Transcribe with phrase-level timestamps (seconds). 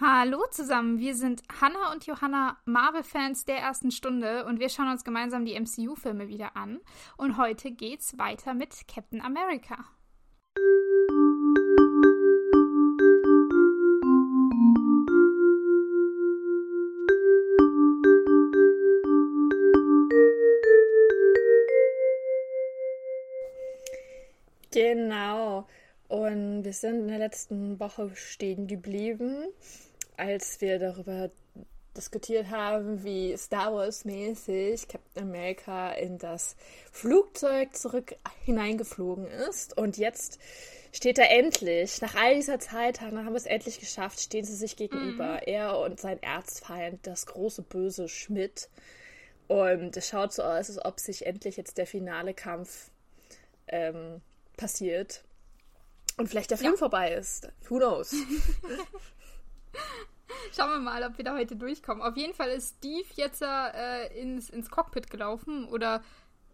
[0.00, 5.02] Hallo zusammen, wir sind Hannah und Johanna, Marvel-Fans der ersten Stunde und wir schauen uns
[5.02, 6.78] gemeinsam die MCU-Filme wieder an.
[7.16, 9.86] Und heute geht's weiter mit Captain America.
[24.70, 25.47] Genau.
[26.08, 29.44] Und wir sind in der letzten Woche stehen geblieben
[30.18, 31.30] als wir darüber
[31.96, 36.56] diskutiert haben, wie Star Wars-mäßig Captain America in das
[36.92, 39.76] Flugzeug zurück hineingeflogen ist.
[39.76, 40.38] Und jetzt
[40.92, 44.76] steht er endlich, nach all dieser Zeit haben wir es endlich geschafft, stehen sie sich
[44.76, 45.34] gegenüber.
[45.34, 45.42] Mhm.
[45.46, 48.68] Er und sein Erzfeind, das große böse Schmidt.
[49.46, 52.90] Und es schaut so aus, als ob sich endlich jetzt der finale Kampf
[53.68, 54.20] ähm,
[54.56, 55.22] passiert.
[56.18, 56.78] Und vielleicht der Film ja.
[56.78, 57.48] vorbei ist.
[57.68, 58.10] Who knows?
[60.54, 62.02] Schauen wir mal, ob wir da heute durchkommen.
[62.02, 65.66] Auf jeden Fall ist Steve jetzt äh, ins, ins Cockpit gelaufen.
[65.68, 66.02] Oder,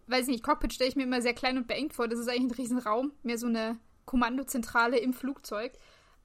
[0.06, 2.06] weiß ich nicht, Cockpit stelle ich mir immer sehr klein und beengt vor.
[2.06, 3.12] Das ist eigentlich ein Riesenraum.
[3.22, 5.72] Mehr so eine Kommandozentrale im Flugzeug.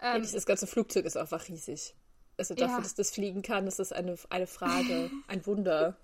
[0.02, 1.96] Ähm, das ganze Flugzeug ist einfach riesig.
[2.38, 2.82] Also dafür, ja.
[2.82, 5.98] dass das fliegen kann, ist das eine, eine Frage, ein Wunder.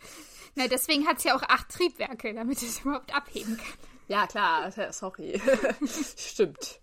[0.55, 3.77] Na, deswegen hat es ja auch acht Triebwerke, damit es überhaupt abheben kann.
[4.07, 5.41] Ja, klar, sorry.
[6.17, 6.79] Stimmt.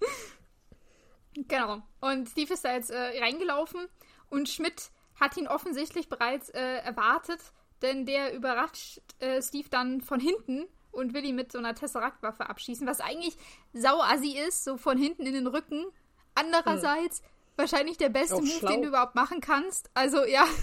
[1.35, 1.83] Genau.
[2.01, 3.87] Und Steve ist da jetzt äh, reingelaufen
[4.31, 7.41] und Schmidt hat ihn offensichtlich bereits äh, erwartet,
[7.81, 12.49] denn der überrascht äh, Steve dann von hinten und will ihn mit so einer Tesseract-Waffe
[12.49, 13.37] abschießen, was eigentlich
[13.73, 15.87] sauassi ist, so von hinten in den Rücken.
[16.35, 17.27] Andererseits hm.
[17.57, 18.71] wahrscheinlich der beste Move, schlau.
[18.71, 19.91] den du überhaupt machen kannst.
[19.95, 20.47] Also, ja.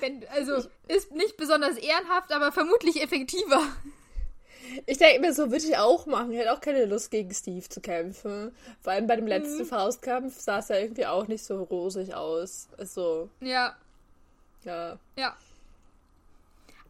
[0.00, 3.60] Wenn, also, ist nicht besonders ehrenhaft, aber vermutlich effektiver.
[4.86, 6.32] Ich denke mir, so würde ich auch machen.
[6.32, 8.54] Ich hätte auch keine Lust, gegen Steve zu kämpfen.
[8.80, 9.66] Vor allem bei dem letzten mhm.
[9.66, 12.68] Faustkampf sah es ja irgendwie auch nicht so rosig aus.
[12.78, 13.28] Also.
[13.40, 13.76] Ja.
[14.64, 14.98] Ja.
[15.16, 15.36] Ja.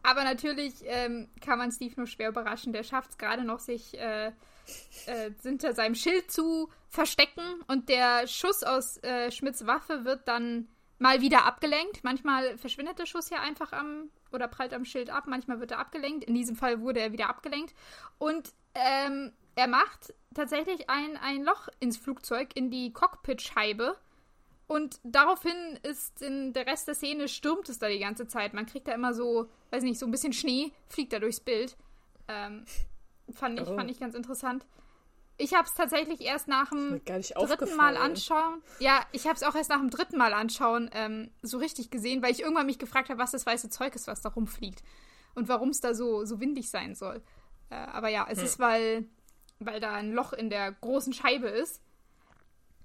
[0.03, 2.73] Aber natürlich ähm, kann man Steve nur schwer überraschen.
[2.73, 4.29] Der schafft es gerade noch, sich äh,
[5.07, 7.43] äh, hinter seinem Schild zu verstecken.
[7.67, 10.69] Und der Schuss aus äh, Schmidts Waffe wird dann
[10.99, 12.05] mal wieder abgelenkt.
[12.05, 15.25] Manchmal verschwindet der Schuss ja einfach am oder prallt am Schild ab.
[15.27, 16.25] Manchmal wird er abgelenkt.
[16.25, 17.75] In diesem Fall wurde er wieder abgelenkt.
[18.19, 23.97] Und ähm, er macht tatsächlich ein, ein Loch ins Flugzeug, in die Cockpitscheibe.
[24.69, 28.53] Und daraufhin ist in der Rest der Szene stürmt es da die ganze Zeit.
[28.53, 31.77] Man kriegt da immer so, weiß nicht, so ein bisschen Schnee, fliegt da durchs Bild.
[32.29, 32.65] Ähm,
[33.33, 33.77] fand, ich, oh.
[33.77, 34.67] fand ich ganz interessant.
[35.39, 38.63] Ich habe es tatsächlich erst nach dem dritten Mal anschauen.
[38.79, 42.23] Ja, ich habe es auch erst nach dem dritten Mal anschauen ähm, so richtig gesehen,
[42.23, 44.83] weil ich irgendwann mich gefragt habe, was das weiße Zeug ist, was da rumfliegt.
[45.35, 47.23] Und warum es da so, so windig sein soll.
[47.69, 48.45] Äh, aber ja, es hm.
[48.47, 49.05] ist, weil,
[49.59, 51.83] weil da ein Loch in der großen Scheibe ist.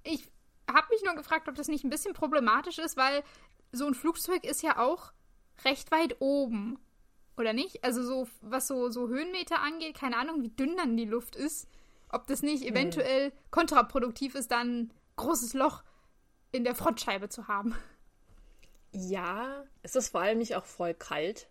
[0.03, 0.29] Ich
[0.69, 3.23] habe mich nur gefragt, ob das nicht ein bisschen problematisch ist, weil
[3.71, 5.13] so ein Flugzeug ist ja auch
[5.63, 6.79] recht weit oben.
[7.37, 7.85] Oder nicht?
[7.85, 11.69] Also so, was so, so Höhenmeter angeht, keine Ahnung, wie dünn dann die Luft ist
[12.11, 12.75] ob das nicht hm.
[12.75, 13.37] eventuell hm.
[13.51, 15.83] kontraproduktiv ist, dann ein großes Loch
[16.51, 17.75] in der Frontscheibe zu haben.
[18.93, 21.47] Ja, es ist vor allem nicht auch voll kalt,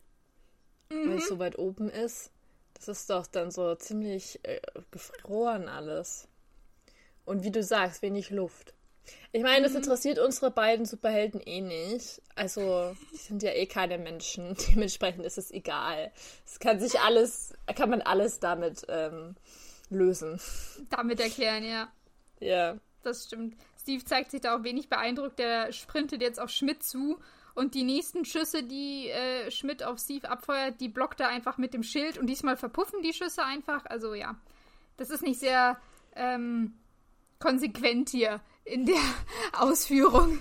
[0.91, 1.11] mhm.
[1.11, 2.33] weil es so weit oben ist.
[2.75, 4.61] Das ist doch dann so ziemlich äh,
[4.91, 6.29] gefroren alles.
[7.25, 8.75] Und wie du sagst, wenig Luft.
[9.33, 9.79] Ich meine, das mhm.
[9.79, 12.23] interessiert unsere beiden Superhelden eh nicht.
[12.35, 14.57] Also, die sind ja eh keine Menschen.
[14.69, 16.13] Dementsprechend ist es egal.
[16.45, 19.37] Es kann sich alles, kann man alles damit ähm,
[19.91, 20.41] lösen.
[20.91, 21.89] Damit erklären, ja.
[22.41, 22.77] Ja.
[23.03, 23.57] Das stimmt.
[23.81, 25.39] Steve zeigt sich da auch wenig beeindruckt.
[25.39, 27.19] Der sprintet jetzt auf Schmidt zu.
[27.55, 31.75] Und die nächsten Schüsse, die äh, Schmidt auf Steve abfeuert, die blockt er einfach mit
[31.75, 32.19] dem Schild.
[32.19, 33.85] Und diesmal verpuffen die Schüsse einfach.
[33.87, 34.37] Also ja,
[34.97, 35.81] das ist nicht sehr
[36.15, 36.75] ähm,
[37.39, 39.01] konsequent hier in der
[39.59, 40.39] Ausführung.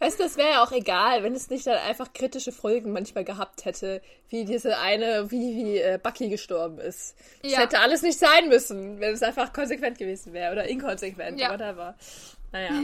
[0.00, 3.24] Weißt du, das wäre ja auch egal, wenn es nicht dann einfach kritische Folgen manchmal
[3.24, 7.16] gehabt hätte, wie diese eine, wie, wie äh, Bucky gestorben ist.
[7.42, 7.58] Das ja.
[7.58, 11.50] hätte alles nicht sein müssen, wenn es einfach konsequent gewesen wäre oder inkonsequent, ja.
[11.52, 11.96] whatever.
[12.52, 12.70] Naja.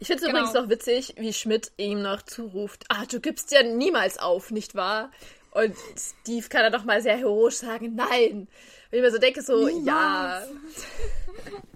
[0.00, 0.38] Ich finde es genau.
[0.44, 4.76] übrigens noch witzig, wie Schmidt ihm noch zuruft, ah, du gibst ja niemals auf, nicht
[4.76, 5.10] wahr?
[5.50, 8.46] Und Steve kann dann doch mal sehr heroisch sagen, nein.
[8.90, 9.84] Und ich mir so denke, so, niemals.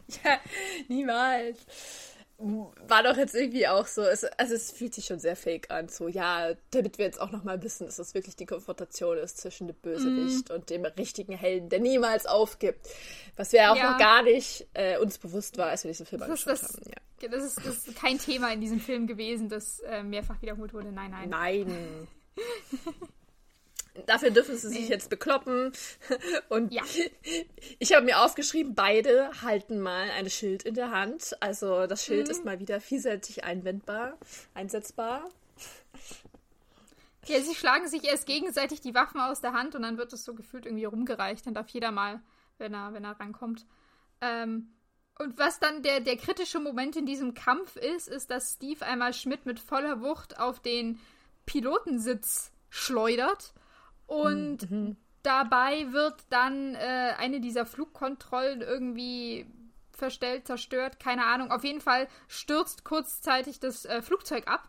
[0.08, 0.30] ja.
[0.30, 0.40] ja,
[0.86, 1.58] niemals
[2.88, 5.88] war doch jetzt irgendwie auch so, es, also es fühlt sich schon sehr fake an,
[5.88, 9.68] so ja, damit wir jetzt auch nochmal wissen, dass das wirklich die Konfrontation ist zwischen
[9.68, 10.52] dem Bösewicht mm.
[10.52, 12.88] und dem richtigen Helden, der niemals aufgibt.
[13.36, 13.92] Was wir auch ja.
[13.92, 16.90] noch gar nicht äh, uns bewusst war, als wir diesen Film das angeschaut das, haben.
[16.90, 17.28] Ja.
[17.28, 20.90] Das, ist, das ist kein Thema in diesem Film gewesen, das äh, mehrfach wiederholt wurde.
[20.90, 21.28] Nein, nein.
[21.28, 22.08] Nein.
[24.06, 25.72] Dafür dürfen sie sich jetzt bekloppen.
[26.48, 26.82] Und ja.
[27.78, 31.36] ich habe mir aufgeschrieben, beide halten mal ein Schild in der Hand.
[31.40, 32.30] Also das Schild mhm.
[32.30, 34.16] ist mal wieder vielseitig einwendbar,
[34.54, 35.28] einsetzbar.
[37.26, 40.24] Ja, sie schlagen sich erst gegenseitig die Waffen aus der Hand und dann wird es
[40.24, 41.46] so gefühlt irgendwie rumgereicht.
[41.46, 42.20] Dann darf jeder mal,
[42.58, 43.66] wenn er, wenn er rankommt.
[44.20, 44.72] Ähm,
[45.18, 49.12] und was dann der, der kritische Moment in diesem Kampf ist, ist, dass Steve einmal
[49.12, 50.98] Schmidt mit voller Wucht auf den
[51.44, 53.52] Pilotensitz schleudert
[54.12, 54.96] und mhm.
[55.22, 59.46] dabei wird dann äh, eine dieser Flugkontrollen irgendwie
[59.92, 61.50] verstellt, zerstört, keine Ahnung.
[61.50, 64.68] Auf jeden Fall stürzt kurzzeitig das äh, Flugzeug ab.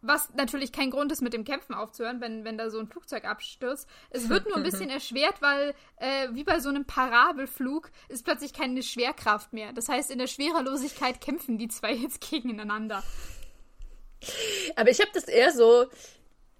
[0.00, 3.26] Was natürlich kein Grund ist, mit dem Kämpfen aufzuhören, wenn, wenn da so ein Flugzeug
[3.26, 3.86] abstürzt.
[4.08, 8.54] Es wird nur ein bisschen erschwert, weil äh, wie bei so einem Parabelflug ist plötzlich
[8.54, 9.74] keine Schwerkraft mehr.
[9.74, 13.02] Das heißt, in der Schwerelosigkeit kämpfen die zwei jetzt gegeneinander.
[14.76, 15.86] Aber ich habe das eher so,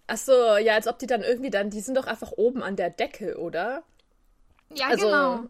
[0.06, 2.76] ach so, ja, als ob die dann irgendwie dann, die sind doch einfach oben an
[2.76, 3.82] der Decke, oder?
[4.74, 5.44] Ja, also, genau.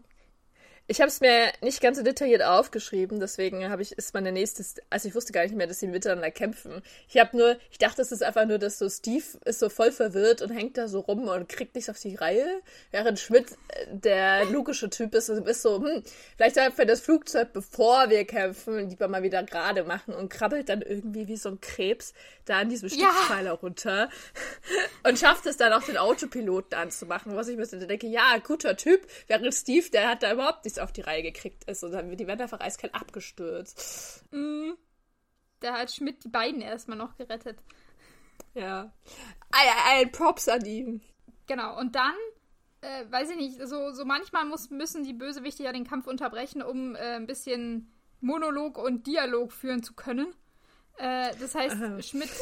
[0.87, 4.63] Ich habe es mir nicht ganz so detailliert aufgeschrieben, deswegen habe ich ist meine nächste,
[4.91, 6.83] also ich wusste gar nicht mehr, dass sie miteinander kämpfen.
[7.09, 9.91] Ich habe nur, ich dachte, es ist einfach nur, dass so Steve ist so voll
[9.91, 12.61] verwirrt und hängt da so rum und kriegt nichts auf die Reihe,
[12.91, 16.03] während Schmidt äh, der logische Typ ist und ist so, hm,
[16.37, 20.69] vielleicht sollten wir das Flugzeug, bevor wir kämpfen, lieber mal wieder gerade machen und krabbelt
[20.69, 22.13] dann irgendwie wie so ein Krebs
[22.45, 23.53] da an diesem Stützpfeiler ja.
[23.53, 24.09] runter
[25.03, 28.77] und schafft es dann auch den Autopiloten anzumachen, was ich mir so denke, ja, guter
[28.77, 32.09] Typ, während Steve, der hat da überhaupt nichts auf die Reihe gekriegt ist und dann
[32.09, 34.23] wird die werden einfach eiskalt abgestürzt.
[34.31, 34.71] Mm.
[35.59, 37.57] Da hat Schmidt die beiden erstmal noch gerettet.
[38.53, 38.93] Ja.
[39.51, 41.01] Ein, ein Props an ihn.
[41.47, 42.15] Genau, und dann
[42.81, 46.61] äh, weiß ich nicht, so, so manchmal muss, müssen die Bösewichte ja den Kampf unterbrechen,
[46.61, 47.91] um äh, ein bisschen
[48.21, 50.33] Monolog und Dialog führen zu können.
[50.97, 51.77] Äh, das heißt.
[52.07, 52.29] Schmidt.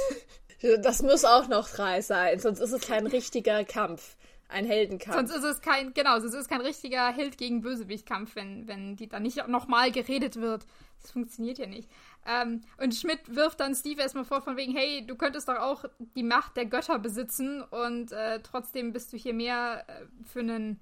[0.82, 4.16] Das muss auch noch drei sein, sonst ist es kein richtiger Kampf.
[4.54, 5.16] Ein Heldenkampf.
[5.16, 8.96] Sonst ist es kein, genau, sonst ist es kein richtiger Held gegen Bösewichtkampf, wenn, wenn
[8.96, 10.68] die dann nicht nochmal geredet wird.
[11.02, 11.90] Das funktioniert ja nicht.
[12.28, 15.86] Ähm, und Schmidt wirft dann Steve erstmal vor, von wegen, hey, du könntest doch auch
[16.16, 20.80] die Macht der Götter besitzen und äh, trotzdem bist du hier mehr äh, für einen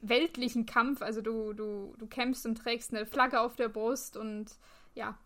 [0.00, 1.00] weltlichen Kampf.
[1.00, 4.46] Also du, du, du kämpfst und trägst eine Flagge auf der Brust und
[4.94, 5.16] ja,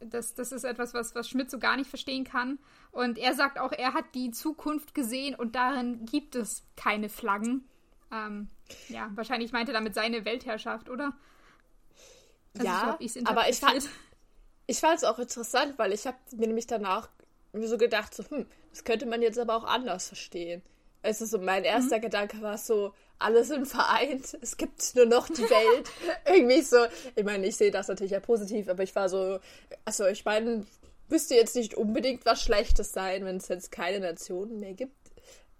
[0.00, 2.58] das, das ist etwas, was, was Schmidt so gar nicht verstehen kann.
[2.90, 7.64] Und er sagt auch, er hat die Zukunft gesehen und darin gibt es keine Flaggen.
[8.10, 8.48] Ähm,
[8.88, 11.12] ja, wahrscheinlich meinte er damit seine Weltherrschaft, oder?
[12.54, 13.88] Also ja, ich aber ich fand,
[14.66, 17.08] ich fand es auch interessant, weil ich habe mir nämlich danach
[17.52, 20.62] mir so gedacht, so, hm, das könnte man jetzt aber auch anders verstehen.
[21.02, 22.02] Also so mein erster mhm.
[22.02, 25.90] Gedanke war so, alle sind vereint, es gibt nur noch die Welt.
[26.26, 26.78] Irgendwie so,
[27.14, 29.38] ich meine, ich sehe das natürlich ja positiv, aber ich war so,
[29.84, 30.66] also ich meine,
[31.08, 34.96] müsste jetzt nicht unbedingt was Schlechtes sein, wenn es jetzt keine Nationen mehr gibt.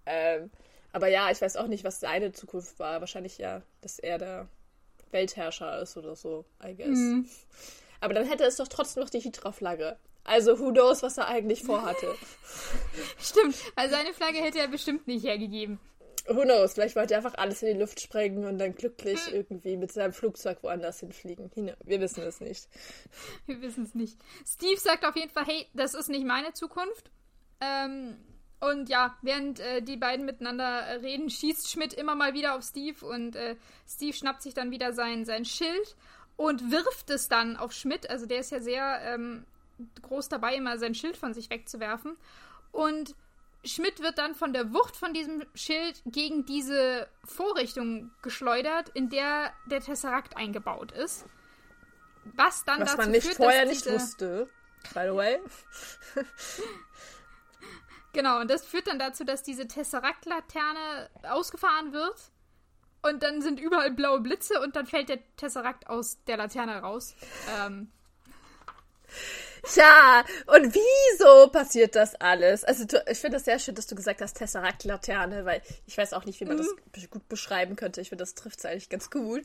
[0.07, 0.51] Ähm,
[0.93, 3.01] aber ja, ich weiß auch nicht, was seine Zukunft war.
[3.01, 4.49] Wahrscheinlich ja, dass er der
[5.11, 6.89] Weltherrscher ist oder so, I guess.
[6.89, 7.29] Mhm.
[8.01, 9.97] Aber dann hätte es doch trotzdem noch die Hydra-Flagge.
[10.25, 12.15] Also who knows, was er eigentlich vorhatte.
[13.19, 15.81] Stimmt, weil seine Flagge hätte er bestimmt nicht hergegeben.
[16.33, 19.35] Who knows, vielleicht wollte er einfach alles in die Luft sprengen und dann glücklich hm.
[19.35, 21.51] irgendwie mit seinem Flugzeug woanders hinfliegen.
[21.85, 22.69] Wir wissen es nicht.
[23.47, 24.17] Wir wissen es nicht.
[24.47, 27.11] Steve sagt auf jeden Fall, hey, das ist nicht meine Zukunft.
[27.61, 28.17] Ähm,
[28.61, 33.05] und ja, während äh, die beiden miteinander reden, schießt Schmidt immer mal wieder auf Steve
[33.05, 33.57] und äh,
[33.89, 35.97] Steve schnappt sich dann wieder sein, sein Schild
[36.37, 38.09] und wirft es dann auf Schmidt.
[38.09, 39.45] Also der ist ja sehr ähm,
[40.03, 42.17] groß dabei, immer sein Schild von sich wegzuwerfen.
[42.71, 43.17] Und
[43.65, 49.53] Schmidt wird dann von der Wucht von diesem Schild gegen diese Vorrichtung geschleudert, in der
[49.67, 51.27] der Tesserakt eingebaut ist.
[52.25, 54.49] Was dann Was dazu man nicht führt, vorher dass nicht wusste,
[54.95, 55.41] by the way.
[58.13, 62.31] genau, und das führt dann dazu, dass diese Tesserakt-Laterne ausgefahren wird
[63.03, 67.15] und dann sind überall blaue Blitze und dann fällt der Tesserakt aus der Laterne raus.
[67.59, 67.91] Ähm,
[69.77, 72.65] ja, und wieso passiert das alles?
[72.65, 76.13] Also du, ich finde das sehr schön, dass du gesagt hast, Tesseract-Laterne, weil ich weiß
[76.13, 76.67] auch nicht, wie man mhm.
[76.93, 78.01] das gut beschreiben könnte.
[78.01, 79.43] Ich finde, das trifft es eigentlich ganz gut.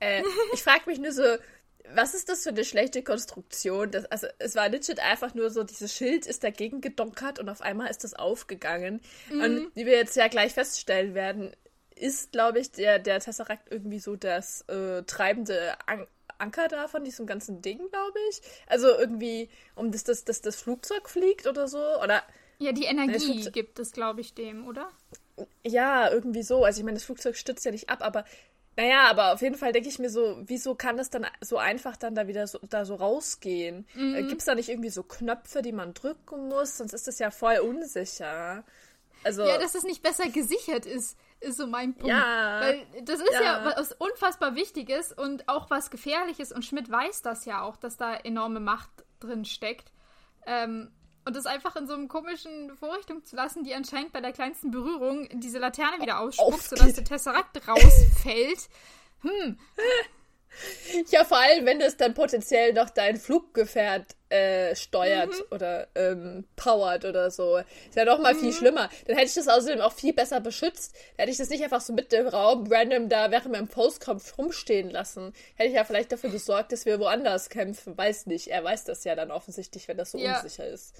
[0.00, 1.22] Äh, ich frage mich nur so,
[1.94, 3.90] was ist das für eine schlechte Konstruktion?
[3.90, 7.60] Das, also es war legit einfach nur so, dieses Schild ist dagegen gedonkert und auf
[7.60, 9.00] einmal ist das aufgegangen.
[9.30, 9.40] Mhm.
[9.40, 11.52] Und wie wir jetzt ja gleich feststellen werden,
[11.94, 16.06] ist, glaube ich, der, der Tesseract irgendwie so das äh, treibende An
[16.38, 18.40] Anker da von diesem ganzen Ding, glaube ich.
[18.66, 21.82] Also irgendwie, um das, das, das, das Flugzeug fliegt oder so.
[22.02, 22.22] Oder.
[22.58, 24.90] Ja, die Energie nein, gibt es, glaube ich, dem, oder?
[25.64, 26.64] Ja, irgendwie so.
[26.64, 28.24] Also ich meine, das Flugzeug stützt ja nicht ab, aber
[28.76, 31.96] naja, aber auf jeden Fall denke ich mir so, wieso kann das dann so einfach
[31.96, 33.86] dann da wieder so, da so rausgehen?
[33.94, 34.14] Mhm.
[34.14, 36.76] Äh, Gibt es da nicht irgendwie so Knöpfe, die man drücken muss?
[36.76, 38.64] Sonst ist das ja voll unsicher.
[39.24, 42.08] Also, ja, dass es nicht besser gesichert ist, ist so mein Punkt.
[42.08, 42.60] Ja.
[42.60, 43.64] Weil das ist ja, Ja.
[43.76, 48.14] was unfassbar Wichtiges und auch was Gefährliches und Schmidt weiß das ja auch, dass da
[48.14, 48.90] enorme Macht
[49.20, 49.92] drin steckt.
[50.46, 50.90] Ähm,
[51.24, 54.70] und das einfach in so einem komischen Vorrichtung zu lassen, die anscheinend bei der kleinsten
[54.70, 58.68] Berührung diese Laterne wieder ausspuckt, sodass der Tesseract rausfällt.
[61.10, 67.04] Ja, vor allem, wenn das dann potenziell noch dein Fluggefährt äh, steuert oder ähm, powert
[67.04, 67.58] oder so.
[67.58, 68.88] Ist ja noch mal viel schlimmer.
[69.06, 70.94] Dann hätte ich das außerdem auch viel besser beschützt.
[70.94, 74.36] Dann hätte ich das nicht einfach so mit dem Raum random da während meinem Postkampf
[74.38, 75.32] rumstehen lassen.
[75.54, 77.96] Hätte ich ja vielleicht dafür gesorgt, dass wir woanders kämpfen.
[77.96, 78.48] Weiß nicht.
[78.48, 80.36] Er weiß das ja dann offensichtlich, wenn das so Ja.
[80.40, 80.94] unsicher ist.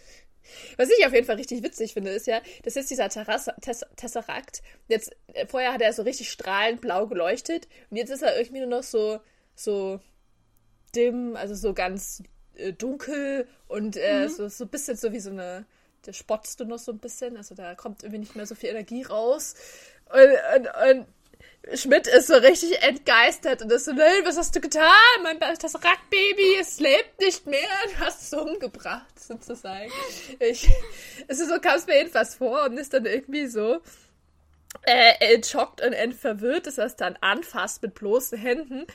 [0.77, 3.85] Was ich auf jeden Fall richtig witzig finde, ist ja, das ist dieser Terrasse, Tess,
[3.97, 4.63] Tesseract.
[4.87, 8.61] Jetzt, äh, vorher hat er so richtig strahlend blau geleuchtet und jetzt ist er irgendwie
[8.61, 9.19] nur noch so,
[9.57, 10.01] so
[10.95, 12.23] dim, also so ganz
[12.55, 15.67] äh, dunkel und äh, so, so ein bisschen so wie so eine,
[16.03, 18.71] da spotzt du noch so ein bisschen, also da kommt irgendwie nicht mehr so viel
[18.71, 19.55] Energie raus.
[20.09, 21.07] Und, und, und
[21.75, 24.93] Schmidt ist so richtig entgeistert und ist so, nein, was hast du getan?
[25.25, 27.69] Mein das Rackbaby, es lebt nicht mehr.
[27.93, 29.91] Du hast es umgebracht, sozusagen.
[30.39, 30.69] Ich,
[31.27, 33.81] es ist so, kam es mir jedenfalls vor und ist dann irgendwie so
[34.83, 38.87] äh, entschockt und entverwirrt, dass er es dann anfasst mit bloßen Händen.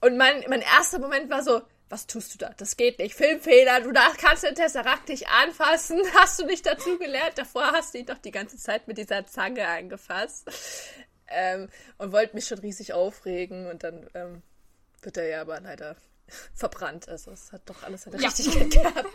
[0.00, 2.50] Und mein, mein erster Moment war so, was tust du da?
[2.56, 3.14] Das geht nicht.
[3.14, 6.00] Filmfehler, du darfst, kannst den Tesseract nicht anfassen.
[6.14, 7.38] Hast du nicht dazu gelernt?
[7.38, 10.50] Davor hast du ihn doch die ganze Zeit mit dieser Zange angefasst.
[11.28, 13.66] Ähm, und wollte mich schon riesig aufregen.
[13.68, 14.42] Und dann ähm,
[15.00, 15.96] wird er ja aber leider
[16.54, 17.08] verbrannt.
[17.08, 18.28] Also es hat doch alles seine Ja.
[18.28, 19.08] Richtigkeit gehabt.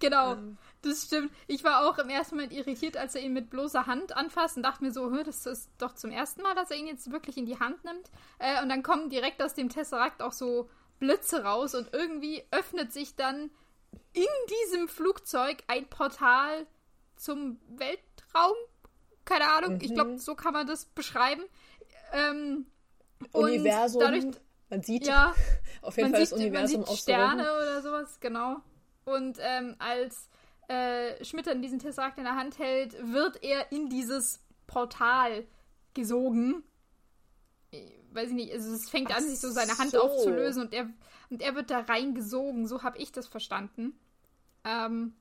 [0.00, 0.34] Genau,
[0.82, 1.32] das stimmt.
[1.46, 4.62] Ich war auch im ersten Moment irritiert, als er ihn mit bloßer Hand anfasst und
[4.62, 7.36] dachte mir so, "Hä, das ist doch zum ersten Mal, dass er ihn jetzt wirklich
[7.36, 8.10] in die Hand nimmt.
[8.38, 10.68] Äh, und dann kommen direkt aus dem Tesseract auch so
[10.98, 13.50] Blitze raus und irgendwie öffnet sich dann
[14.12, 14.26] in
[14.66, 16.66] diesem Flugzeug ein Portal
[17.16, 18.56] zum Weltraum.
[19.24, 21.42] Keine Ahnung, ich glaube, so kann man das beschreiben.
[22.12, 22.66] Ähm,
[23.32, 24.00] Universum.
[24.00, 24.24] dadurch,
[24.68, 25.34] man sieht ja,
[25.82, 26.96] auf jeden Fall sieht, das Universum man sieht rum.
[26.96, 28.56] Sterne oder sowas, genau.
[29.04, 30.28] Und ähm, als
[30.70, 35.44] äh, Schmidt dann diesen Tesseract in der Hand hält, wird er in dieses Portal
[35.94, 36.62] gesogen.
[38.12, 40.00] Weiß ich nicht, also es fängt Ach an, sich so seine Hand so.
[40.00, 40.88] aufzulösen und er,
[41.28, 42.68] und er wird da reingesogen.
[42.68, 43.98] So habe ich das verstanden.
[44.62, 45.14] Ähm,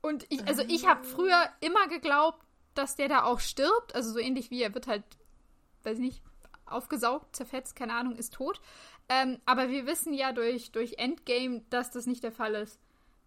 [0.00, 2.44] und ich, also ich habe früher immer geglaubt,
[2.74, 3.96] dass der da auch stirbt.
[3.96, 5.02] Also so ähnlich wie er wird halt,
[5.82, 6.22] weiß ich nicht,
[6.66, 8.60] aufgesaugt, zerfetzt, keine Ahnung, ist tot.
[9.08, 12.78] Ähm, aber wir wissen ja durch, durch Endgame, dass das nicht der Fall ist.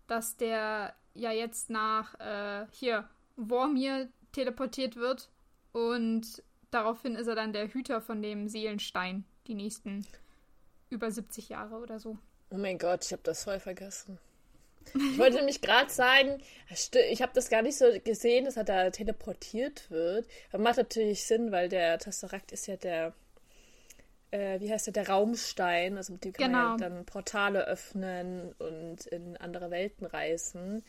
[0.08, 5.30] Dass der ja jetzt nach äh, hier Vormir teleportiert wird
[5.72, 10.06] und daraufhin ist er dann der Hüter von dem Seelenstein die nächsten
[10.90, 12.18] über 70 Jahre oder so.
[12.50, 14.20] Oh mein Gott, ich habe das voll vergessen.
[14.94, 18.90] Ich wollte nämlich gerade sagen, ich habe das gar nicht so gesehen, dass er da
[18.90, 20.28] teleportiert wird.
[20.52, 23.14] Aber macht natürlich Sinn, weil der Tesseract ist ja der,
[24.32, 25.98] äh, wie heißt der, der Raumstein.
[25.98, 26.72] Also mit dem kann man Genau.
[26.72, 30.84] ja dann Portale öffnen und in andere Welten reisen.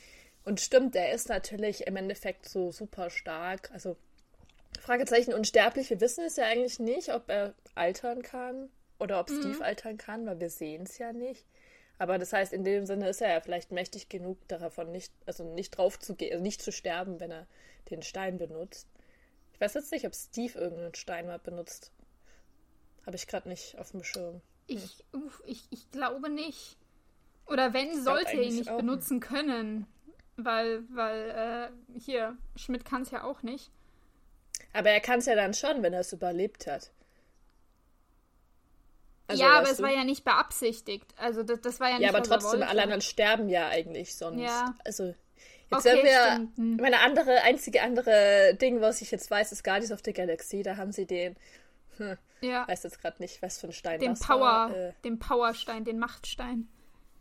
[0.45, 3.71] Und stimmt, der ist natürlich im Endeffekt so super stark.
[3.73, 3.97] Also
[4.81, 5.91] Fragezeichen unsterblich.
[5.91, 8.69] Wir wissen es ja eigentlich nicht, ob er altern kann
[8.99, 11.45] oder ob Steve altern kann, weil wir sehen es ja nicht.
[11.99, 15.45] Aber das heißt, in dem Sinne ist er ja vielleicht mächtig genug, davon nicht, also
[15.45, 17.47] nicht drauf zu gehen, also nicht zu sterben, wenn er
[17.91, 18.89] den Stein benutzt.
[19.53, 21.93] Ich weiß jetzt nicht, ob Steve irgendeinen Stein mal benutzt.
[23.07, 24.41] Habe ich gerade nicht auf dem Schirm.
[24.67, 26.77] Ich, uff, ich, ich glaube nicht.
[27.47, 29.87] Oder wenn, sollte er ihn nicht auch benutzen können.
[30.37, 33.71] Weil, weil, äh, hier, Schmidt kann es ja auch nicht.
[34.73, 36.91] Aber er kann es ja dann schon, wenn er es überlebt hat.
[39.29, 39.83] Also, ja, aber es du?
[39.83, 41.07] war ja nicht beabsichtigt.
[41.17, 44.15] Also das, das war ja nicht Ja, aber er trotzdem, alle anderen sterben ja eigentlich
[44.15, 44.41] sonst.
[44.41, 44.75] Ja.
[44.85, 45.17] Also, jetzt
[45.71, 46.63] Okay, haben wir.
[46.63, 46.77] Hm.
[46.77, 50.63] Meine andere, einzige andere Ding, was ich jetzt weiß, ist Guardians of the Galaxy.
[50.63, 51.37] Da haben sie den,
[52.43, 54.77] Ja, weiß jetzt gerade nicht, was für ein Stein den das Power, war.
[54.77, 56.69] Äh, den Powerstein, den Machtstein.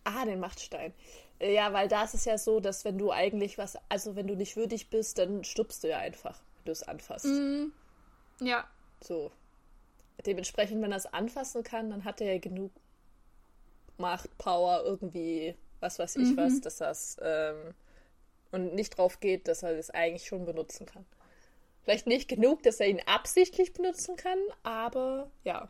[0.04, 0.94] ah, den Machtstein.
[1.40, 4.28] Äh, Ja, weil da ist es ja so, dass wenn du eigentlich was, also wenn
[4.28, 7.26] du nicht würdig bist, dann stirbst du ja einfach, wenn du es anfasst.
[7.26, 7.72] Mhm.
[8.42, 8.68] Ja,
[9.02, 9.32] So.
[10.26, 12.72] Dementsprechend, wenn er es anfassen kann, dann hat er ja genug
[13.98, 17.74] Macht, Power, irgendwie, was weiß ich was, dass das ähm,
[18.52, 21.06] und nicht drauf geht, dass er das eigentlich schon benutzen kann.
[21.84, 25.70] Vielleicht nicht genug, dass er ihn absichtlich benutzen kann, aber ja.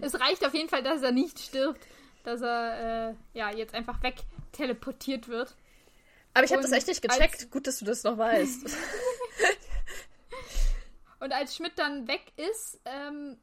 [0.00, 1.84] es reicht auf jeden Fall, dass er nicht stirbt.
[2.22, 4.16] Dass er, äh, ja, jetzt einfach weg
[4.52, 5.56] teleportiert wird.
[6.34, 7.50] Aber ich habe das echt nicht gecheckt.
[7.50, 8.66] Gut, dass du das noch weißt.
[11.20, 13.38] Und als Schmidt dann weg ist, ähm,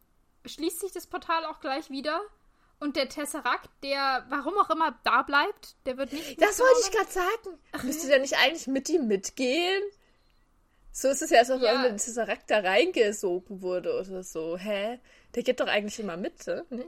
[0.46, 2.22] schließt sich das Portal auch gleich wieder.
[2.80, 6.42] Und der Tesseract, der warum auch immer da bleibt, der wird nicht.
[6.42, 7.60] Das wollte ich gerade sagen.
[7.84, 9.82] Müsste der nicht eigentlich mit ihm mitgehen?
[10.96, 11.82] So ist es ja, als ob ja.
[11.82, 14.58] der Tesseract da reingesogen wurde oder so.
[14.58, 15.00] Hä?
[15.34, 16.64] Der geht doch eigentlich immer mit, ne?
[16.70, 16.86] Nee.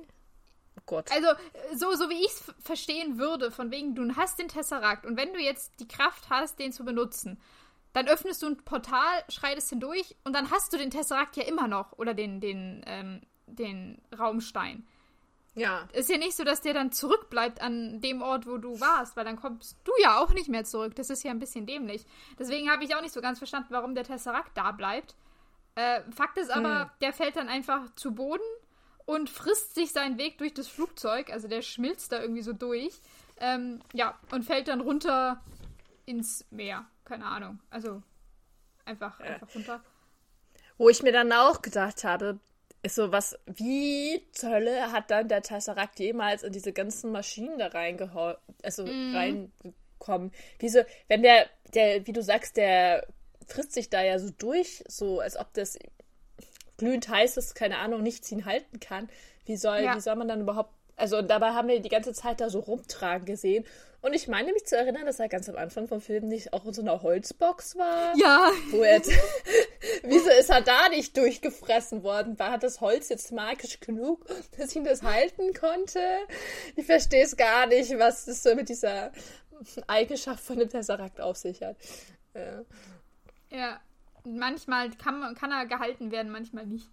[0.77, 1.11] Oh Gott.
[1.11, 1.27] Also,
[1.73, 5.33] so, so wie ich es verstehen würde, von wegen, du hast den Tesseract und wenn
[5.33, 7.41] du jetzt die Kraft hast, den zu benutzen,
[7.93, 11.67] dann öffnest du ein Portal, schreitest hindurch und dann hast du den Tesseract ja immer
[11.67, 14.85] noch oder den, den, ähm, den Raumstein.
[15.55, 15.87] Ja.
[15.93, 19.23] Ist ja nicht so, dass der dann zurückbleibt an dem Ort, wo du warst, weil
[19.23, 20.95] dann kommst du ja auch nicht mehr zurück.
[20.95, 22.05] Das ist ja ein bisschen dämlich.
[22.37, 25.15] Deswegen habe ich auch nicht so ganz verstanden, warum der Tesseract da bleibt.
[25.75, 26.89] Äh, Fakt ist aber, hm.
[27.01, 28.43] der fällt dann einfach zu Boden
[29.05, 31.31] und frisst sich seinen Weg durch das Flugzeug.
[31.31, 33.01] Also der schmilzt da irgendwie so durch.
[33.37, 35.41] Ähm, ja, und fällt dann runter
[36.05, 36.85] ins Meer.
[37.05, 37.59] Keine Ahnung.
[37.69, 38.01] Also
[38.83, 39.81] einfach, einfach runter.
[40.77, 42.39] Wo ich mir dann auch gedacht habe,
[42.85, 47.57] ist so was, wie zur Hölle hat dann der Tesseract jemals in diese ganzen Maschinen
[47.57, 49.15] da reingehauen, also mm.
[49.15, 50.31] reingekommen?
[50.59, 53.07] Wieso, wenn der, der, wie du sagst, der
[53.47, 55.79] frisst sich da ja so durch, so als ob das
[56.77, 59.09] glühend heiß ist, keine Ahnung, nichts ihn halten kann.
[59.45, 59.95] Wie soll, ja.
[59.95, 60.71] wie soll man dann überhaupt.
[60.95, 63.65] Also dabei haben wir die ganze Zeit da so rumtragen gesehen.
[64.05, 66.63] Und ich meine mich zu erinnern, dass er ganz am Anfang vom Film nicht auch
[66.65, 68.15] in so einer Holzbox war.
[68.15, 68.51] Ja.
[68.69, 69.01] Wo er,
[70.03, 72.37] wieso ist er da nicht durchgefressen worden?
[72.37, 74.23] War das Holz jetzt magisch genug,
[74.59, 75.99] dass ihn das halten konnte?
[76.75, 79.11] Ich verstehe es gar nicht, was das so mit dieser
[79.87, 81.75] Eigenschaft von dem Tesseract auf sich hat.
[82.35, 82.63] Ja.
[83.49, 83.79] Ja,
[84.23, 86.91] manchmal kann, kann er gehalten werden, manchmal nicht.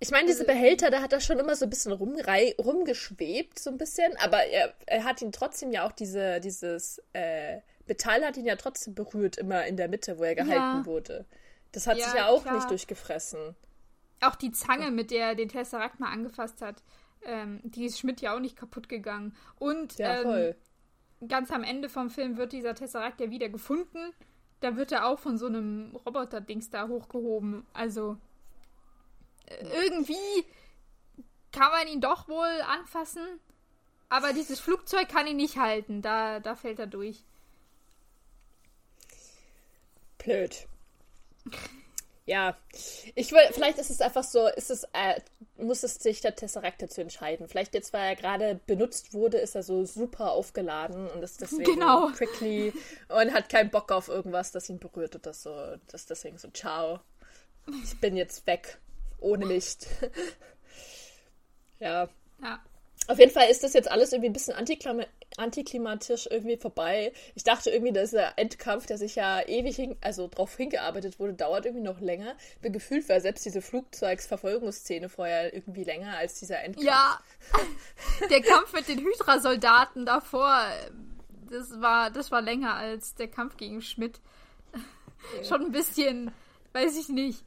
[0.00, 3.70] Ich meine, diese Behälter, da hat er schon immer so ein bisschen rumrei rumgeschwebt, so
[3.70, 8.36] ein bisschen, aber er, er hat ihn trotzdem ja auch diese, dieses äh, Metall hat
[8.36, 10.86] ihn ja trotzdem berührt, immer in der Mitte, wo er gehalten ja.
[10.86, 11.26] wurde.
[11.72, 12.54] Das hat ja, sich ja auch klar.
[12.54, 13.56] nicht durchgefressen.
[14.20, 16.82] Auch die Zange, mit der er den Tesseract mal angefasst hat,
[17.24, 19.34] ähm, die ist Schmidt ja auch nicht kaputt gegangen.
[19.58, 20.54] Und ja, ähm,
[21.26, 24.12] ganz am Ende vom Film wird dieser Tesseract ja wieder gefunden
[24.60, 27.66] da wird er auch von so einem Roboter-Dings da hochgehoben.
[27.72, 28.16] Also
[29.74, 30.44] irgendwie
[31.52, 33.22] kann man ihn doch wohl anfassen,
[34.08, 36.02] aber dieses Flugzeug kann ihn nicht halten.
[36.02, 37.24] Da, da fällt er durch.
[40.18, 40.66] Blöd.
[42.26, 42.58] Ja,
[43.14, 45.18] ich will, vielleicht ist es einfach so, ist es, äh,
[45.56, 47.48] muss es sich der Tesseract dazu entscheiden.
[47.48, 51.64] Vielleicht jetzt, weil er gerade benutzt wurde, ist er so super aufgeladen und ist deswegen
[51.64, 52.10] genau.
[52.10, 52.74] prickly
[53.08, 55.50] und hat keinen Bock auf irgendwas, das ihn berührt oder so.
[55.86, 57.00] Das ist deswegen so, ciao,
[57.82, 58.78] ich bin jetzt weg,
[59.18, 59.86] ohne Licht.
[61.80, 62.08] ja.
[62.42, 62.60] Ja.
[63.08, 64.54] Auf jeden Fall ist das jetzt alles irgendwie ein bisschen
[65.38, 67.12] antiklimatisch irgendwie vorbei.
[67.34, 71.32] Ich dachte irgendwie, dass der Endkampf, der sich ja ewig hin, also drauf hingearbeitet wurde,
[71.32, 72.36] dauert irgendwie noch länger.
[72.60, 76.86] Bin gefühlt war selbst diese Flugzeugsverfolgungsszene vorher irgendwie länger als dieser Endkampf.
[76.86, 77.18] Ja,
[78.30, 80.66] der Kampf mit den Hydra-Soldaten davor,
[81.48, 84.20] das war, das war länger als der Kampf gegen Schmidt.
[85.34, 85.44] Ja.
[85.44, 86.30] Schon ein bisschen,
[86.74, 87.42] weiß ich nicht.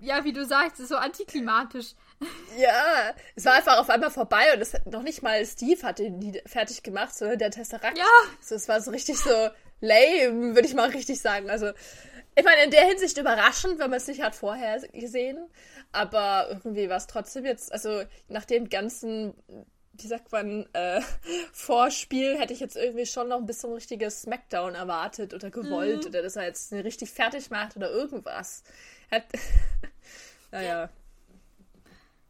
[0.00, 1.94] Ja, wie du sagst, ist so antiklimatisch.
[2.58, 5.98] Ja, es war einfach auf einmal vorbei und es hat noch nicht mal Steve hat
[5.98, 7.98] den fertig gemacht, sondern der Tesseract.
[7.98, 8.04] Ja.
[8.40, 9.50] So, es war so richtig so
[9.82, 11.50] lame, würde ich mal richtig sagen.
[11.50, 11.72] Also,
[12.34, 15.48] ich meine, in der Hinsicht überraschend, wenn man es nicht hat vorher gesehen.
[15.92, 19.34] Aber irgendwie war es trotzdem jetzt, also nach dem ganzen,
[19.94, 21.00] wie sagt man, äh,
[21.52, 26.10] Vorspiel hätte ich jetzt irgendwie schon noch ein bisschen richtiges Smackdown erwartet oder gewollt mhm.
[26.10, 28.62] oder dass er jetzt richtig fertig macht oder irgendwas.
[29.10, 29.24] Hat,
[30.50, 30.90] naja.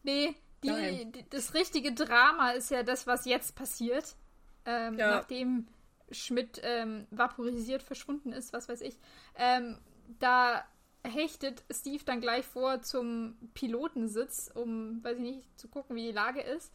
[0.03, 4.17] Nee, die, die, das richtige Drama ist ja das, was jetzt passiert.
[4.65, 5.17] Ähm, ja.
[5.17, 5.67] Nachdem
[6.11, 8.99] Schmidt ähm, vaporisiert verschwunden ist, was weiß ich.
[9.37, 9.79] Ähm,
[10.19, 10.65] da
[11.03, 16.13] hechtet Steve dann gleich vor zum Pilotensitz, um, weiß ich nicht, zu gucken, wie die
[16.13, 16.73] Lage ist.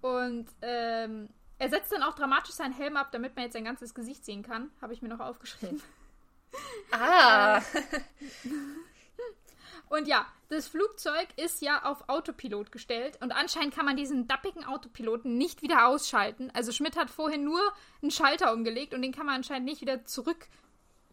[0.00, 3.94] Und ähm, er setzt dann auch dramatisch seinen Helm ab, damit man jetzt sein ganzes
[3.94, 4.70] Gesicht sehen kann.
[4.80, 5.82] Habe ich mir noch aufgeschrieben.
[6.92, 7.60] Ah!
[9.94, 14.64] Und ja, das Flugzeug ist ja auf Autopilot gestellt und anscheinend kann man diesen dappigen
[14.64, 16.50] Autopiloten nicht wieder ausschalten.
[16.52, 17.60] Also Schmidt hat vorhin nur
[18.02, 20.48] einen Schalter umgelegt und den kann man anscheinend nicht wieder zurück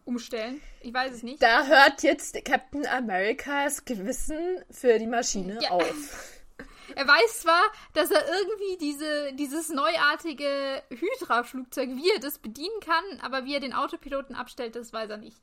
[0.04, 0.60] umstellen.
[0.80, 1.40] Ich weiß es nicht.
[1.40, 5.70] Da hört jetzt Captain Americas Gewissen für die Maschine ja.
[5.70, 5.84] auf.
[6.94, 7.62] Er weiß zwar,
[7.94, 13.60] dass er irgendwie diese, dieses neuartige Hydra-Flugzeug, wie er das bedienen kann, aber wie er
[13.60, 15.38] den Autopiloten abstellt, das weiß er nicht.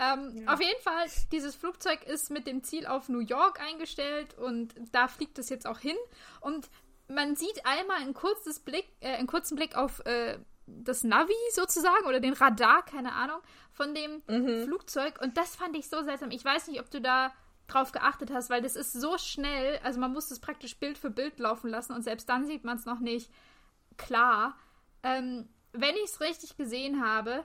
[0.00, 0.54] Ähm, ja.
[0.54, 5.08] Auf jeden Fall, dieses Flugzeug ist mit dem Ziel auf New York eingestellt und da
[5.08, 5.96] fliegt es jetzt auch hin.
[6.40, 6.70] Und
[7.06, 12.06] man sieht einmal einen, kurzes Blick, äh, einen kurzen Blick auf äh, das Navi sozusagen
[12.06, 13.40] oder den Radar, keine Ahnung,
[13.72, 14.64] von dem mhm.
[14.64, 15.20] Flugzeug.
[15.20, 16.30] Und das fand ich so seltsam.
[16.30, 17.32] Ich weiß nicht, ob du da
[17.66, 21.10] drauf geachtet hast, weil das ist so schnell, also man muss das praktisch Bild für
[21.10, 23.30] Bild laufen lassen und selbst dann sieht man es noch nicht
[23.96, 24.56] klar.
[25.02, 27.44] Ähm, wenn ich es richtig gesehen habe,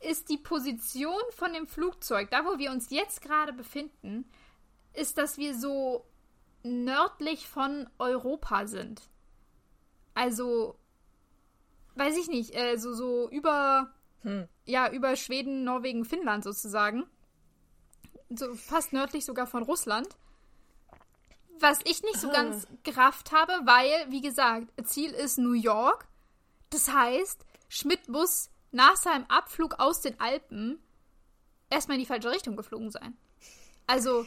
[0.00, 4.30] ist die Position von dem Flugzeug, da wo wir uns jetzt gerade befinden,
[4.92, 6.06] ist, dass wir so
[6.62, 9.02] nördlich von Europa sind.
[10.14, 10.78] Also,
[11.94, 14.48] weiß ich nicht, äh, so, so über, hm.
[14.64, 17.06] ja, über Schweden, Norwegen, Finnland sozusagen
[18.30, 20.08] so fast nördlich sogar von Russland.
[21.60, 22.32] Was ich nicht so ah.
[22.32, 26.06] ganz gerafft habe, weil, wie gesagt, Ziel ist New York.
[26.70, 30.78] Das heißt, Schmidt muss nach seinem Abflug aus den Alpen
[31.70, 33.16] erstmal in die falsche Richtung geflogen sein.
[33.86, 34.26] Also.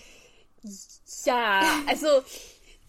[1.25, 2.07] Ja, also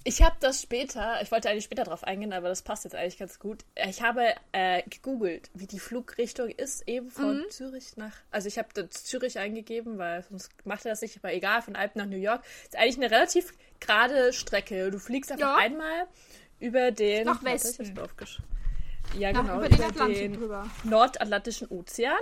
[0.05, 3.19] ich habe das später, ich wollte eigentlich später drauf eingehen, aber das passt jetzt eigentlich
[3.19, 3.65] ganz gut.
[3.87, 7.51] Ich habe äh, gegoogelt, wie die Flugrichtung ist, eben von mhm.
[7.51, 8.17] Zürich nach.
[8.31, 12.01] Also ich habe Zürich eingegeben, weil sonst macht er das nicht, aber egal, von Alpen
[12.01, 12.43] nach New York.
[12.65, 14.91] Ist eigentlich eine relativ gerade Strecke.
[14.91, 15.57] Du fliegst einfach ja.
[15.57, 16.07] einmal
[16.59, 17.27] über den.
[17.27, 17.95] Nach Westen.
[19.19, 19.59] Ja, genau.
[19.59, 20.51] Über, den, den
[20.85, 22.19] Nordatlantischen Ozean.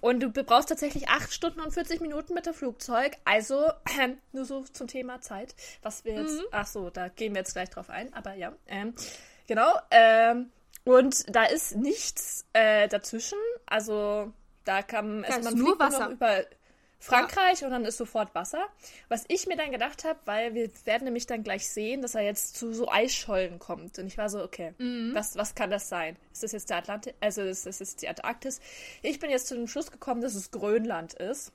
[0.00, 3.16] Und du brauchst tatsächlich 8 Stunden und 40 Minuten mit dem Flugzeug.
[3.24, 6.34] Also, äh, nur so zum Thema Zeit, was wir jetzt.
[6.34, 6.46] Mhm.
[6.50, 8.12] Ach so, da gehen wir jetzt gleich drauf ein.
[8.12, 8.94] Aber ja, ähm,
[9.46, 9.72] genau.
[9.90, 10.50] Ähm,
[10.84, 13.38] und da ist nichts äh, dazwischen.
[13.64, 14.30] Also,
[14.64, 15.24] da kann.
[15.24, 16.10] Also, man nur Wasser.
[16.10, 16.44] über
[17.04, 17.66] Frankreich ja.
[17.66, 18.64] und dann ist sofort Wasser.
[19.08, 22.22] Was ich mir dann gedacht habe, weil wir werden nämlich dann gleich sehen, dass er
[22.22, 23.98] jetzt zu so Eisschollen kommt.
[23.98, 25.10] Und ich war so, okay, mhm.
[25.14, 26.16] was, was kann das sein?
[26.32, 28.60] Ist das jetzt der Atlantik, also ist das jetzt die Antarktis?
[29.02, 31.52] Ich bin jetzt zu dem Schluss gekommen, dass es Grönland ist.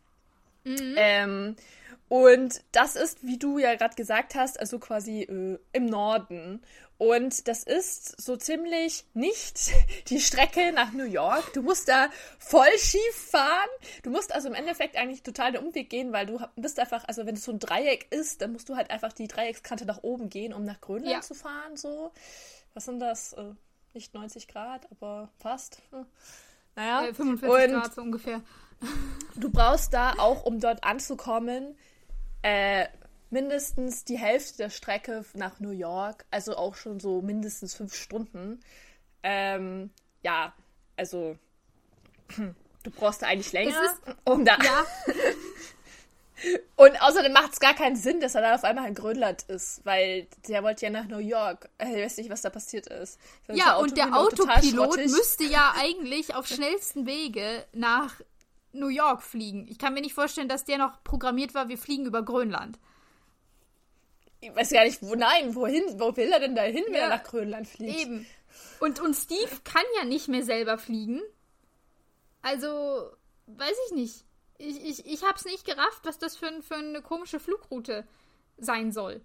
[0.63, 0.95] Mhm.
[0.98, 1.56] Ähm,
[2.10, 6.62] und das ist, wie du ja gerade gesagt hast, also quasi äh, im Norden.
[6.98, 9.72] Und das ist so ziemlich nicht
[10.10, 11.54] die Strecke nach New York.
[11.54, 13.69] Du musst da voll schief fahren.
[14.04, 17.26] Du musst also im Endeffekt eigentlich total den Umweg gehen, weil du bist einfach, also
[17.26, 20.30] wenn es so ein Dreieck ist, dann musst du halt einfach die Dreieckskante nach oben
[20.30, 21.22] gehen, um nach Grönland ja.
[21.22, 21.78] zu fahren.
[21.78, 22.12] So.
[22.74, 23.34] Was sind das?
[23.34, 23.54] Äh,
[23.93, 25.82] nicht 90 Grad, aber fast.
[25.91, 26.06] Hm.
[26.76, 27.08] Naja.
[27.08, 28.41] Äh, 45 Und Grad so ungefähr.
[29.35, 31.77] Du brauchst da auch, um dort anzukommen,
[32.41, 32.85] äh,
[33.29, 38.59] mindestens die Hälfte der Strecke nach New York, also auch schon so mindestens fünf Stunden.
[39.23, 39.91] Ähm,
[40.23, 40.53] ja,
[40.97, 41.37] also
[42.37, 44.57] du brauchst da eigentlich länger, ist, um da.
[44.63, 44.85] Ja.
[46.75, 49.85] Und außerdem macht es gar keinen Sinn, dass er dann auf einmal in Grönland ist,
[49.85, 51.69] weil der wollte ja nach New York.
[51.81, 53.19] Ich weiß nicht, was da passiert ist.
[53.51, 58.21] Ja, und der Autopilot müsste ja eigentlich auf schnellsten Wege nach
[58.71, 59.67] New York fliegen.
[59.67, 62.79] Ich kann mir nicht vorstellen, dass der noch programmiert war, wir fliegen über Grönland.
[64.41, 67.01] Ich weiß gar nicht, wo, nein, wohin, wo will er denn da hin, wenn ja,
[67.01, 67.99] er nach Grönland fliegt?
[67.99, 68.25] Eben.
[68.79, 71.21] Und, und Steve kann ja nicht mehr selber fliegen.
[72.41, 73.12] Also,
[73.47, 74.25] weiß ich nicht.
[74.58, 78.08] Ich, ich, ich hab's nicht gerafft, was das für, für eine komische Flugroute
[78.58, 79.21] sein soll.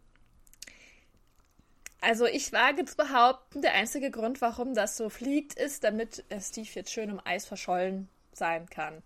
[2.01, 6.69] Also ich wage zu behaupten, der einzige Grund, warum das so fliegt, ist, damit Steve
[6.75, 9.03] jetzt schön im Eis verschollen sein kann.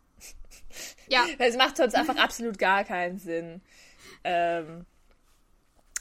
[1.09, 1.27] Ja.
[1.39, 3.63] Weil es macht sonst einfach absolut gar keinen Sinn.
[4.25, 4.85] Ähm,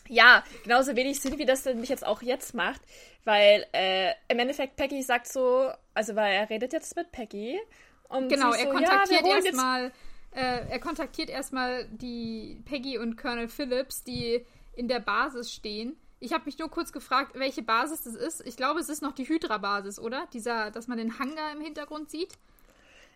[0.10, 2.82] ja, genauso wenig Sinn, wie das nämlich jetzt auch jetzt macht,
[3.26, 7.60] weil äh, im Endeffekt Peggy sagt so, also weil er redet jetzt mit Peggy
[8.08, 9.92] und genau, er so, kontaktiert ja, erstmal,
[10.32, 15.98] äh, er kontaktiert erstmal die Peggy und Colonel Phillips, die in der Basis stehen.
[16.20, 18.46] Ich habe mich nur kurz gefragt, welche Basis das ist.
[18.48, 20.28] Ich glaube, es ist noch die Hydra-Basis, oder?
[20.34, 22.34] Dieser, dass man den Hangar im Hintergrund sieht.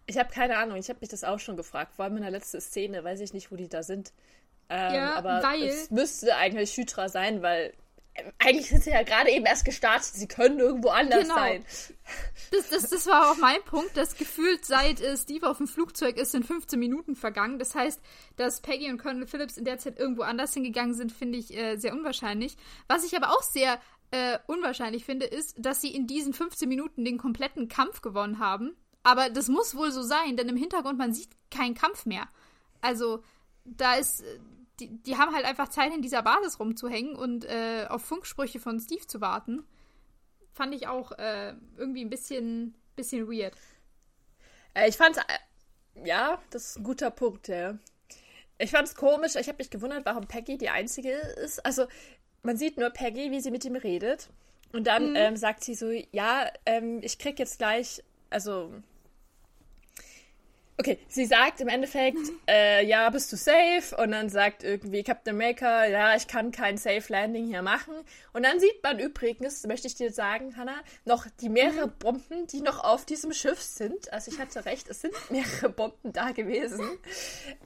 [0.08, 1.94] Ich habe keine Ahnung, ich habe mich das auch schon gefragt.
[1.96, 4.14] Vor allem in der letzten Szene, weiß ich nicht, wo die da sind.
[4.70, 5.64] Ähm, ja, aber weil...
[5.64, 7.74] es müsste eigentlich Hydra sein, weil
[8.16, 10.14] ähm, eigentlich sind sie ja gerade eben erst gestartet.
[10.14, 11.36] Sie können irgendwo anders genau.
[11.36, 11.66] sein.
[12.52, 13.96] Das, das, das war auch mein Punkt.
[13.96, 17.60] Das gefühlt seit äh, Steve auf dem Flugzeug ist, sind 15 Minuten vergangen.
[17.60, 18.02] Das heißt,
[18.36, 21.78] dass Peggy und Colonel Phillips in der Zeit irgendwo anders hingegangen sind, finde ich äh,
[21.78, 22.58] sehr unwahrscheinlich.
[22.88, 23.80] Was ich aber auch sehr
[24.12, 28.76] äh, unwahrscheinlich finde, ist, dass sie in diesen 15 Minuten den kompletten Kampf gewonnen haben.
[29.04, 32.28] Aber das muss wohl so sein, denn im Hintergrund man sieht keinen Kampf mehr.
[32.82, 33.24] Also
[33.66, 34.40] da ist äh,
[34.82, 38.80] die, die haben halt einfach Zeit, in dieser Basis rumzuhängen und äh, auf Funksprüche von
[38.80, 39.64] Steve zu warten.
[40.54, 43.54] Fand ich auch äh, irgendwie ein bisschen, bisschen weird.
[44.74, 47.78] Äh, ich fand's, äh, ja, das ist ein guter Punkt, ja.
[48.58, 51.66] Ich fand's komisch, ich habe mich gewundert, warum Peggy die Einzige ist.
[51.66, 51.86] Also,
[52.44, 54.30] man sieht nur Peggy, wie sie mit ihm redet.
[54.74, 55.16] Und dann mhm.
[55.16, 58.72] ähm, sagt sie so, ja, ähm, ich krieg jetzt gleich, also
[60.82, 62.18] Okay, sie sagt im Endeffekt,
[62.50, 63.96] äh, ja, bist du safe?
[64.02, 67.94] Und dann sagt irgendwie Captain America, ja, ich kann kein Safe Landing hier machen.
[68.34, 71.98] Und dann sieht man übrigens, möchte ich dir sagen, Hannah, noch die mehrere mhm.
[72.00, 74.12] Bomben, die noch auf diesem Schiff sind.
[74.12, 76.98] Also ich hatte recht, es sind mehrere Bomben da gewesen.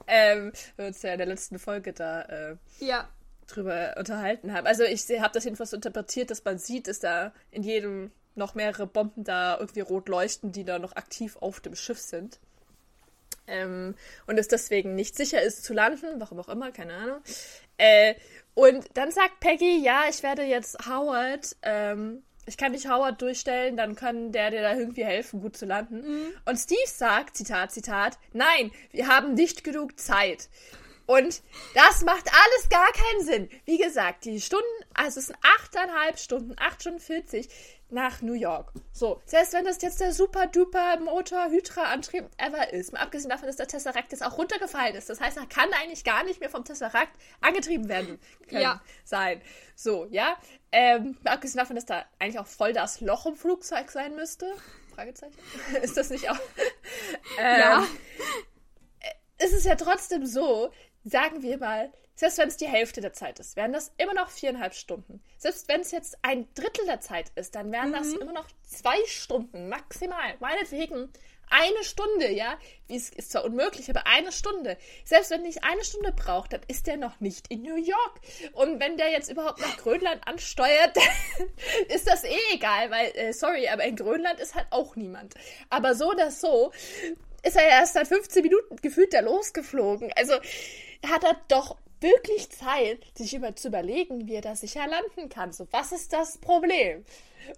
[0.06, 3.08] ähm, wir uns ja in der letzten Folge da äh, ja.
[3.46, 4.66] drüber unterhalten haben.
[4.66, 8.86] Also ich habe das jedenfalls interpretiert, dass man sieht, dass da in jedem noch mehrere
[8.86, 12.40] Bomben da irgendwie rot leuchten, die da noch aktiv auf dem Schiff sind
[13.46, 13.94] ähm,
[14.26, 17.20] und es deswegen nicht sicher ist zu landen, warum auch immer, keine Ahnung.
[17.78, 18.14] Äh,
[18.54, 23.76] und dann sagt Peggy, ja, ich werde jetzt Howard, ähm, ich kann nicht Howard durchstellen,
[23.76, 25.96] dann kann der dir da irgendwie helfen, gut zu landen.
[25.96, 26.26] Mhm.
[26.44, 30.48] Und Steve sagt, Zitat, Zitat, nein, wir haben nicht genug Zeit.
[31.06, 31.42] Und
[31.74, 33.48] das macht alles gar keinen Sinn.
[33.64, 37.48] Wie gesagt, die Stunden, also es sind achteinhalb Stunden, acht Stunden 40
[37.88, 38.72] nach New York.
[38.92, 43.30] So, selbst wenn das jetzt der super duper Motor Hydra Antrieb ever ist, mal abgesehen
[43.30, 45.08] davon, dass der Tesseract jetzt auch runtergefallen ist.
[45.08, 48.82] Das heißt, er kann eigentlich gar nicht mehr vom Tesseract angetrieben werden können, ja.
[49.04, 49.40] sein.
[49.76, 50.36] So, ja.
[50.72, 54.52] Ähm, mal abgesehen davon, dass da eigentlich auch voll das Loch im Flugzeug sein müsste.
[54.94, 55.36] Fragezeichen.
[55.82, 56.40] ist das nicht auch?
[57.38, 57.86] ähm, ja.
[59.38, 60.72] Es ist ja trotzdem so,
[61.06, 64.28] sagen wir mal, selbst wenn es die Hälfte der Zeit ist, wären das immer noch
[64.28, 65.22] viereinhalb Stunden.
[65.38, 67.94] Selbst wenn es jetzt ein Drittel der Zeit ist, dann wären mhm.
[67.94, 70.34] das immer noch zwei Stunden maximal.
[70.40, 71.10] Meinetwegen
[71.48, 72.58] eine Stunde, ja.
[72.88, 74.76] Wie es ist zwar unmöglich, aber eine Stunde.
[75.04, 78.20] Selbst wenn ich eine Stunde braucht, dann ist der noch nicht in New York.
[78.52, 81.48] Und wenn der jetzt überhaupt nach Grönland ansteuert, dann
[81.88, 85.34] ist das eh egal, weil, äh, sorry, aber in Grönland ist halt auch niemand.
[85.70, 86.72] Aber so oder so
[87.42, 90.12] ist er erst seit 15 Minuten gefühlt da losgeflogen.
[90.16, 90.34] Also
[91.04, 95.52] hat er doch wirklich Zeit, sich über zu überlegen, wie er da sicher landen kann.
[95.52, 97.04] So, was ist das Problem?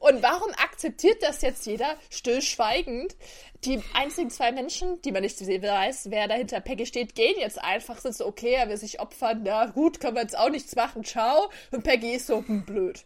[0.00, 3.16] Und warum akzeptiert das jetzt jeder stillschweigend?
[3.64, 7.98] Die einzigen zwei Menschen, die man nicht weiß, wer dahinter Peggy steht, gehen jetzt einfach,
[7.98, 11.04] sind so, okay, er will sich opfern, na gut, können wir jetzt auch nichts machen,
[11.04, 11.50] ciao.
[11.72, 13.04] Und Peggy ist so, hm, blöd.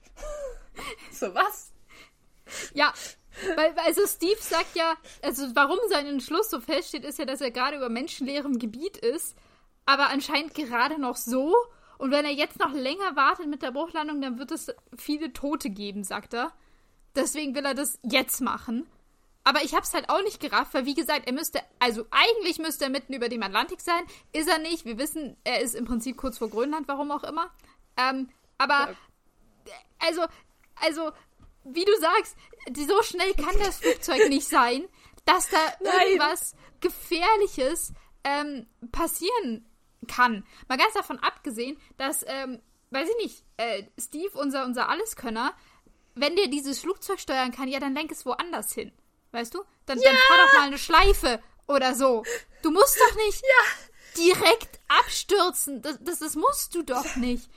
[1.13, 1.73] so, was?
[2.75, 2.93] Ja,
[3.57, 7.51] weil, also Steve sagt ja, also warum sein Entschluss so feststeht, ist ja, dass er
[7.51, 9.37] gerade über menschenleerem Gebiet ist
[9.87, 11.55] aber anscheinend gerade noch so.
[11.99, 15.71] Und wenn er jetzt noch länger wartet mit der Bruchlandung, dann wird es viele Tote
[15.71, 16.53] geben, sagt er.
[17.15, 18.87] Deswegen will er das jetzt machen.
[19.45, 22.85] Aber ich hab's halt auch nicht gerafft, weil wie gesagt, er müsste, also eigentlich müsste
[22.85, 24.03] er mitten über dem Atlantik sein.
[24.33, 24.85] Ist er nicht.
[24.85, 27.51] Wir wissen, er ist im Prinzip kurz vor Grönland, warum auch immer.
[27.97, 28.95] Ähm, aber,
[29.99, 30.23] also,
[30.77, 31.11] also,
[31.65, 32.37] wie du sagst,
[32.87, 34.85] so schnell kann das Flugzeug nicht sein,
[35.25, 35.93] dass da Nein.
[36.07, 37.93] irgendwas Gefährliches
[38.25, 39.67] ähm, passieren
[40.07, 40.45] kann.
[40.69, 42.61] Mal ganz davon abgesehen, dass, ähm,
[42.91, 45.55] weiß ich nicht, äh, Steve, unser, unser Alleskönner,
[46.15, 48.93] wenn der dieses Flugzeug steuern kann, ja, dann lenk es woanders hin.
[49.33, 49.63] Weißt du?
[49.87, 50.11] Dann, ja!
[50.11, 52.23] dann fahr doch mal eine Schleife oder so.
[52.63, 54.35] Du musst doch nicht ja.
[54.35, 55.81] direkt abstürzen.
[55.83, 57.49] Das, das, das musst du doch nicht.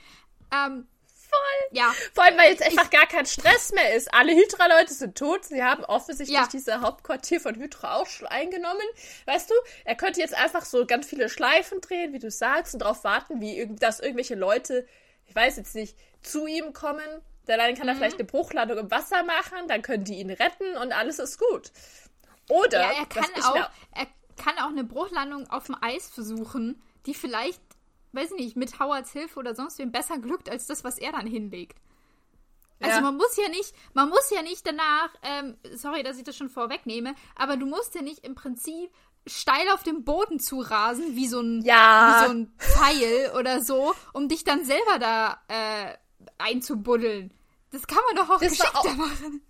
[0.50, 0.88] Ähm,
[1.36, 1.78] voll.
[1.78, 1.94] Ja.
[2.14, 4.12] Vor allem, weil jetzt einfach gar kein Stress mehr ist.
[4.12, 5.44] Alle Hydra-Leute sind tot.
[5.44, 6.48] Sie haben offensichtlich ja.
[6.50, 8.86] diese Hauptquartier von Hydra auch schon eingenommen.
[9.26, 12.80] Weißt du, er könnte jetzt einfach so ganz viele Schleifen drehen, wie du sagst, und
[12.80, 14.86] darauf warten, wie dass irgendwelche Leute,
[15.26, 17.22] ich weiß jetzt nicht, zu ihm kommen.
[17.46, 17.98] Dann kann er mhm.
[17.98, 21.70] vielleicht eine Bruchlandung im Wasser machen, dann können die ihn retten und alles ist gut.
[22.48, 27.14] Oder ja, er kann auch, er kann auch eine Bruchlandung auf dem Eis versuchen, die
[27.14, 27.60] vielleicht
[28.16, 31.12] weiß ich nicht, mit Howards Hilfe oder sonst wem besser glückt als das, was er
[31.12, 31.78] dann hinlegt.
[32.80, 33.00] Also ja.
[33.00, 36.50] man muss ja nicht, man muss ja nicht danach, ähm, sorry, dass ich das schon
[36.50, 38.90] vorwegnehme, aber du musst ja nicht im Prinzip
[39.26, 42.20] steil auf dem Boden zu rasen, wie so ein, ja.
[42.20, 45.96] wie so ein Pfeil oder so, um dich dann selber da äh,
[46.38, 47.32] einzubuddeln.
[47.70, 49.42] Das kann man doch auch das geschickter auch, machen.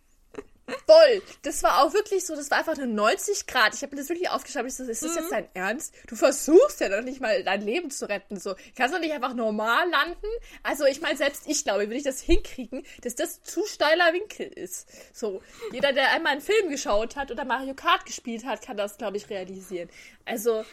[0.86, 1.22] Voll.
[1.42, 3.74] Das war auch wirklich so, das war einfach nur 90 Grad.
[3.74, 4.66] Ich habe mir das wirklich aufgeschrieben.
[4.66, 5.18] Ich so, ist das mhm.
[5.18, 5.94] jetzt dein Ernst?
[6.08, 8.38] Du versuchst ja noch nicht mal dein Leben zu retten.
[8.38, 10.26] So, kannst du nicht einfach normal landen?
[10.64, 14.48] Also, ich meine, selbst ich glaube, würde ich das hinkriegen, dass das zu steiler Winkel
[14.48, 14.88] ist.
[15.16, 15.40] So,
[15.72, 19.18] jeder, der einmal einen Film geschaut hat oder Mario Kart gespielt hat, kann das, glaube
[19.18, 19.88] ich, realisieren.
[20.24, 20.64] Also,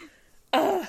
[0.56, 0.82] uh.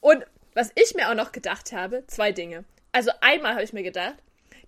[0.00, 2.64] und was ich mir auch noch gedacht habe, zwei Dinge.
[2.90, 4.16] Also, einmal habe ich mir gedacht,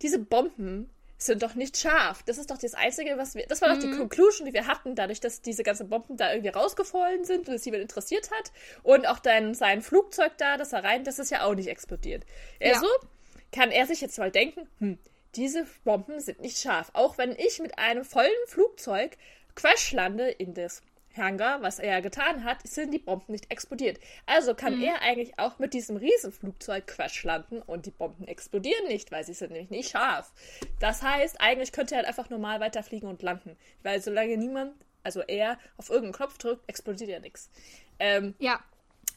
[0.00, 0.93] diese Bomben
[1.26, 2.22] sind doch nicht scharf.
[2.24, 3.46] Das ist doch das Einzige, was wir.
[3.46, 3.98] Das war doch die mhm.
[3.98, 7.64] Conclusion, die wir hatten, dadurch, dass diese ganzen Bomben da irgendwie rausgefallen sind und es
[7.64, 8.52] jemand interessiert hat.
[8.82, 12.24] Und auch dann sein Flugzeug da, das er rein, das ist ja auch nicht explodiert.
[12.62, 13.08] Also ja.
[13.52, 14.98] kann er sich jetzt mal denken, hm,
[15.34, 16.90] diese Bomben sind nicht scharf.
[16.92, 19.16] Auch wenn ich mit einem vollen Flugzeug
[19.54, 20.82] crash lande in das
[21.16, 23.98] Hangar, was er ja getan hat, sind die Bomben nicht explodiert.
[24.26, 24.84] Also kann mhm.
[24.84, 29.34] er eigentlich auch mit diesem Riesenflugzeug crash landen und die Bomben explodieren nicht, weil sie
[29.34, 30.32] sind nämlich nicht scharf.
[30.80, 33.56] Das heißt, eigentlich könnte er halt einfach normal weiterfliegen und landen.
[33.82, 34.74] Weil solange niemand
[35.04, 37.50] also er auf irgendeinen Knopf drückt, explodiert ja nichts.
[37.98, 38.60] Ähm, Ja.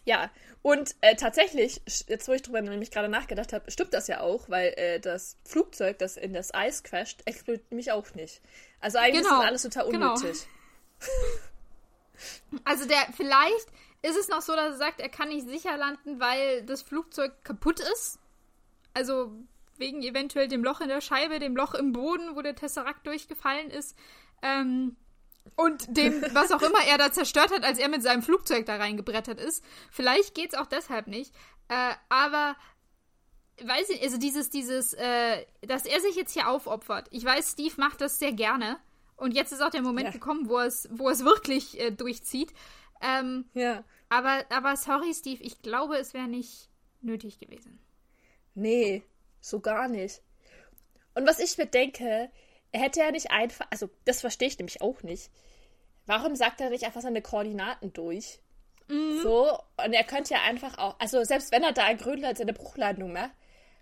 [0.05, 0.29] ja,
[0.61, 4.49] und äh, tatsächlich, jetzt wo ich drüber nämlich gerade nachgedacht habe, stimmt das ja auch,
[4.49, 8.41] weil äh, das Flugzeug, das in das Eis crasht, explodiert nämlich auch nicht.
[8.81, 10.15] Also eigentlich Genau, ist das alles total genau.
[12.63, 13.67] Also der, vielleicht
[14.01, 17.43] ist es noch so, dass er sagt, er kann nicht sicher landen, weil das Flugzeug
[17.43, 18.19] kaputt ist.
[18.93, 19.31] Also
[19.77, 23.69] wegen eventuell dem Loch in der Scheibe, dem Loch im Boden, wo der Tesseract durchgefallen
[23.69, 23.95] ist.
[24.41, 24.95] Ähm,
[25.55, 28.77] und dem, was auch immer er da zerstört hat, als er mit seinem Flugzeug da
[28.77, 29.63] reingebrettert ist.
[29.91, 31.33] Vielleicht geht's auch deshalb nicht.
[31.69, 32.55] Äh, aber
[33.63, 37.07] weiß ich, also dieses, dieses, äh, dass er sich jetzt hier aufopfert.
[37.11, 38.77] Ich weiß, Steve macht das sehr gerne.
[39.17, 40.11] Und jetzt ist auch der Moment Ja.
[40.11, 42.53] gekommen, wo es, wo es wirklich äh, durchzieht.
[43.01, 43.83] Ähm, Ja.
[44.09, 46.69] aber, aber sorry, Steve, ich glaube, es wäre nicht
[47.01, 47.79] nötig gewesen.
[48.55, 49.03] Nee,
[49.41, 50.21] so gar nicht.
[51.15, 52.31] Und was ich mir denke,
[52.71, 55.31] er hätte ja nicht einfach, also das verstehe ich nämlich auch nicht.
[56.05, 58.39] Warum sagt er nicht einfach seine Koordinaten durch?
[59.21, 59.51] So,
[59.85, 63.11] und er könnte ja einfach auch, also selbst wenn er da in Grönland seine Bruchlandung
[63.11, 63.31] macht,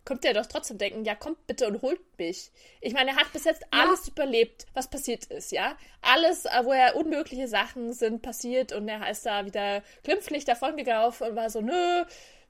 [0.06, 2.52] kommt er doch trotzdem denken, ja, kommt bitte und holt mich.
[2.80, 5.76] Ich meine, er hat bis jetzt alles überlebt, was passiert ist, ja.
[6.02, 11.30] Alles, äh, wo er unmögliche Sachen sind passiert und er ist da wieder glimpflich davongelaufen
[11.30, 12.06] und war so, nö,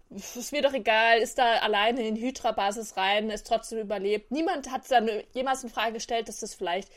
[0.09, 4.31] ist mir doch egal, ist da alleine in Hydra-Basis rein, ist trotzdem überlebt.
[4.31, 6.89] Niemand hat dann jemals in Frage gestellt, dass das vielleicht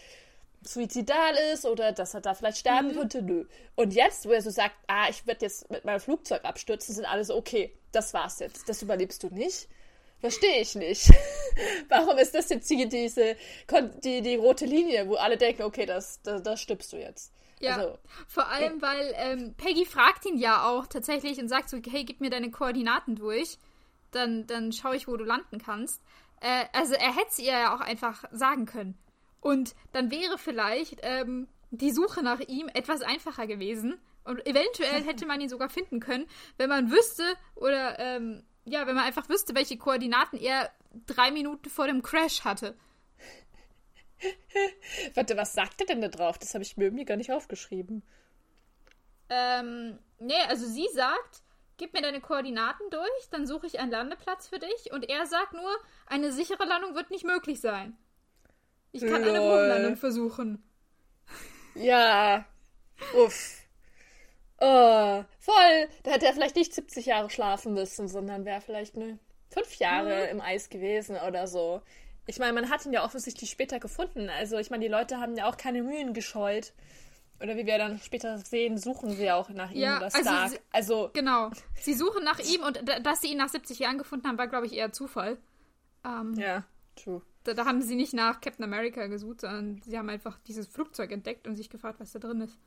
[0.62, 3.22] suizidal ist oder dass er da vielleicht sterben könnte.
[3.22, 3.46] Nö.
[3.76, 7.06] Und jetzt, wo er so sagt, ah, ich werde jetzt mit meinem Flugzeug abstürzen, sind
[7.06, 8.68] alle so, okay, das war's jetzt.
[8.68, 9.68] Das überlebst du nicht.
[10.20, 11.11] Verstehe ich nicht.
[11.88, 13.37] Warum ist das jetzt die, diese,
[14.04, 17.33] die, die rote Linie, wo alle denken, okay, das, das, das stirbst du jetzt.
[17.61, 21.78] Ja, Also, vor allem, weil ähm, Peggy fragt ihn ja auch tatsächlich und sagt so,
[21.85, 23.59] hey, gib mir deine Koordinaten durch,
[24.11, 26.02] dann, dann schaue ich, wo du landen kannst.
[26.40, 28.96] Äh, also er hätte es ihr ja auch einfach sagen können.
[29.40, 34.00] Und dann wäre vielleicht ähm, die Suche nach ihm etwas einfacher gewesen.
[34.24, 36.26] Und eventuell hätte man ihn sogar finden können,
[36.57, 40.70] wenn man wüsste, oder ähm, ja, wenn man einfach wüsste, welche Koordinaten er
[41.07, 42.76] drei Minuten vor dem Crash hatte.
[45.14, 46.38] warte, was sagt er denn da drauf?
[46.38, 48.02] Das habe ich mir irgendwie gar nicht aufgeschrieben.
[49.28, 51.42] Ähm, nee, also sie sagt,
[51.76, 54.92] gib mir deine Koordinaten durch, dann suche ich einen Landeplatz für dich.
[54.92, 55.70] Und er sagt nur,
[56.07, 57.96] eine sichere Landung wird nicht möglich sein.
[58.92, 59.59] Ich kann eine Lol.
[59.59, 60.62] Bruchlandung versuchen.
[61.74, 62.46] Ja.
[63.14, 63.67] Uff.
[64.60, 65.88] Oh, voll.
[66.02, 69.18] Da hätte er vielleicht nicht 70 Jahre schlafen müssen, sondern wäre vielleicht ne,
[69.50, 71.80] fünf Jahre im Eis gewesen oder so.
[72.26, 74.28] Ich meine, man hat ihn ja offensichtlich später gefunden.
[74.28, 76.72] Also, ich meine, die Leute haben ja auch keine Mühen gescheut.
[77.40, 80.50] Oder wie wir dann später sehen, suchen sie auch nach ihm Ja, oder also Stark.
[80.50, 81.50] sie- Also, Genau.
[81.80, 84.48] Sie suchen nach ihm und da- dass sie ihn nach 70 Jahren gefunden haben, war,
[84.48, 85.38] glaube ich, eher Zufall.
[86.04, 86.64] Ähm, ja,
[86.96, 87.22] true.
[87.44, 91.12] da, da haben sie nicht nach Captain America gesucht, sondern sie haben einfach dieses Flugzeug
[91.12, 92.58] entdeckt und sich gefragt, was da drin ist.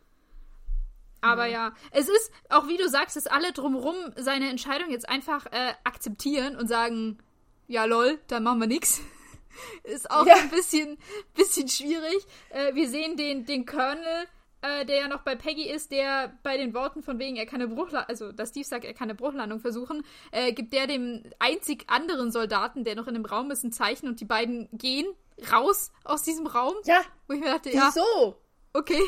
[1.21, 5.45] Aber ja, es ist, auch wie du sagst, dass alle drumrum seine Entscheidung jetzt einfach
[5.47, 7.19] äh, akzeptieren und sagen,
[7.67, 9.01] ja lol, dann machen wir nix.
[9.83, 10.35] ist auch Ja.
[10.35, 10.97] ein bisschen,
[11.35, 12.25] bisschen schwierig.
[12.49, 14.25] Äh, wir sehen den, den Colonel,
[14.61, 17.61] äh, der ja noch bei Peggy ist, der bei den Worten von wegen, er kann
[17.61, 21.23] eine Bruchlandung, also dass Steve sagt, er kann eine Bruchlandung versuchen, äh, gibt der dem
[21.39, 25.07] einzig anderen Soldaten, der noch in dem Raum ist, ein Zeichen und die beiden gehen
[25.51, 26.73] raus aus diesem Raum.
[26.85, 28.37] Ja, Wo ich mir dachte, ja, wieso?
[28.73, 29.01] okay.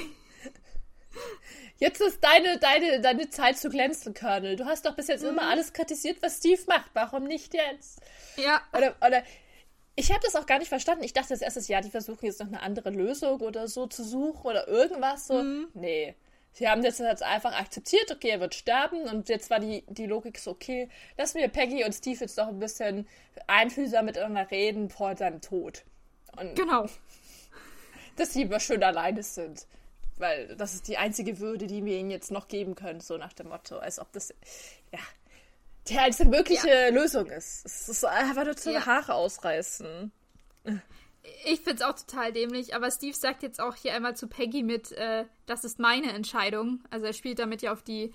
[1.83, 4.55] Jetzt ist deine, deine, deine Zeit zu glänzen, Colonel.
[4.55, 5.31] Du hast doch bis jetzt Mhm.
[5.31, 6.89] immer alles kritisiert, was Steve macht.
[6.93, 7.99] Warum nicht jetzt?
[8.37, 9.21] Ja, Oder, oder
[9.95, 11.03] ich habe das auch gar nicht verstanden.
[11.03, 14.01] Ich dachte als erstes, ja, die versuchen jetzt noch eine andere Lösung oder so zu
[14.05, 15.43] suchen oder irgendwas so.
[15.43, 15.67] Mhm.
[15.73, 16.15] Nee.
[16.53, 20.05] Sie haben das jetzt einfach akzeptiert, okay, er wird sterben und jetzt war die, die
[20.05, 23.09] Logik so, okay, lassen wir Peggy und Steve jetzt noch ein bisschen
[23.47, 25.83] einfühlsam miteinander reden vor seinem Tod.
[26.39, 26.85] Und genau.
[28.15, 29.65] dass sie immer schön alleine sind.
[30.17, 33.33] Weil das ist die einzige Würde, die wir ihnen jetzt noch geben können, so nach
[33.33, 33.77] dem Motto.
[33.77, 34.33] Als ob das,
[34.91, 34.99] ja,
[35.87, 37.65] die einzige mögliche Lösung ist.
[37.65, 38.85] Es ist einfach nur zu Ja.
[38.85, 40.11] Haare ausreißen.
[41.45, 44.91] Ich find's auch total dämlich, aber Steve sagt jetzt auch hier einmal zu Peggy mit,
[44.93, 46.83] äh, das ist meine Entscheidung.
[46.89, 48.13] Also er spielt damit ja auf die,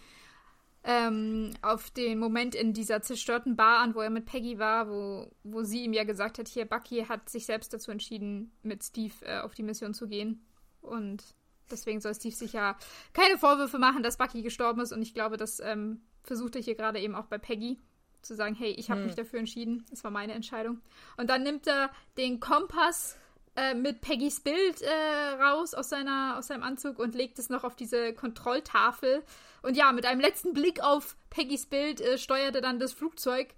[0.85, 5.31] ähm, auf den Moment in dieser zerstörten Bar an, wo er mit Peggy war, wo,
[5.43, 9.15] wo sie ihm ja gesagt hat, hier, Bucky hat sich selbst dazu entschieden, mit Steve
[9.23, 10.47] äh, auf die Mission zu gehen.
[10.81, 11.23] Und
[11.70, 12.76] deswegen soll Steve sich ja
[13.12, 14.92] keine Vorwürfe machen, dass Bucky gestorben ist.
[14.92, 17.78] Und ich glaube, das ähm, versucht er hier gerade eben auch bei Peggy
[18.22, 20.81] zu sagen, hey, ich habe mich dafür entschieden, es war meine Entscheidung.
[21.16, 23.16] Und dann nimmt er den Kompass
[23.57, 27.64] äh, mit Peggys Bild äh, raus aus, seiner, aus seinem Anzug und legt es noch
[27.64, 29.24] auf diese Kontrolltafel.
[29.62, 33.48] Und ja, mit einem letzten Blick auf Peggys Bild äh, steuert er dann das Flugzeug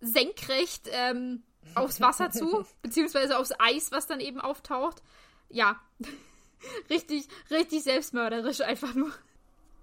[0.00, 1.42] senkrecht ähm,
[1.74, 5.02] aufs Wasser zu, beziehungsweise aufs Eis, was dann eben auftaucht.
[5.48, 5.80] Ja.
[6.88, 9.12] Richtig, richtig selbstmörderisch einfach nur.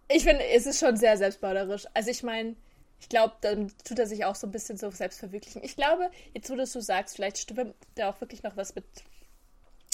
[0.09, 1.85] Ich finde, es ist schon sehr selbstmörderisch.
[1.93, 2.55] Also ich meine,
[2.99, 5.63] ich glaube, dann tut er sich auch so ein bisschen so selbst verwirklichen.
[5.63, 8.85] Ich glaube, jetzt wo du so sagst, vielleicht stimmt da auch wirklich noch was mit,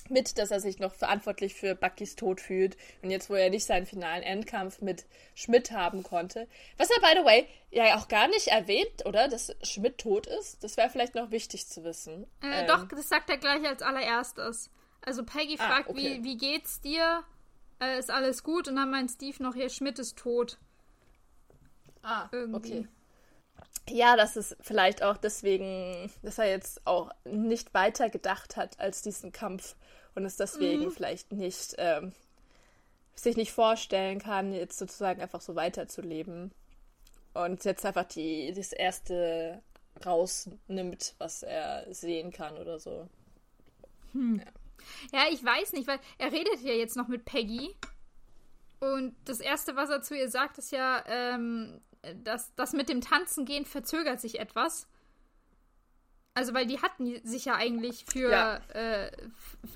[0.09, 2.77] mit, dass er sich noch verantwortlich für Buckys Tod fühlt.
[3.01, 5.05] Und jetzt, wo er nicht seinen finalen Endkampf mit
[5.35, 6.47] Schmidt haben konnte.
[6.77, 9.27] Was er, by the way, ja auch gar nicht erwähnt, oder?
[9.27, 10.63] Dass Schmidt tot ist.
[10.63, 12.25] Das wäre vielleicht noch wichtig zu wissen.
[12.41, 14.69] Äh, ähm, doch, das sagt er gleich als allererstes.
[15.05, 16.19] Also Peggy ah, fragt, okay.
[16.19, 17.23] wie, wie geht's dir?
[17.79, 18.67] Äh, ist alles gut?
[18.67, 20.57] Und dann meint Steve noch, hier, Schmidt ist tot.
[22.01, 22.57] Ah, Irgendwie.
[22.57, 22.87] okay.
[23.89, 29.01] Ja, das ist vielleicht auch deswegen, dass er jetzt auch nicht weiter gedacht hat als
[29.01, 29.75] diesen Kampf
[30.15, 30.91] und es deswegen mhm.
[30.91, 32.13] vielleicht nicht ähm,
[33.15, 36.51] sich nicht vorstellen kann, jetzt sozusagen einfach so weiterzuleben
[37.33, 39.61] und jetzt einfach die das erste
[40.05, 43.07] rausnimmt, was er sehen kann oder so.
[44.13, 44.37] Hm.
[44.37, 44.62] Ja.
[45.11, 47.75] Ja, ich weiß nicht, weil er redet ja jetzt noch mit Peggy.
[48.79, 51.81] Und das Erste, was er zu ihr sagt, ist ja, ähm,
[52.23, 54.87] dass das mit dem Tanzen gehen verzögert sich etwas.
[56.33, 58.57] Also, weil die hatten sich ja eigentlich für, ja.
[58.73, 59.11] Äh,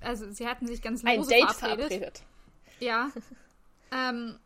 [0.01, 1.89] also sie hatten sich ganz lose Ein Date verabredet.
[1.89, 2.23] verabredet.
[2.79, 3.11] Ja.
[3.91, 4.37] ähm,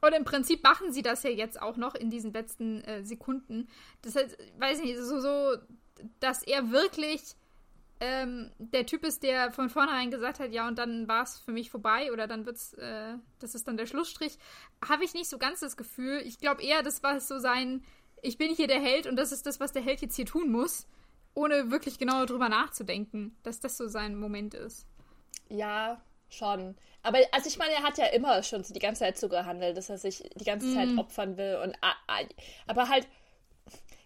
[0.00, 3.68] und im Prinzip machen sie das ja jetzt auch noch in diesen letzten äh, Sekunden.
[4.02, 5.56] Das heißt, weiß nicht, so, so,
[6.20, 7.22] dass er wirklich
[8.00, 11.52] ähm, der Typ ist, der von vornherein gesagt hat, ja, und dann war es für
[11.52, 14.38] mich vorbei oder dann wird's, äh, das ist dann der Schlussstrich,
[14.86, 16.22] habe ich nicht so ganz das Gefühl.
[16.24, 17.84] Ich glaube eher, das war so sein,
[18.22, 20.50] ich bin hier der Held und das ist das, was der Held jetzt hier tun
[20.50, 20.86] muss,
[21.34, 24.86] ohne wirklich genau drüber nachzudenken, dass das so sein Moment ist.
[25.48, 26.76] Ja, schon.
[27.02, 29.90] Aber also ich meine, er hat ja immer schon die ganze Zeit so gehandelt, dass
[29.90, 30.74] er sich die ganze mm.
[30.74, 31.76] Zeit opfern will und
[32.66, 33.06] aber halt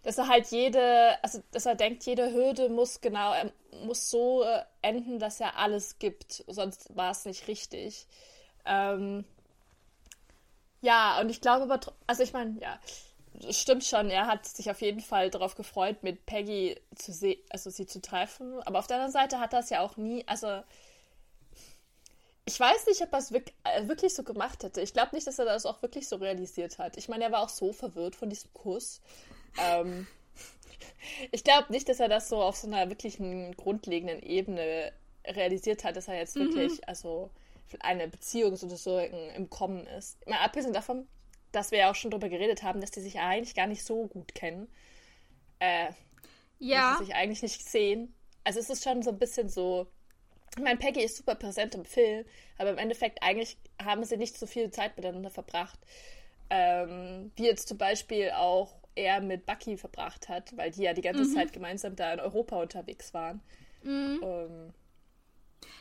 [0.05, 3.33] dass er halt jede, also dass er denkt, jede Hürde muss genau,
[3.85, 8.05] muss so äh, enden, dass er alles gibt, sonst war es nicht richtig.
[8.65, 9.25] Ähm,
[10.81, 12.79] ja, und ich glaube aber, also ich meine, ja,
[13.49, 17.71] stimmt schon, er hat sich auf jeden Fall darauf gefreut, mit Peggy zu sehen, also
[17.71, 18.61] sie zu treffen.
[18.61, 20.61] Aber auf der anderen Seite hat er es ja auch nie, also
[22.45, 23.41] ich weiß nicht, ob er es äh,
[23.87, 24.81] wirklich so gemacht hätte.
[24.81, 26.95] Ich glaube nicht, dass er das auch wirklich so realisiert hat.
[26.95, 29.01] Ich meine, er war auch so verwirrt von diesem Kuss.
[29.57, 30.07] Ähm,
[31.31, 34.91] ich glaube nicht, dass er das so auf so einer wirklichen grundlegenden Ebene
[35.25, 36.53] realisiert hat, dass er jetzt mhm.
[36.53, 37.29] wirklich, also
[37.79, 40.25] eine Beziehung sozusagen im Kommen ist.
[40.27, 41.07] Mal abgesehen davon,
[41.51, 44.07] dass wir ja auch schon darüber geredet haben, dass die sich eigentlich gar nicht so
[44.07, 44.67] gut kennen.
[45.59, 45.87] Äh,
[46.59, 46.91] ja.
[46.91, 48.13] Dass sie sich eigentlich nicht sehen.
[48.43, 49.87] Also es ist schon so ein bisschen so.
[50.57, 52.23] Ich meine, Peggy ist super präsent im Film,
[52.57, 55.79] aber im Endeffekt eigentlich haben sie nicht so viel Zeit miteinander verbracht.
[56.49, 61.01] Ähm, wie jetzt zum Beispiel auch er mit Bucky verbracht hat, weil die ja die
[61.01, 61.33] ganze mhm.
[61.33, 63.41] Zeit gemeinsam da in Europa unterwegs waren.
[63.83, 64.19] Mhm.
[64.23, 64.73] Ähm.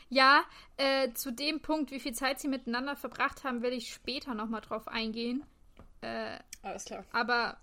[0.09, 0.45] Ja,
[0.77, 4.61] äh, zu dem Punkt, wie viel Zeit sie miteinander verbracht haben, werde ich später nochmal
[4.61, 5.45] drauf eingehen.
[6.03, 7.05] Äh, Alles klar.
[7.13, 7.57] Aber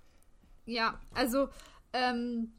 [0.66, 1.50] ja, also
[1.94, 2.54] ähm,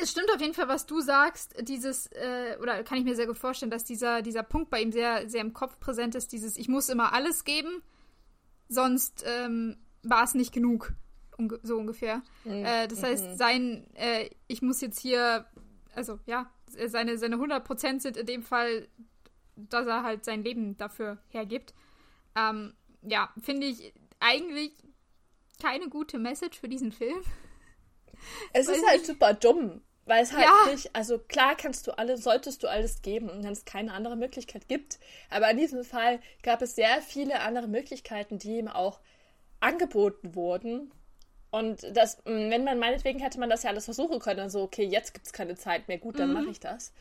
[0.00, 1.54] es stimmt auf jeden Fall, was du sagst.
[1.68, 4.92] Dieses, äh, oder kann ich mir sehr gut vorstellen, dass dieser, dieser Punkt bei ihm
[4.92, 7.82] sehr, sehr im Kopf präsent ist, dieses Ich muss immer alles geben,
[8.68, 10.92] sonst ähm, war es nicht genug
[11.62, 12.22] so ungefähr.
[12.44, 12.64] Mhm.
[12.64, 13.36] Äh, das heißt, mhm.
[13.36, 15.46] sein, äh, ich muss jetzt hier,
[15.94, 16.50] also ja,
[16.86, 18.88] seine, seine 100% sind in dem Fall,
[19.56, 21.74] dass er halt sein Leben dafür hergibt.
[22.34, 24.72] Ähm, ja, finde ich eigentlich
[25.60, 27.22] keine gute Message für diesen Film.
[28.52, 30.72] Es ist halt super dumm, weil es halt ja.
[30.72, 34.16] nicht, also klar kannst du alles, solltest du alles geben und wenn es keine andere
[34.16, 34.98] Möglichkeit gibt.
[35.30, 39.00] Aber in diesem Fall gab es sehr viele andere Möglichkeiten, die ihm auch
[39.60, 40.92] angeboten wurden,
[41.56, 45.14] und das, wenn man meinetwegen hätte man das ja alles versuchen können, also okay, jetzt
[45.14, 46.34] gibt es keine Zeit mehr, gut, dann mhm.
[46.34, 46.92] mache ich das.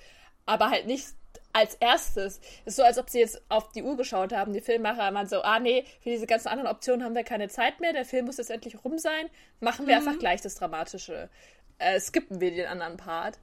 [0.45, 1.07] Aber halt nicht
[1.51, 2.39] als erstes.
[2.63, 5.27] Es ist so, als ob sie jetzt auf die Uhr geschaut haben, die Filmmacher waren
[5.27, 8.27] so, ah nee, für diese ganzen anderen Optionen haben wir keine Zeit mehr, der Film
[8.27, 9.29] muss jetzt endlich rum sein,
[9.59, 10.07] machen wir mhm.
[10.07, 11.29] einfach gleich das Dramatische.
[11.77, 13.37] Äh, skippen wir den anderen Part.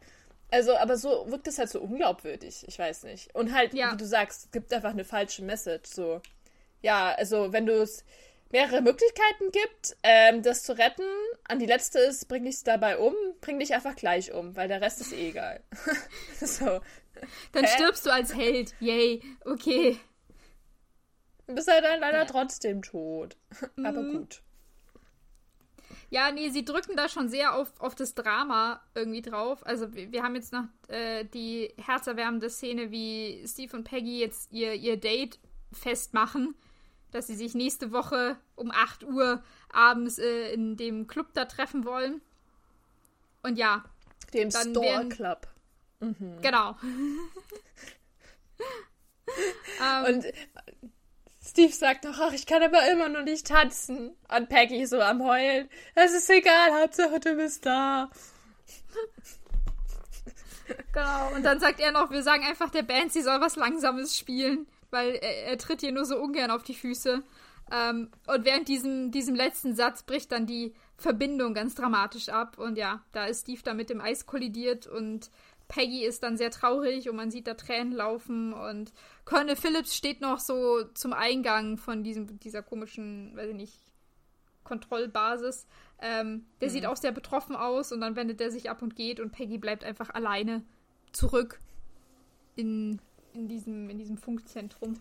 [0.50, 3.34] Also, aber so wirkt es halt so unglaubwürdig, ich weiß nicht.
[3.34, 3.92] Und halt, ja.
[3.92, 6.22] wie du sagst, es gibt einfach eine falsche Message, so.
[6.80, 8.02] Ja, also wenn du es
[8.53, 11.03] mehrere Möglichkeiten gibt, ähm, das zu retten.
[11.48, 14.80] An die letzte ist, bring dich dabei um, bring dich einfach gleich um, weil der
[14.80, 15.62] Rest ist eh egal.
[16.40, 16.80] so.
[17.53, 17.70] Dann Hä?
[17.74, 18.74] stirbst du als Held.
[18.80, 19.22] Yay.
[19.44, 19.98] Okay.
[21.46, 22.24] Du bist halt dann leider ja.
[22.24, 23.36] trotzdem tot.
[23.84, 24.12] Aber mhm.
[24.18, 24.42] gut.
[26.11, 29.64] Ja, nee, sie drücken da schon sehr auf, auf das Drama irgendwie drauf.
[29.66, 34.53] Also wir, wir haben jetzt noch äh, die herzerwärmende Szene, wie Steve und Peggy jetzt
[34.53, 35.38] ihr, ihr Date
[35.72, 36.55] festmachen
[37.12, 39.42] dass sie sich nächste Woche um 8 Uhr
[39.72, 42.20] abends äh, in dem Club da treffen wollen.
[43.42, 43.84] Und ja.
[44.34, 45.46] Dem Store werden, Club.
[46.00, 46.40] Mhm.
[46.42, 46.76] Genau.
[49.80, 50.24] Ähm, und
[51.44, 54.14] Steve sagt noch, ach, ich kann aber immer noch nicht tanzen.
[54.28, 55.68] Und Peggy so am Heulen.
[55.94, 58.10] Es ist egal, Hauptsache du bist da.
[60.92, 64.16] Genau, und dann sagt er noch, wir sagen einfach der Band, sie soll was Langsames
[64.16, 67.22] spielen, weil er, er tritt hier nur so ungern auf die Füße.
[67.72, 72.59] Ähm, und während diesem, diesem letzten Satz bricht dann die Verbindung ganz dramatisch ab.
[72.59, 75.30] Und ja, da ist Steve da mit dem Eis kollidiert und
[75.68, 78.93] Peggy ist dann sehr traurig und man sieht da Tränen laufen und
[79.24, 83.78] Colonel Phillips steht noch so zum Eingang von diesem, dieser komischen, weiß ich nicht,
[84.64, 85.66] Kontrollbasis.
[85.99, 86.72] Ähm, der mhm.
[86.72, 89.57] sieht auch sehr betroffen aus und dann wendet er sich ab und geht und Peggy
[89.57, 90.62] bleibt einfach alleine
[91.12, 91.59] zurück
[92.55, 93.01] in,
[93.35, 95.01] in, diesem, in diesem Funkzentrum.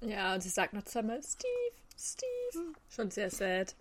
[0.00, 2.66] Ja, und sie sagt noch zweimal, Steve, Steve.
[2.66, 2.74] Hm.
[2.88, 3.74] Schon sehr sad.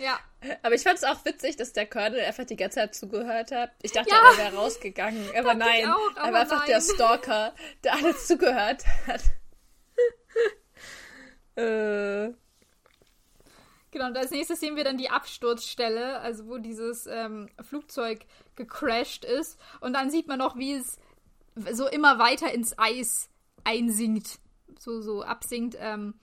[0.00, 0.18] Ja.
[0.62, 3.70] Aber ich fand es auch witzig, dass der Colonel einfach die ganze Zeit zugehört hat.
[3.82, 4.16] Ich dachte, ja.
[4.32, 5.28] er wäre rausgegangen.
[5.36, 6.68] Aber nein, auch, aber er war einfach nein.
[6.68, 9.22] der Stalker, der alles zugehört hat.
[11.56, 12.32] äh.
[13.92, 18.24] Genau, und als nächstes sehen wir dann die Absturzstelle, also wo dieses ähm, Flugzeug
[18.54, 19.58] gecrashed ist.
[19.80, 20.98] Und dann sieht man noch, wie es
[21.72, 23.28] so immer weiter ins Eis
[23.64, 24.38] einsinkt.
[24.78, 25.76] So, so absinkt.
[25.78, 26.14] Ähm,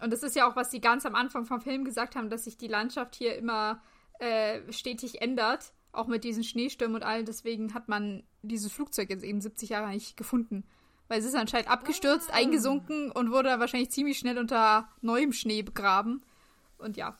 [0.00, 2.44] und das ist ja auch, was sie ganz am Anfang vom Film gesagt haben, dass
[2.44, 3.80] sich die Landschaft hier immer
[4.18, 5.72] äh, stetig ändert.
[5.92, 7.24] Auch mit diesen Schneestürmen und allem.
[7.24, 10.64] Deswegen hat man dieses Flugzeug jetzt eben 70 Jahre nicht gefunden.
[11.08, 12.36] Weil es ist anscheinend abgestürzt, ah.
[12.36, 16.24] eingesunken und wurde dann wahrscheinlich ziemlich schnell unter neuem Schnee begraben.
[16.78, 17.16] Und ja,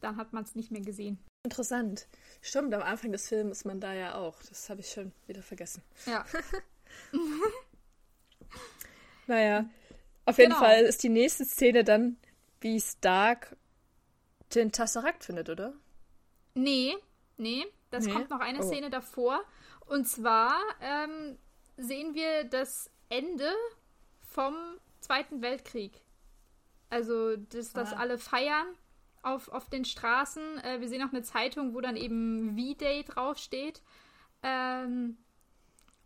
[0.00, 1.18] dann hat man es nicht mehr gesehen.
[1.42, 2.06] Interessant.
[2.42, 4.42] Stimmt, am Anfang des Films ist man da ja auch.
[4.48, 5.82] Das habe ich schon wieder vergessen.
[6.04, 6.24] Ja.
[9.26, 9.64] naja,
[10.26, 10.62] auf jeden genau.
[10.62, 12.18] Fall ist die nächste Szene dann,
[12.60, 13.56] wie Stark
[14.54, 15.72] den Tesseract findet, oder?
[16.54, 16.96] Nee,
[17.38, 17.64] nee.
[17.90, 18.12] Das nee?
[18.12, 18.68] kommt noch eine oh.
[18.68, 19.42] Szene davor.
[19.86, 21.38] Und zwar ähm,
[21.78, 23.50] sehen wir das Ende
[24.20, 24.54] vom
[25.00, 26.02] Zweiten Weltkrieg.
[26.90, 27.96] Also, dass das ah.
[27.96, 28.66] alle feiern
[29.22, 30.58] auf, auf den Straßen.
[30.58, 33.82] Äh, wir sehen auch eine Zeitung, wo dann eben V-Day draufsteht.
[34.42, 35.16] Ähm,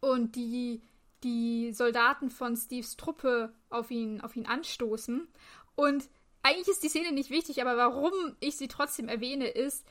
[0.00, 0.82] und die,
[1.22, 5.28] die Soldaten von Steves Truppe auf ihn, auf ihn anstoßen.
[5.76, 6.08] Und
[6.42, 9.86] eigentlich ist die Szene nicht wichtig, aber warum ich sie trotzdem erwähne, ist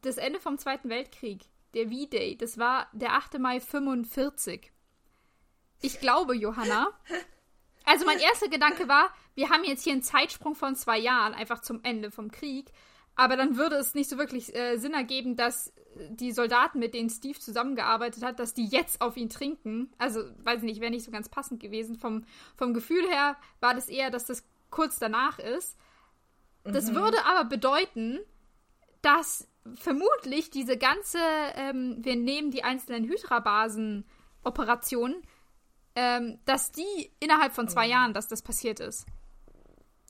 [0.00, 1.42] das Ende vom Zweiten Weltkrieg,
[1.74, 2.36] der V-Day.
[2.36, 3.38] Das war der 8.
[3.38, 4.72] Mai 45.
[5.82, 6.88] Ich glaube, Johanna.
[7.84, 11.60] Also mein erster Gedanke war, wir haben jetzt hier einen Zeitsprung von zwei Jahren, einfach
[11.60, 12.72] zum Ende vom Krieg.
[13.14, 15.74] Aber dann würde es nicht so wirklich äh, Sinn ergeben, dass
[16.10, 19.92] die Soldaten, mit denen Steve zusammengearbeitet hat, dass die jetzt auf ihn trinken.
[19.98, 21.96] Also, weiß ich nicht, wäre nicht so ganz passend gewesen.
[21.96, 22.24] Vom,
[22.56, 25.76] vom Gefühl her war das eher, dass das kurz danach ist.
[26.64, 26.94] Das mhm.
[26.94, 28.20] würde aber bedeuten,
[29.02, 31.18] dass vermutlich diese ganze,
[31.54, 35.16] ähm, wir nehmen die einzelnen Hydra-Basen-Operationen,
[35.94, 37.90] ähm, dass die innerhalb von zwei oh.
[37.90, 39.04] Jahren, dass das passiert ist.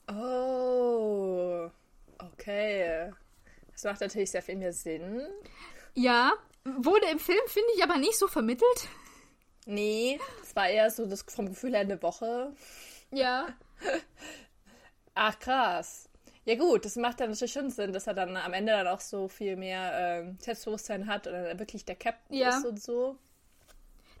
[0.07, 1.69] Oh,
[2.19, 3.11] okay.
[3.71, 5.21] Das macht natürlich sehr viel mehr Sinn.
[5.95, 6.33] Ja,
[6.63, 8.89] wurde im Film, finde ich, aber nicht so vermittelt.
[9.65, 12.53] Nee, es war eher so das vom Gefühl her eine Woche.
[13.11, 13.47] Ja.
[15.15, 16.09] Ach, krass.
[16.45, 18.99] Ja gut, das macht dann natürlich schon Sinn, dass er dann am Ende dann auch
[18.99, 22.49] so viel mehr ähm, Selbstbewusstsein hat und dann wirklich der Captain ja.
[22.49, 23.17] ist und so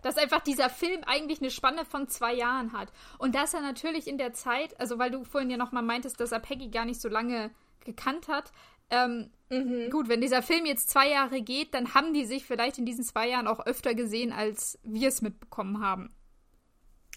[0.03, 2.89] dass einfach dieser Film eigentlich eine Spanne von zwei Jahren hat.
[3.17, 6.31] Und dass er natürlich in der Zeit, also weil du vorhin ja nochmal meintest, dass
[6.31, 7.49] er Peggy gar nicht so lange
[7.83, 8.51] gekannt hat.
[8.89, 9.89] Ähm, mhm.
[9.89, 13.03] Gut, wenn dieser Film jetzt zwei Jahre geht, dann haben die sich vielleicht in diesen
[13.03, 16.13] zwei Jahren auch öfter gesehen, als wir es mitbekommen haben.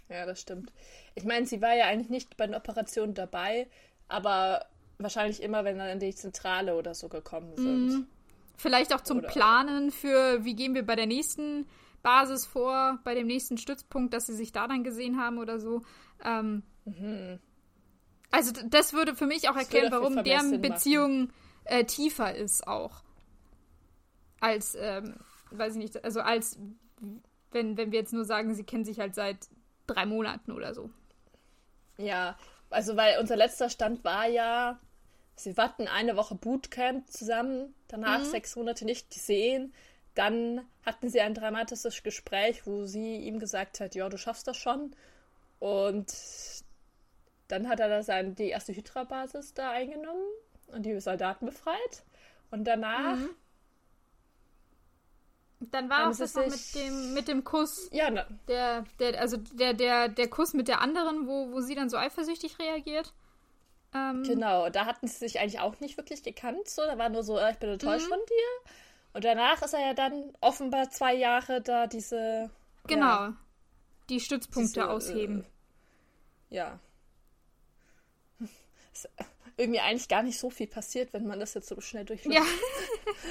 [0.09, 0.73] Ja, das stimmt.
[1.15, 3.69] Ich meine, sie war ja eigentlich nicht bei den Operationen dabei,
[4.09, 4.67] aber
[4.99, 7.87] wahrscheinlich immer, wenn dann in die Zentrale oder so gekommen sind.
[7.89, 8.07] Mhm.
[8.57, 11.67] Vielleicht auch zum oder Planen für, wie gehen wir bei der nächsten
[12.07, 15.83] Basis vor bei dem nächsten Stützpunkt, dass sie sich da dann gesehen haben oder so.
[16.25, 17.41] Ähm, mhm.
[18.31, 21.33] Also das würde für mich auch erklären, warum deren Beziehung
[21.65, 23.03] äh, tiefer ist auch.
[24.39, 25.17] Als, ähm,
[25.51, 26.61] weiß ich nicht, also als
[27.51, 29.39] wenn, wenn wir jetzt nur sagen, sie kennen sich halt seit
[29.89, 30.91] drei Monaten oder so.
[31.99, 32.39] Ja,
[32.71, 34.79] also weil unser letzter Stand war ja,
[35.35, 38.27] sie warten eine Woche Bootcamp zusammen, danach mhm.
[38.27, 39.75] sechs Monate nicht gesehen,
[40.17, 44.57] dann hatten sie ein dramatisches Gespräch, wo sie ihm gesagt hat, ja, du schaffst das
[44.57, 44.97] schon.
[45.59, 46.13] Und
[47.49, 50.25] dann hat er da sein, die erste Hydra-Basis da eingenommen
[50.69, 52.05] und die Soldaten befreit.
[52.51, 53.17] Und danach.
[53.17, 53.31] Mhm.
[55.71, 57.89] Dann war auch das noch mit dem, mit dem Kuss.
[57.93, 58.27] Ja, ne.
[58.49, 61.97] Der, der, also der, der, der Kuss mit der anderen, wo, wo sie dann so
[61.97, 63.13] eifersüchtig reagiert.
[63.95, 66.69] Ähm, genau, da hatten sie sich eigentlich auch nicht wirklich gekannt.
[66.69, 66.83] So.
[66.83, 68.11] Da war nur so, äh, ich bin enttäuscht mhm.
[68.11, 68.71] von dir.
[69.17, 72.51] Und danach ist er ja dann offenbar zwei Jahre da diese.
[72.87, 73.07] Genau.
[73.07, 73.37] Ja,
[74.11, 75.47] die Stützpunkte diese, ausheben.
[76.51, 76.79] ja.
[78.93, 79.09] Ist
[79.57, 82.43] irgendwie eigentlich gar nicht so viel passiert, wenn man das jetzt so schnell durch Ja.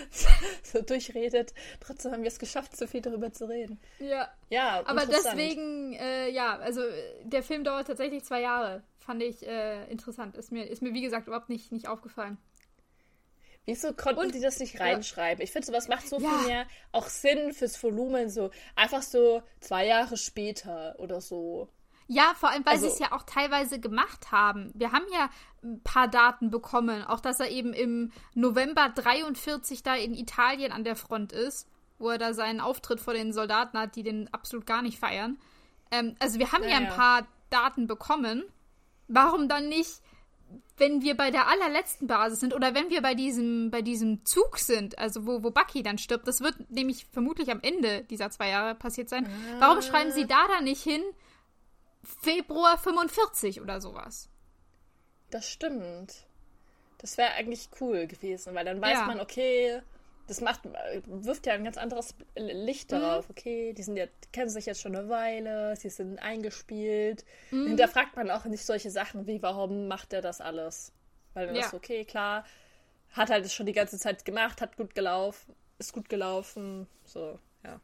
[0.63, 1.53] so durchredet.
[1.81, 3.79] Trotzdem haben wir es geschafft, so viel darüber zu reden.
[3.99, 4.27] Ja.
[4.49, 8.81] Ja, Aber deswegen, äh, ja, also äh, der Film dauert tatsächlich zwei Jahre.
[8.97, 10.35] Fand ich äh, interessant.
[10.35, 12.39] Ist mir, ist mir, wie gesagt, überhaupt nicht, nicht aufgefallen.
[13.65, 15.43] Wieso konnten Und- die das nicht reinschreiben?
[15.43, 16.29] Ich finde, sowas macht so Ja.
[16.29, 18.29] viel mehr auch Sinn fürs Volumen.
[18.29, 21.67] So einfach so zwei Jahre später oder so.
[22.07, 24.71] Ja, vor allem, weil Also- sie es ja auch teilweise gemacht haben.
[24.75, 25.29] Wir haben ja
[25.63, 27.03] ein paar Daten bekommen.
[27.03, 32.09] Auch, dass er eben im November 43 da in Italien an der Front ist, wo
[32.11, 35.39] er da seinen Auftritt vor den Soldaten hat, die den absolut gar nicht feiern.
[35.89, 36.91] Ähm, also wir haben ja, Ja, ein ja.
[36.93, 38.43] paar Daten bekommen.
[39.07, 40.01] Warum dann nicht,
[40.77, 44.57] wenn wir bei der allerletzten Basis sind oder wenn wir bei diesem, bei diesem Zug
[44.59, 48.49] sind, also wo, wo Bucky dann stirbt, das wird nämlich vermutlich am Ende dieser zwei
[48.49, 49.27] Jahre passiert sein.
[49.59, 51.01] Warum schreiben sie da dann nicht hin,
[52.03, 54.29] Februar 45 oder sowas.
[55.31, 56.25] Das stimmt.
[56.99, 59.05] Das wäre eigentlich cool gewesen, weil dann weiß Ja.
[59.05, 59.81] man, okay,
[60.27, 60.61] das macht,
[61.05, 62.99] wirft ja ein ganz anderes Licht Mhm.
[62.99, 63.29] darauf.
[63.29, 67.23] Okay, die sind ja, die kennen sich jetzt schon eine Weile, sie sind eingespielt.
[67.51, 67.67] Mhm.
[67.67, 70.91] Hinterfragt man auch nicht solche Sachen wie, warum macht er das alles?
[71.33, 71.65] Weil dann Ja.
[71.65, 72.45] ist okay, klar,
[73.13, 77.39] hat halt das schon die ganze Zeit gemacht, hat gut gelaufen, ist gut gelaufen, so,
[77.63, 77.79] ja.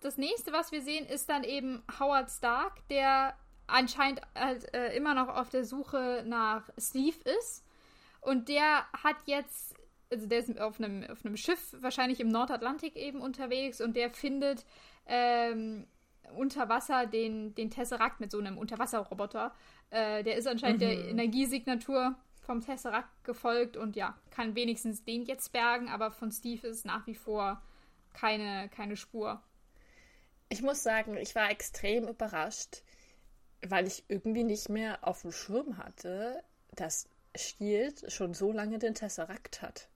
[0.00, 3.34] Das nächste, was wir sehen, ist dann eben Howard Stark, der
[3.66, 7.64] anscheinend halt, äh, immer noch auf der Suche nach Steve ist.
[8.20, 9.74] Und der hat jetzt,
[10.14, 14.10] also der ist auf einem, auf einem Schiff, wahrscheinlich im Nordatlantik eben unterwegs und der
[14.10, 14.64] findet
[15.06, 15.86] ähm,
[16.36, 19.52] unter Wasser den, den Tesseract mit so einem Unterwasserroboter.
[19.90, 25.52] Äh, der ist anscheinend der Energiesignatur vom Tesseract gefolgt und ja, kann wenigstens den jetzt
[25.52, 27.60] bergen, aber von Steve ist nach wie vor
[28.12, 29.42] keine, keine Spur.
[30.48, 32.82] Ich muss sagen, ich war extrem überrascht,
[33.66, 36.42] weil ich irgendwie nicht mehr auf dem Schirm hatte,
[36.72, 39.88] dass Shield schon so lange den Tesseract hat.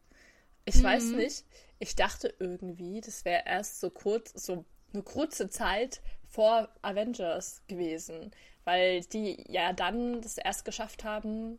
[0.68, 1.44] Ich weiß nicht,
[1.78, 8.32] ich dachte irgendwie, das wäre erst so kurz, so eine kurze Zeit vor Avengers gewesen,
[8.64, 11.58] weil die ja dann das erst geschafft haben,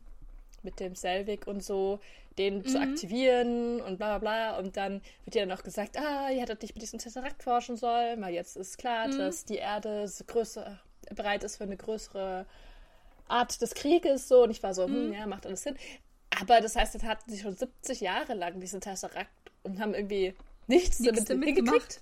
[0.64, 2.00] mit dem Selvig und so,
[2.38, 4.60] den zu aktivieren und bla bla bla.
[4.60, 8.22] Und dann wird ja noch gesagt, ah, ihr hättet nicht mit diesem Tesseract forschen sollen,
[8.22, 10.80] weil jetzt ist klar, dass die Erde so größer,
[11.16, 12.46] bereit ist für eine größere
[13.28, 14.28] Art des Krieges.
[14.28, 14.44] So.
[14.44, 15.78] Und ich war so, hm, ja, macht alles Sinn.
[16.42, 19.30] Aber das heißt, jetzt hatten sie schon 70 Jahre lang diesen Tesseract
[19.64, 20.34] und haben irgendwie
[20.68, 22.02] nichts, Nichts damit, damit hingekriegt.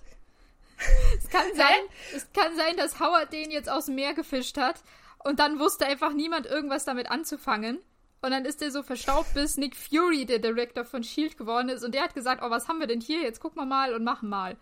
[1.18, 1.80] Es kann sein,
[2.14, 4.80] es kann sein, dass Howard den jetzt aus dem Meer gefischt hat
[5.24, 7.78] und dann wusste einfach niemand irgendwas damit anzufangen.
[8.20, 11.84] Und dann ist er so verstaubt, bis Nick Fury der Director von Shield geworden ist
[11.84, 13.22] und der hat gesagt, oh, was haben wir denn hier?
[13.22, 14.56] Jetzt gucken wir mal und machen mal.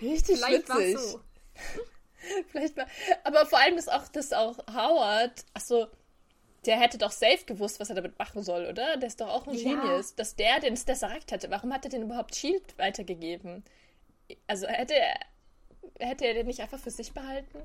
[0.00, 0.98] Richtig Vielleicht war witzig.
[0.98, 1.20] so.
[2.50, 2.86] Vielleicht mal.
[3.24, 5.88] Aber vor allem ist auch, dass auch Howard, achso,
[6.66, 8.96] der hätte doch safe gewusst, was er damit machen soll, oder?
[8.96, 9.74] Der ist doch auch ein Ja.
[9.80, 10.14] Genius.
[10.14, 11.50] Dass der den Tesseract hätte.
[11.50, 13.64] Warum hat er den überhaupt Shield weitergegeben?
[14.46, 15.18] Also hätte er,
[15.98, 17.62] hätte er den nicht einfach für sich behalten?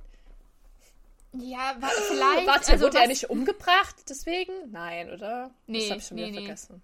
[1.34, 2.48] Ja, wa- vielleicht.
[2.48, 4.54] Warte, also wurde er nicht umgebracht deswegen?
[4.72, 5.52] Nein, oder?
[5.66, 6.46] Nee, das habe ich schon nee, wieder nee.
[6.46, 6.84] vergessen.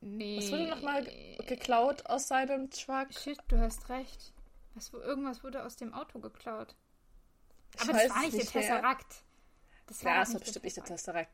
[0.00, 0.36] Nee.
[0.38, 1.06] Was wurde nochmal
[1.46, 3.08] geklaut aus seinem Truck?
[3.14, 4.32] Shit, du hast recht.
[4.74, 6.74] Was, irgendwas wurde aus dem Auto geklaut.
[7.76, 8.44] Ich Aber das war nicht der.
[8.46, 9.22] Tesseract.
[9.92, 10.84] Das war Ja, es war bestimmt nicht der.
[10.84, 11.30] Tesseract.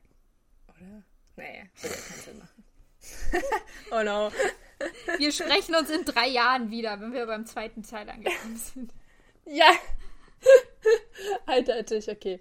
[0.68, 1.02] Oder?
[1.36, 2.64] Nee, würde ja keinen Sinn machen.
[3.92, 4.32] oh no.
[5.18, 8.92] Wir sprechen uns in drei Jahren wieder, wenn wir beim zweiten Teil angekommen sind.
[9.44, 9.70] Ja.
[11.46, 12.40] Eindeutig, okay.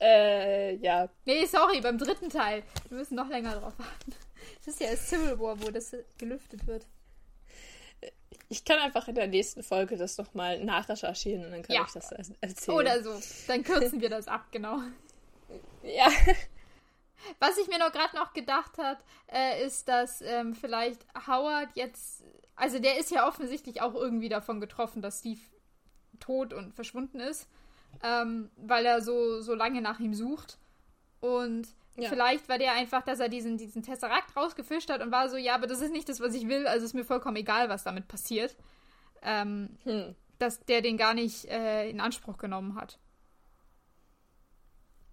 [0.00, 1.08] Äh, ja.
[1.24, 2.62] Nee, sorry, beim dritten Teil.
[2.88, 4.14] Wir müssen noch länger drauf warten.
[4.60, 6.86] Es ist ja erst Civil War, wo das gelüftet wird.
[8.48, 11.84] Ich kann einfach in der nächsten Folge das nochmal nachrecherchieren und dann kann Ja.
[11.86, 12.76] ich das er- erzählen.
[12.78, 13.20] Oder so.
[13.46, 14.78] Dann kürzen wir das ab, genau.
[15.94, 16.08] Ja.
[17.40, 18.98] Was ich mir noch gerade noch gedacht hat,
[19.32, 22.22] äh, ist, dass ähm, vielleicht Howard jetzt,
[22.54, 25.40] also der ist ja offensichtlich auch irgendwie davon getroffen, dass Steve
[26.20, 27.48] tot und verschwunden ist,
[28.02, 30.58] ähm, weil er so, so lange nach ihm sucht.
[31.20, 31.66] Und
[31.96, 32.08] Ja.
[32.08, 35.54] vielleicht war der einfach, dass er diesen, diesen Tesseract rausgefischt hat und war so, ja,
[35.56, 38.06] aber das ist nicht das, was ich will, also ist mir vollkommen egal, was damit
[38.06, 38.54] passiert.
[39.22, 40.14] Ähm, Hm.
[40.38, 42.98] dass der den gar nicht äh, in Anspruch genommen hat.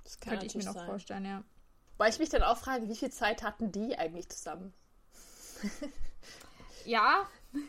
[0.05, 0.85] Das kann Könnte ich mir noch sein.
[0.85, 1.43] vorstellen, ja.
[1.97, 4.73] Weil ich mich dann auch frage, wie viel Zeit hatten die eigentlich zusammen?
[6.85, 7.27] Ja.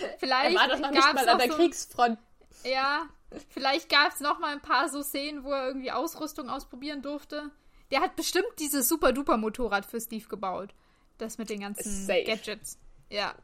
[0.00, 2.18] Er Vielleicht war doch noch nicht mal an der so, Kriegsfront.
[2.64, 3.06] Ja,
[3.50, 7.50] vielleicht gab es noch mal ein paar so Szenen, wo er irgendwie Ausrüstung ausprobieren durfte.
[7.90, 10.74] Der hat bestimmt dieses super-duper-Motorrad für Steve gebaut.
[11.18, 12.24] Das mit den ganzen Safe.
[12.24, 12.78] Gadgets.
[13.10, 13.34] Ja,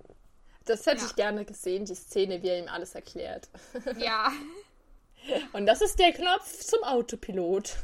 [0.65, 1.07] Das hätte Ja.
[1.07, 3.49] ich gerne gesehen, die Szene, wie er ihm alles erklärt.
[3.99, 4.33] ja.
[5.53, 7.77] Und das ist der Knopf zum Autopilot.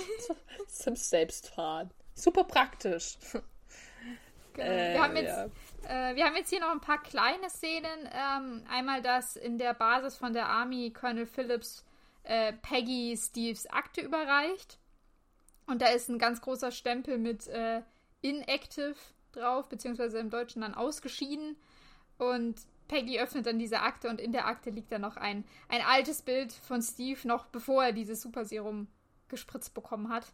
[0.68, 1.90] zum Selbstfahren.
[2.14, 3.18] Super praktisch.
[4.54, 4.68] Genau.
[4.68, 5.50] Äh, wir, haben jetzt,
[5.84, 6.10] ja.
[6.10, 8.08] äh, wir haben jetzt hier noch ein paar kleine Szenen.
[8.10, 11.84] Ähm, einmal, dass in der Basis von der Army Colonel Phillips
[12.22, 14.78] äh, Peggy Steves Akte überreicht.
[15.66, 17.82] Und da ist ein ganz großer Stempel mit äh,
[18.22, 18.96] inactive
[19.32, 21.56] drauf, beziehungsweise im Deutschen dann ausgeschieden.
[22.18, 22.56] Und
[22.88, 26.22] Peggy öffnet dann diese Akte und in der Akte liegt dann noch ein, ein altes
[26.22, 28.88] Bild von Steve, noch bevor er dieses Superserum
[29.28, 30.32] gespritzt bekommen hat.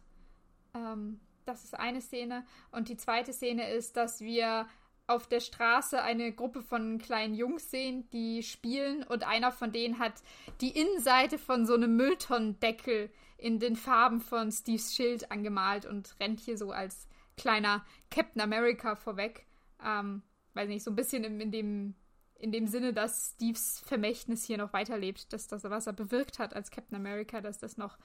[0.75, 2.45] Ähm, das ist eine Szene.
[2.71, 4.67] Und die zweite Szene ist, dass wir
[5.07, 9.99] auf der Straße eine Gruppe von kleinen Jungs sehen, die spielen und einer von denen
[9.99, 10.13] hat
[10.61, 16.39] die Innenseite von so einem Mülltonnendeckel in den Farben von Steves Schild angemalt und rennt
[16.39, 19.45] hier so als kleiner Captain America vorweg.
[19.85, 20.21] Ähm,
[20.53, 21.95] weiß nicht, so ein bisschen in, in, dem,
[22.43, 26.53] in dem Sinne, dass Steves Vermächtnis hier noch weiterlebt, dass das, was er bewirkt hat
[26.53, 27.97] als Captain America, dass das noch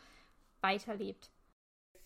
[0.61, 1.32] weiterlebt.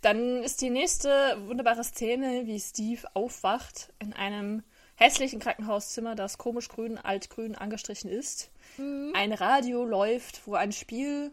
[0.00, 4.62] Dann ist die nächste wunderbare Szene, wie Steve aufwacht in einem
[4.94, 8.50] hässlichen Krankenhauszimmer, das komisch grün, altgrün angestrichen ist.
[8.78, 9.12] Mhm.
[9.14, 11.32] Ein Radio läuft, wo ein Spiel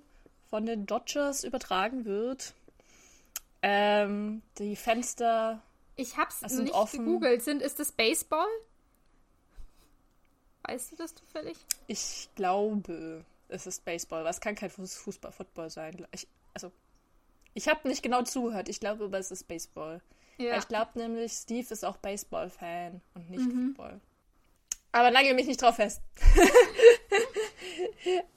[0.49, 2.53] von den Dodgers übertragen wird.
[3.61, 5.61] Ähm, die Fenster.
[5.95, 7.05] Ich hab's nicht offen.
[7.05, 7.41] gegoogelt.
[7.41, 8.47] Sind, ist das Baseball?
[10.69, 11.57] Weißt du das zufällig?
[11.87, 14.23] Ich glaube, es ist Baseball.
[14.23, 16.05] Was kann kein Fußball, Football sein?
[16.11, 16.71] Ich, also,
[17.55, 18.69] ich habe nicht genau zugehört.
[18.69, 19.99] Ich glaube aber, es ist Baseball.
[20.37, 20.59] Ja.
[20.59, 23.69] Ich glaube nämlich, Steve ist auch Baseball-Fan und nicht mhm.
[23.69, 23.99] Football.
[24.91, 26.01] Aber nagel mich nicht drauf fest.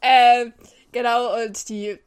[0.01, 0.55] ähm,
[0.91, 1.99] genau, und die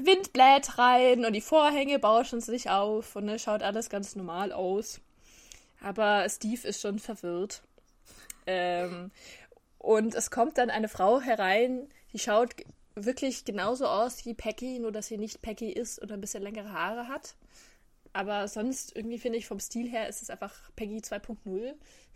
[0.00, 4.52] Wind bläht rein und die Vorhänge bauschen sich auf und es schaut alles ganz normal
[4.52, 5.00] aus.
[5.80, 7.62] Aber Steve ist schon verwirrt.
[8.46, 9.10] Ähm,
[9.82, 12.54] und es kommt dann eine Frau herein, die schaut
[12.94, 16.72] wirklich genauso aus wie Peggy, nur dass sie nicht Peggy ist und ein bisschen längere
[16.72, 17.34] Haare hat.
[18.12, 21.36] Aber sonst irgendwie finde ich vom Stil her ist es einfach Peggy 2.0.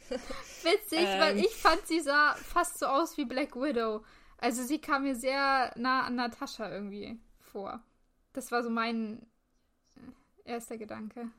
[0.09, 4.05] Witzig, ähm, weil ich fand, sie sah fast so aus wie Black Widow.
[4.39, 7.83] Also sie kam mir sehr nah an Natascha irgendwie vor.
[8.33, 9.27] Das war so mein
[10.45, 11.31] erster Gedanke.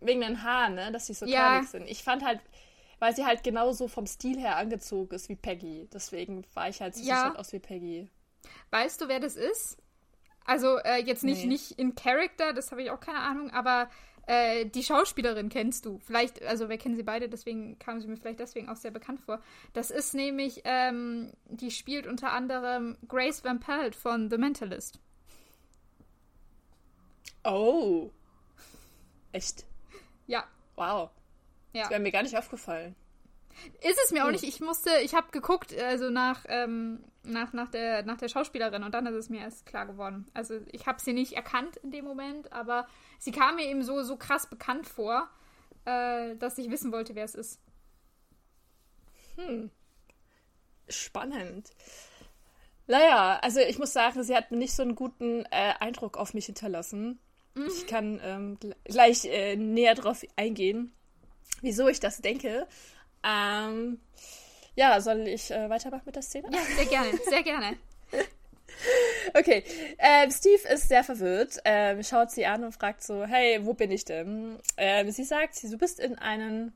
[0.00, 0.90] Wegen den Haaren, ne?
[0.90, 1.62] Dass sie so ja.
[1.62, 1.88] sind.
[1.88, 2.40] Ich fand halt,
[3.00, 5.88] weil sie halt genauso vom Stil her angezogen ist wie Peggy.
[5.92, 7.34] Deswegen war ich halt so, ja.
[7.34, 8.08] aus wie Peggy.
[8.70, 9.78] Weißt du, wer das ist?
[10.44, 11.48] Also äh, jetzt nicht, nee.
[11.48, 13.90] nicht in Character, das habe ich auch keine Ahnung, aber
[14.26, 15.98] äh, die Schauspielerin kennst du.
[15.98, 19.20] Vielleicht, also wir kennen sie beide, deswegen kam sie mir vielleicht deswegen auch sehr bekannt
[19.20, 19.40] vor.
[19.72, 25.00] Das ist nämlich, ähm, die spielt unter anderem Grace Van Pelt von The Mentalist.
[27.44, 28.10] Oh.
[29.32, 29.64] Echt?
[30.26, 30.44] Ja.
[30.76, 31.10] Wow.
[31.72, 31.82] Ja.
[31.82, 32.94] Das wäre mir gar nicht aufgefallen.
[33.82, 34.32] Ist es mir auch hm.
[34.32, 34.44] nicht.
[34.44, 38.94] Ich musste, ich habe geguckt, also nach, ähm, nach, nach, der, nach der Schauspielerin und
[38.94, 40.26] dann ist es mir erst klar geworden.
[40.34, 42.86] Also ich habe sie nicht erkannt in dem Moment, aber
[43.18, 45.28] sie kam mir eben so, so krass bekannt vor,
[45.84, 47.60] äh, dass ich wissen wollte, wer es ist.
[49.36, 49.70] Hm.
[50.88, 51.70] Spannend.
[52.86, 56.34] Naja, also ich muss sagen, sie hat mir nicht so einen guten äh, Eindruck auf
[56.34, 57.20] mich hinterlassen.
[57.54, 57.66] Mhm.
[57.66, 60.92] Ich kann ähm, gleich äh, näher drauf eingehen,
[61.60, 62.66] wieso ich das denke.
[63.22, 64.00] Ähm,
[64.74, 66.48] ja, soll ich äh, weitermachen mit der Szene?
[66.52, 67.76] Ja, sehr gerne, sehr gerne.
[69.34, 69.64] okay,
[69.98, 73.90] ähm, Steve ist sehr verwirrt, ähm, schaut sie an und fragt so, hey, wo bin
[73.90, 74.58] ich denn?
[74.76, 76.72] Ähm, sie sagt, du bist in einem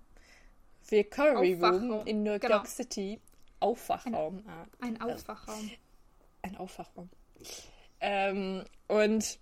[0.91, 2.65] Recovery Room in New York genau.
[2.65, 3.21] City.
[3.61, 4.39] Aufwachraum.
[4.39, 5.71] Ein, ah, ein Aufwachraum.
[6.43, 7.09] Ein Aufwachraum.
[8.01, 9.39] Ähm, und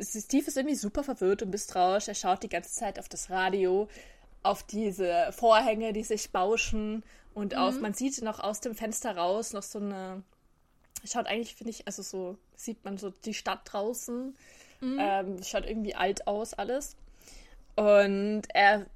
[0.00, 2.06] Steve ist irgendwie super verwirrt und misstrauisch.
[2.06, 3.88] Er schaut die ganze Zeit auf das Radio,
[4.46, 7.02] auf diese Vorhänge, die sich bauschen
[7.34, 7.58] und mhm.
[7.58, 10.22] auf, man sieht noch aus dem Fenster raus noch so eine,
[11.04, 14.36] schaut eigentlich, finde ich, also so, sieht man so die Stadt draußen.
[14.80, 14.98] Mhm.
[15.00, 16.96] Ähm, schaut irgendwie alt aus alles.
[17.76, 18.86] Und er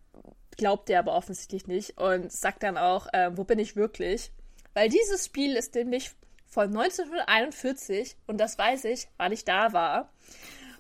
[0.57, 4.31] glaubt der aber offensichtlich nicht und sagt dann auch, äh, wo bin ich wirklich?
[4.75, 6.11] Weil dieses Spiel ist nämlich
[6.47, 10.11] von 1941 und das weiß ich, weil ich da war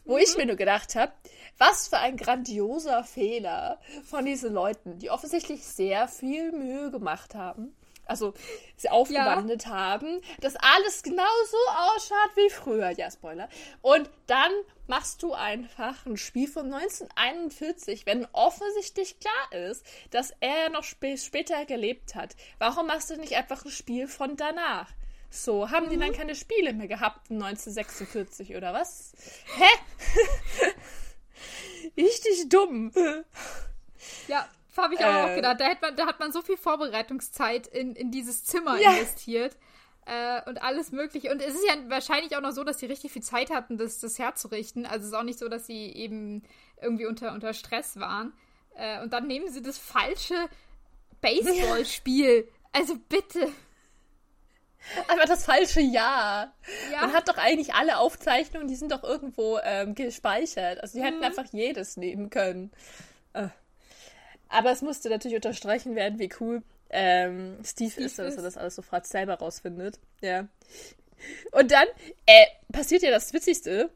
[0.05, 1.13] wo ich mir nur gedacht habe,
[1.61, 7.77] was für ein grandioser Fehler von diesen Leuten, die offensichtlich sehr viel Mühe gemacht haben.
[8.07, 8.33] Also
[8.77, 9.71] sie aufgewandelt ja.
[9.71, 12.91] haben, dass alles genau so ausschaut wie früher.
[12.91, 13.49] Ja, Spoiler.
[13.83, 14.51] Und dann
[14.89, 21.15] machst du einfach ein Spiel von 1941, wenn offensichtlich klar ist, dass er noch sp
[21.19, 22.35] später gelebt hat.
[22.59, 24.89] Warum machst du nicht einfach ein Spiel von danach?
[25.33, 25.91] So, haben mhm.
[25.91, 26.17] die dann mhm.
[26.17, 29.13] keine Spiele mehr gehabt 1946 oder was?
[29.57, 29.69] Hä?
[32.51, 32.93] Dumm.
[34.29, 34.47] Ja,
[34.77, 35.61] habe ich äh, auch gedacht.
[35.61, 38.93] Da hat, man, da hat man so viel Vorbereitungszeit in, in dieses Zimmer ja.
[38.93, 39.57] investiert.
[40.07, 41.31] äh, und alles Mögliche.
[41.31, 44.01] Und es ist ja wahrscheinlich auch noch so, dass sie richtig viel Zeit hatten, das,
[44.01, 44.87] das herzurichten.
[44.87, 46.43] Also es ist auch nicht so, dass sie eben
[46.81, 48.33] irgendwie unter, unter Stress waren.
[48.75, 50.49] Äh, und dann nehmen sie das falsche
[51.21, 52.49] Baseballspiel.
[52.73, 53.49] Also bitte.
[55.09, 56.55] Aber das falsche Jahr.
[56.93, 57.03] Ja.
[57.03, 60.81] Man hat doch eigentlich alle Aufzeichnungen, die sind doch irgendwo ähm, gespeichert.
[60.81, 61.25] Also die hätten mhm.
[61.25, 62.73] einfach jedes nehmen können.
[63.33, 63.49] Äh.
[64.49, 68.57] Aber es musste natürlich unterstreichen werden, wie cool ähm, Steve, Steve ist, dass er das
[68.57, 70.01] alles sofort selber rausfindet.
[70.21, 70.49] Ja.
[71.53, 71.87] Und dann
[72.27, 73.91] äh, passiert ja das Witzigste,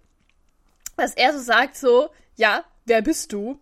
[0.97, 3.59] dass er so sagt so, ja, wer bist du?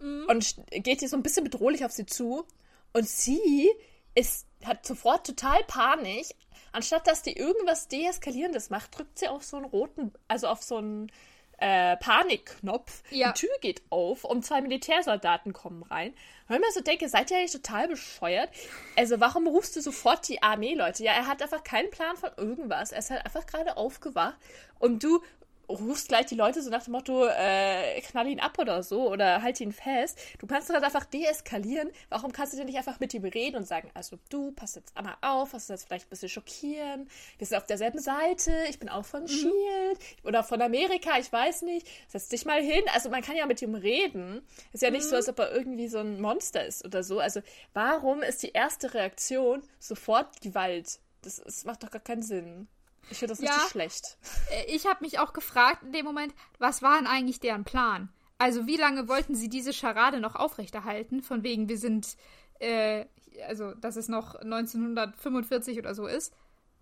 [0.00, 0.26] Mhm.
[0.28, 2.46] Und geht hier so ein bisschen bedrohlich auf sie zu.
[2.92, 3.70] Und sie
[4.14, 6.26] ist, hat sofort total Panik.
[6.72, 10.78] Anstatt dass die irgendwas Deeskalierendes macht, drückt sie auf so einen roten, also auf so
[10.78, 11.12] einen
[11.58, 13.02] äh, Panikknopf.
[13.10, 13.32] Ja.
[13.32, 16.12] Die Tür geht auf und zwei Militärsoldaten kommen rein.
[16.48, 18.50] Und ich mir so denke, seid ihr eigentlich total bescheuert?
[18.96, 21.04] Also, warum rufst du sofort die Armee, Leute?
[21.04, 22.90] Ja, er hat einfach keinen Plan von irgendwas.
[22.90, 24.36] Er ist halt einfach gerade aufgewacht
[24.80, 25.22] und du
[25.68, 29.42] rufst gleich die Leute so nach dem Motto, äh, knall ihn ab oder so oder
[29.42, 30.18] halt ihn fest.
[30.38, 31.90] Du kannst doch einfach deeskalieren.
[32.08, 34.96] Warum kannst du denn nicht einfach mit ihm reden und sagen, also du, pass jetzt
[34.96, 37.08] einmal auf, was das vielleicht ein bisschen schockieren.
[37.38, 39.28] Wir sind auf derselben Seite, ich bin auch von mhm.
[39.28, 41.86] Shield oder von Amerika, ich weiß nicht.
[42.08, 42.82] Setz dich mal hin.
[42.94, 44.42] Also man kann ja mit ihm reden.
[44.72, 45.10] Ist ja nicht mhm.
[45.10, 47.18] so, als ob er irgendwie so ein Monster ist oder so.
[47.18, 47.40] Also
[47.72, 51.00] warum ist die erste Reaktion sofort Gewalt?
[51.22, 52.68] Das, das macht doch gar keinen Sinn.
[53.10, 54.18] Ich finde das ja, richtig schlecht.
[54.50, 58.08] Äh, ich habe mich auch gefragt in dem Moment, was war denn eigentlich deren Plan?
[58.38, 61.22] Also wie lange wollten sie diese Scharade noch aufrechterhalten?
[61.22, 62.16] Von wegen, wir sind,
[62.58, 63.04] äh,
[63.46, 66.34] also dass es noch 1945 oder so ist.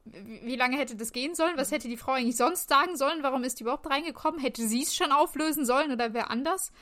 [0.05, 1.57] Wie lange hätte das gehen sollen?
[1.57, 3.23] Was hätte die Frau eigentlich sonst sagen sollen?
[3.23, 4.41] Warum ist die überhaupt reingekommen?
[4.41, 6.73] Hätte sie es schon auflösen sollen oder wer anders?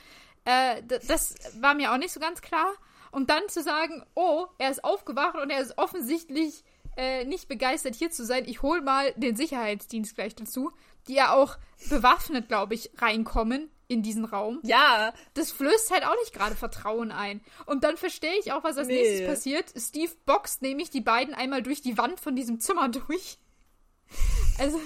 [0.45, 2.73] Äh, das war mir auch nicht so ganz klar.
[3.11, 6.63] Und dann zu sagen, oh, er ist aufgewacht und er ist offensichtlich
[6.99, 8.45] äh, nicht begeistert, hier zu sein.
[8.47, 10.73] Ich hole mal den Sicherheitsdienst gleich dazu,
[11.07, 11.57] die ja auch
[11.89, 14.59] bewaffnet, glaube ich, reinkommen in diesen Raum.
[14.65, 15.15] Ja.
[15.35, 17.41] Das flößt halt auch nicht gerade Vertrauen ein.
[17.67, 19.01] Und dann verstehe ich auch, was als nee.
[19.01, 19.73] nächstes passiert.
[19.77, 23.39] Steve boxt nämlich die beiden einmal durch die Wand von diesem Zimmer durch.
[24.59, 24.81] Also.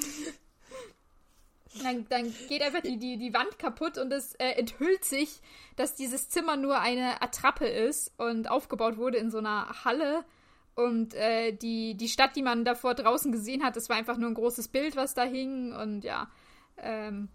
[1.82, 5.40] Dann, dann, geht einfach die, die, die Wand kaputt und es äh, enthüllt sich,
[5.76, 10.26] dass dieses Zimmer nur eine Attrappe ist und aufgebaut wurde in so einer Halle
[10.74, 14.30] und äh, die, die Stadt, die man davor draußen gesehen hat, das war einfach nur
[14.30, 15.72] ein großes Bild, was da hing.
[15.72, 16.30] Und ja,
[16.78, 17.28] ähm,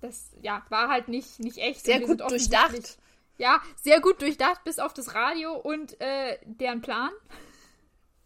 [0.00, 1.84] das ja, war halt nicht, nicht echt.
[1.84, 2.98] Sehr gut durchdacht.
[3.38, 7.10] Ja, sehr gut durchdacht, bis auf das Radio und äh, deren Plan.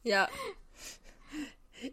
[0.02, 0.28] Ja.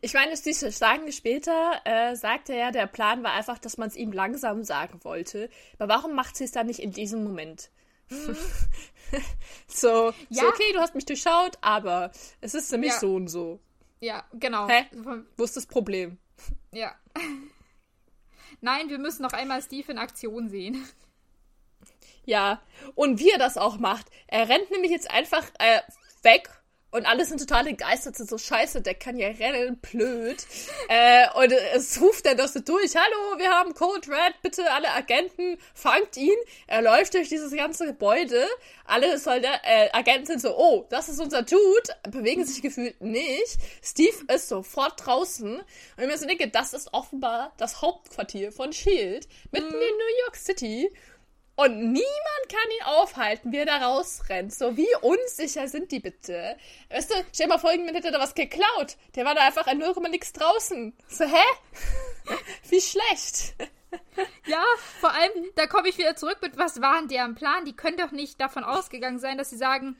[0.01, 3.89] Ich meine, sie sagen später, äh, sagt er ja, der Plan war einfach, dass man
[3.89, 5.49] es ihm langsam sagen wollte.
[5.77, 7.69] Aber warum macht sie es dann nicht in diesem Moment?
[8.09, 8.35] Mhm.
[9.67, 10.41] so, ja.
[10.43, 12.99] so, okay, du hast mich durchschaut, aber es ist nämlich ja.
[12.99, 13.59] so und so.
[13.99, 14.67] Ja, genau.
[14.67, 14.85] Hä?
[15.37, 16.17] Wo ist das Problem?
[16.71, 16.95] Ja.
[18.61, 20.87] Nein, wir müssen noch einmal Steve in Aktion sehen.
[22.25, 22.61] Ja,
[22.95, 24.07] und wie er das auch macht.
[24.27, 25.81] Er rennt nämlich jetzt einfach äh,
[26.21, 26.49] weg
[26.91, 30.45] und alle sind total entgeistert, sind so scheiße, der kann ja rennen, blöd.
[30.89, 34.91] äh, und es ruft dann das so durch, hallo, wir haben Code Red, bitte alle
[34.91, 36.35] Agenten, fangt ihn.
[36.67, 38.45] Er läuft durch dieses ganze Gebäude.
[38.85, 43.57] Alle Soldat äh, Agenten sind so, oh, das ist unser Dude, bewegen sich gefühlt nicht.
[43.81, 45.59] Steve ist sofort draußen.
[45.59, 45.63] Und
[45.97, 49.27] ich mir so denke, das ist offenbar das Hauptquartier von S.H.I.E.L.D.
[49.51, 49.73] mitten mhm.
[49.73, 50.91] in New York City.
[51.61, 54.51] Und niemand kann ihn aufhalten, wie er da rausrennt.
[54.51, 56.57] So, wie unsicher sind die bitte?
[56.89, 58.97] Weißt du, stell mal vor, irgendjemand hätte da was geklaut.
[59.15, 60.91] Der war da einfach ein 0, nix draußen.
[61.07, 61.43] So, hä?
[62.69, 63.53] wie schlecht.
[64.47, 64.63] Ja,
[65.01, 67.63] vor allem, da komme ich wieder zurück mit, was war denn deren Plan?
[67.65, 69.97] Die können doch nicht davon ausgegangen sein, dass sie sagen,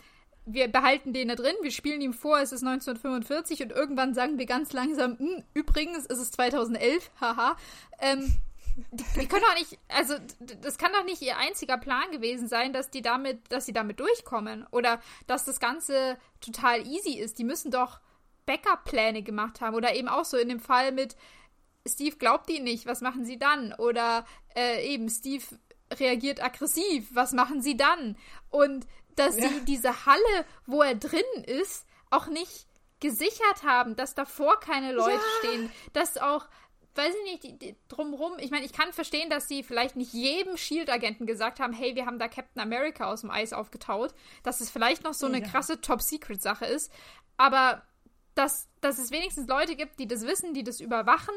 [0.48, 4.40] wir behalten den da drin, wir spielen ihm vor, es ist 1945 und irgendwann sagen
[4.40, 7.56] wir ganz langsam, hm, übrigens, es ist 2011, haha.
[8.00, 8.36] Ähm,
[8.92, 10.16] die, können doch nicht, also
[10.62, 14.00] das kann doch nicht ihr einziger Plan gewesen sein, dass die damit, dass sie damit
[14.00, 17.40] durchkommen oder dass das Ganze total easy ist.
[17.40, 18.00] Die müssen doch
[18.46, 21.16] Backup-Pläne gemacht haben oder eben auch so in dem Fall mit
[21.88, 23.74] Steve glaubt ihnen nicht, was machen sie dann?
[23.74, 24.26] Oder
[24.56, 25.44] äh, eben Steve
[25.92, 28.18] reagiert aggressiv, was machen sie dann?
[28.50, 29.50] Und dass ja.
[29.50, 32.68] sie diese Halle, wo er drin ist, auch nicht
[33.00, 35.40] gesichert haben, dass davor keine Leute ja.
[35.40, 36.48] stehen, dass auch
[36.96, 40.14] weiß ich nicht, die, die, drumrum, ich meine, ich kann verstehen, dass sie vielleicht nicht
[40.14, 44.14] jedem Shield-Agenten gesagt haben, hey, wir haben da Captain America aus dem Eis aufgetaut,
[44.44, 45.48] dass es vielleicht noch so eine ja.
[45.48, 46.92] krasse Top-Secret-Sache ist,
[47.38, 47.84] aber
[48.36, 51.36] dass, dass es wenigstens Leute gibt, die das wissen, die das überwachen,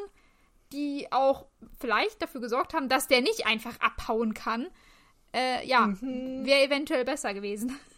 [0.73, 1.47] die auch
[1.79, 4.69] vielleicht dafür gesorgt haben, dass der nicht einfach abhauen kann,
[5.33, 6.45] äh, ja, mhm.
[6.45, 7.79] wäre eventuell besser gewesen.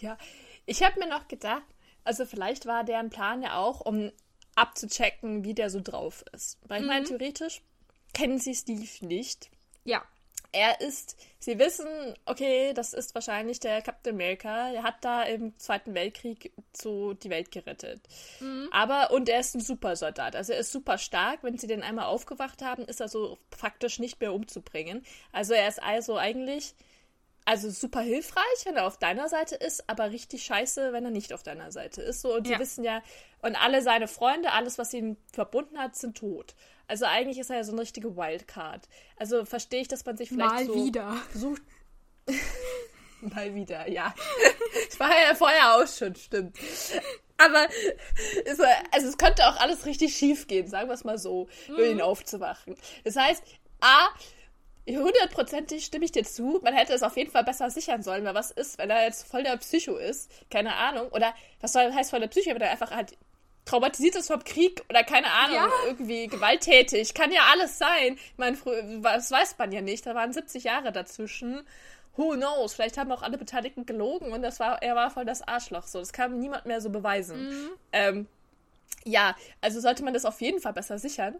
[0.00, 0.16] Ja,
[0.64, 1.66] ich habe mir noch gedacht,
[2.04, 4.10] also vielleicht war deren Plan ja auch, um
[4.60, 6.58] abzuchecken, wie der so drauf ist.
[6.68, 7.62] Weil ich meine, theoretisch
[8.12, 9.50] kennen sie Steve nicht.
[9.84, 10.02] Ja.
[10.52, 11.86] Er ist, sie wissen,
[12.24, 14.72] okay, das ist wahrscheinlich der Captain America.
[14.72, 18.00] Der hat da im Zweiten Weltkrieg so die Welt gerettet.
[18.72, 20.34] Aber, und er ist ein Supersoldat.
[20.34, 21.44] Also er ist super stark.
[21.44, 25.04] Wenn sie den einmal aufgewacht haben, ist er so faktisch nicht mehr umzubringen.
[25.30, 26.74] Also er ist also eigentlich,
[27.44, 31.32] also super hilfreich, wenn er auf deiner Seite ist, aber richtig scheiße, wenn er nicht
[31.32, 32.20] auf deiner Seite ist.
[32.22, 32.58] So, und sie Ja.
[32.58, 33.02] wissen ja,
[33.42, 36.54] und alle seine Freunde, alles, was ihn verbunden hat, sind tot.
[36.86, 38.88] Also eigentlich ist er ja so eine richtige Wildcard.
[39.16, 41.16] Also verstehe ich, dass man sich vielleicht Mal so wieder.
[41.30, 41.62] versucht.
[43.20, 44.14] Mal wieder, ja.
[44.90, 46.56] Ich war ja vorher auch schon, stimmt.
[47.36, 47.66] Aber
[48.44, 51.46] es, war- also es könnte auch alles richtig schief gehen, sagen wir es mal so,
[51.66, 52.76] für ihn aufzuwachen.
[53.04, 53.42] Das heißt,
[53.80, 54.08] A,
[54.98, 58.34] hundertprozentig stimme ich dir zu, man hätte es auf jeden Fall besser sichern sollen, weil
[58.34, 60.30] was ist, wenn er jetzt voll der Psycho ist?
[60.50, 61.08] Keine Ahnung.
[61.10, 63.16] Oder was soll heißt voll der Psycho, wenn er einfach halt
[63.66, 65.68] traumatisiert ist vom Krieg oder keine Ahnung, Ja.
[65.86, 67.14] irgendwie gewalttätig.
[67.14, 68.14] Kann ja alles sein.
[68.16, 68.56] Ich meine,
[69.02, 70.06] das weiß man ja nicht.
[70.06, 71.60] Da waren 70 Jahre dazwischen.
[72.16, 72.74] Who knows?
[72.74, 75.86] Vielleicht haben auch alle Beteiligten gelogen und das war, er war voll das Arschloch.
[75.86, 77.70] So, das kann niemand mehr so beweisen.
[77.92, 78.26] Ähm,
[79.04, 81.36] ja, also sollte man das auf jeden Fall besser sichern.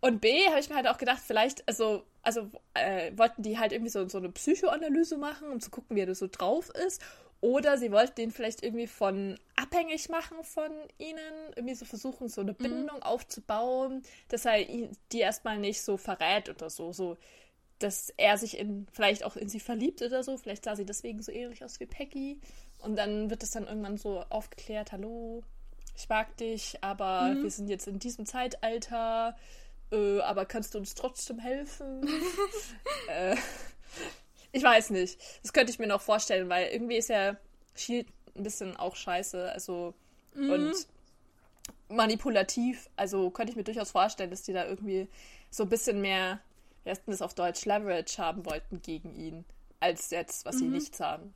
[0.00, 3.72] Und B, habe ich mir halt auch gedacht, vielleicht, also, also äh, wollten die halt
[3.72, 7.02] irgendwie so, so eine Psychoanalyse machen, um zu gucken, wie er so drauf ist.
[7.40, 12.40] Oder sie wollten ihn vielleicht irgendwie von abhängig machen von ihnen, irgendwie so versuchen, so
[12.40, 14.64] eine Bindung aufzubauen, dass er
[15.12, 17.16] die erstmal nicht so verrät oder so, so,
[17.78, 21.22] dass er sich in, vielleicht auch in sie verliebt oder so, vielleicht sah sie deswegen
[21.22, 22.40] so ähnlich aus wie Peggy.
[22.80, 25.44] Und dann wird es dann irgendwann so aufgeklärt, hallo,
[25.96, 29.36] ich mag dich, aber wir sind jetzt in diesem Zeitalter,
[29.92, 32.06] äh, aber kannst du uns trotzdem helfen?
[33.08, 33.36] äh,
[34.52, 35.18] ich weiß nicht.
[35.42, 37.36] Das könnte ich mir noch vorstellen, weil irgendwie ist ja
[37.74, 39.94] Shield ein bisschen auch scheiße, also
[40.34, 40.74] und
[41.88, 42.88] manipulativ.
[42.96, 45.08] Also könnte ich mir durchaus vorstellen, dass die da irgendwie
[45.50, 46.40] so ein bisschen mehr,
[46.84, 49.44] wie heißt denn das auf Deutsch, Leverage haben wollten gegen ihn,
[49.80, 51.34] als jetzt, was sie nichts haben.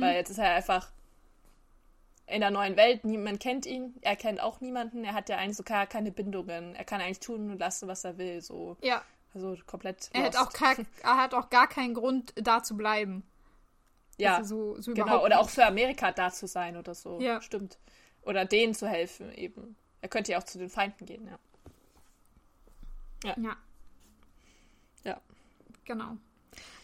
[0.00, 0.90] Weil jetzt ist er einfach
[2.26, 5.56] in der neuen Welt, niemand kennt ihn, er kennt auch niemanden, er hat ja eigentlich
[5.56, 8.76] so gar keine Bindungen, er kann eigentlich tun und lassen, was er will, so.
[8.82, 9.02] Ja.
[9.34, 10.10] Also komplett.
[10.12, 13.24] Er hat, auch gar, er hat auch gar keinen Grund, da zu bleiben.
[14.16, 15.24] ja, so, so genau.
[15.24, 17.20] Oder auch für Amerika da zu sein oder so.
[17.20, 17.42] Ja.
[17.42, 17.78] Stimmt.
[18.22, 19.76] Oder denen zu helfen eben.
[20.00, 21.38] Er könnte ja auch zu den Feinden gehen, ja.
[23.36, 23.56] Ja,
[25.02, 25.20] Ja.
[25.84, 26.16] genau.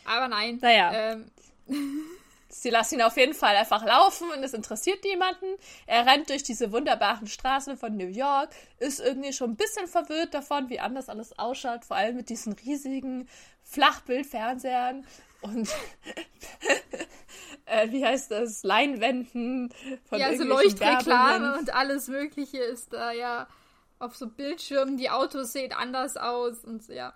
[0.04, 0.58] Aber nein.
[0.60, 0.92] Naja.
[1.12, 1.30] Ähm,
[2.52, 5.46] Sie lassen ihn auf jeden Fall einfach laufen und es interessiert niemanden.
[5.86, 10.34] Er rennt durch diese wunderbaren Straßen von New York, ist irgendwie schon ein bisschen verwirrt
[10.34, 13.28] davon, wie anders alles ausschaut, vor allem mit diesen riesigen
[13.62, 15.06] Flachbildfernsehern
[15.42, 15.68] und
[17.66, 19.72] äh, wie heißt das, Leinwänden
[20.08, 23.46] von ja, so Leuchtreklame und alles Mögliche ist da ja
[24.00, 24.96] auf so Bildschirmen.
[24.96, 27.14] Die Autos sehen anders aus und so, ja.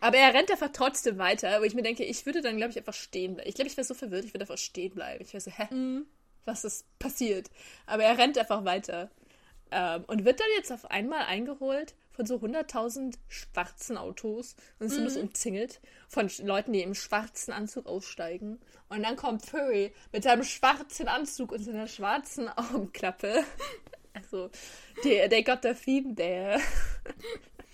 [0.00, 2.78] Aber er rennt einfach trotzdem weiter, wo ich mir denke, ich würde dann, glaube ich,
[2.78, 3.48] einfach stehen bleiben.
[3.48, 5.24] Ich glaube, ich wäre so verwirrt, ich würde einfach stehen bleiben.
[5.24, 5.74] Ich wäre so, hä?
[5.74, 6.06] Mhm.
[6.44, 7.50] Was ist passiert?
[7.86, 9.10] Aber er rennt einfach weiter.
[9.70, 14.98] Ähm, und wird dann jetzt auf einmal eingeholt von so 100.000 schwarzen Autos und ist
[14.98, 15.22] mhm.
[15.22, 18.58] umzingelt von Leuten, die im schwarzen Anzug aussteigen.
[18.88, 23.44] Und dann kommt Furry mit seinem schwarzen Anzug und seiner schwarzen Augenklappe.
[24.14, 24.50] Also,
[25.04, 26.60] they, they got the theme there.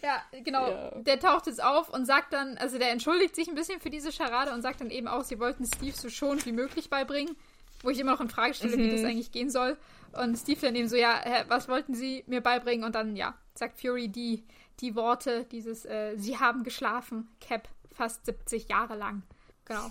[0.04, 0.70] Ja, genau.
[0.70, 0.90] Ja.
[1.00, 4.12] Der taucht jetzt auf und sagt dann, also der entschuldigt sich ein bisschen für diese
[4.12, 7.34] Scharade und sagt dann eben auch, sie wollten Steve so schonend wie möglich beibringen.
[7.82, 9.06] Wo ich immer noch in Frage stelle, wie das Mhm.
[9.08, 9.76] eigentlich gehen soll.
[10.12, 12.84] Und Steve dann eben so, ja, hä, was wollten sie mir beibringen?
[12.84, 14.44] Und dann, ja, sagt Fury die,
[14.80, 19.22] die Worte, dieses, äh, sie haben geschlafen, Cap, fast 70 Jahre lang.
[19.66, 19.90] Genau.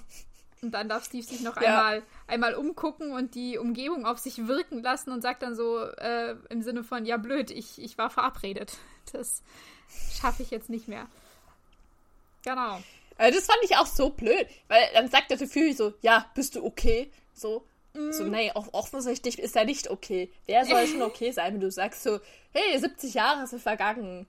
[0.63, 1.67] Und dann darf Steve sich noch Ja.
[1.85, 6.35] einmal, einmal umgucken und die Umgebung auf sich wirken lassen und sagt dann so äh,
[6.49, 8.77] im Sinne von, ja blöd, ich, ich war verabredet.
[9.11, 9.43] Das
[10.19, 11.07] schaffe ich jetzt nicht mehr.
[12.43, 12.81] Genau.
[13.17, 16.55] Also das fand ich auch so blöd, weil dann sagt der Fury so, ja, bist
[16.55, 17.11] du okay?
[17.33, 17.65] So,
[17.95, 18.11] Mhm.
[18.11, 20.31] so nee, off offensichtlich ist er nicht okay.
[20.47, 22.19] Wer soll schon okay sein, wenn du sagst so,
[22.51, 24.25] hey, 70 Jahre sind vergangen,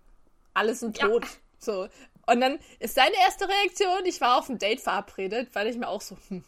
[0.52, 1.09] alle sind Ja.
[1.09, 1.24] tot.
[1.59, 1.88] So.
[2.26, 5.88] Und dann ist seine erste Reaktion, ich war auf ein Date verabredet, weil ich mir
[5.88, 6.44] auch so, hm,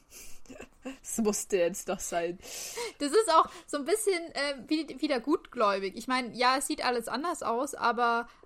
[0.85, 2.39] das musste jetzt doch sein.
[2.99, 5.97] Das ist auch so ein bisschen äh, wie, wieder gutgläubig.
[5.97, 8.29] Ich meine, ja, es sieht alles anders aus, aber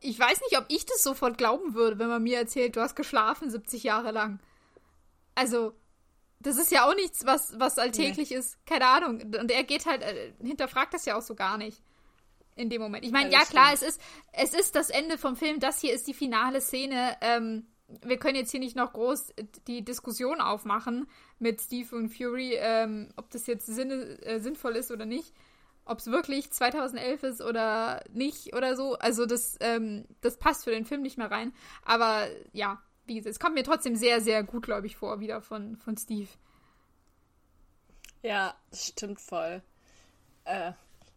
[0.00, 2.96] ich weiß nicht, ob ich das sofort glauben würde, wenn man mir erzählt, du hast
[2.96, 4.40] geschlafen 70 Jahre lang.
[5.34, 5.74] Also,
[6.38, 8.64] das ist ja auch nichts, was, was alltäglich ist.
[8.66, 9.20] Keine Ahnung.
[9.22, 11.82] Und er geht halt, äh, hinterfragt das ja auch so gar nicht.
[12.54, 13.04] In dem Moment.
[13.04, 14.00] Ich meine, Ja, ja, klar, es ist,
[14.32, 15.60] es ist das Ende vom Film.
[15.60, 17.16] Das hier ist die finale Szene.
[17.20, 17.66] Ähm,
[18.02, 19.34] wir können jetzt hier nicht noch groß
[19.66, 21.06] die Diskussion aufmachen
[21.38, 25.32] mit Steve und Fury, ähm, ob das jetzt sinne, äh, sinnvoll ist oder nicht.
[25.86, 28.98] Ob es wirklich 2011 ist oder nicht oder so.
[28.98, 31.52] Also das, ähm, das passt für den Film nicht mehr rein.
[31.84, 35.40] Aber ja, wie gesagt, es kommt mir trotzdem sehr, sehr gut, glaube ich, vor, wieder
[35.40, 36.28] von, von Steve.
[38.22, 39.62] Ja, stimmt voll.
[40.44, 40.72] Äh,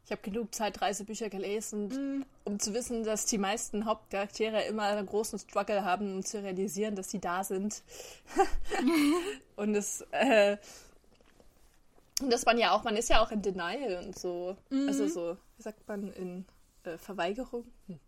[0.06, 2.26] ich habe genug Zeitreisebücher gelesen, mm.
[2.44, 6.96] um zu wissen, dass die meisten Hauptcharaktere immer einen großen Struggle haben, um zu realisieren,
[6.96, 7.82] dass sie da sind.
[9.56, 10.58] und das, äh,
[12.28, 14.58] das man ja auch, man ist ja auch in Denial und so.
[14.70, 14.88] Mm.
[14.88, 16.46] Also so, wie sagt man, in
[16.84, 17.66] äh, Verweigerung?
[17.88, 18.00] Hm.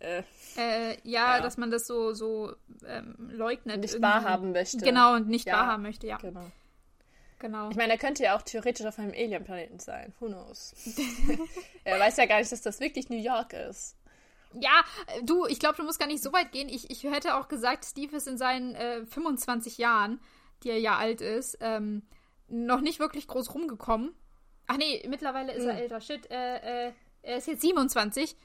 [0.00, 0.22] Äh,
[0.56, 2.54] äh, ja, ja, dass man das so, so
[2.86, 3.80] ähm, leugnet.
[3.80, 4.78] Nicht wahrhaben möchte.
[4.78, 6.18] Genau, und nicht ja, wahrhaben möchte, ja.
[6.18, 6.50] Genau.
[7.38, 7.68] Genau.
[7.70, 10.14] Ich meine, er könnte ja auch theoretisch auf einem Alien-Planeten sein.
[10.20, 10.74] Who knows?
[11.84, 13.94] er weiß ja gar nicht, dass das wirklich New York ist.
[14.54, 14.84] Ja,
[15.22, 16.70] du, ich glaube, du musst gar nicht so weit gehen.
[16.70, 20.18] Ich, ich hätte auch gesagt, Steve ist in seinen äh, 25 Jahren,
[20.62, 22.02] die er ja alt ist, ähm,
[22.48, 24.14] noch nicht wirklich groß rumgekommen.
[24.66, 25.70] Ach nee, mittlerweile ist hm.
[25.70, 26.00] er älter.
[26.00, 26.92] Shit, äh, äh,
[27.22, 28.36] er ist jetzt 27.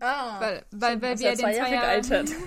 [0.00, 2.30] Ah, weil, weil, weil wir den zwei Jahre gealtert.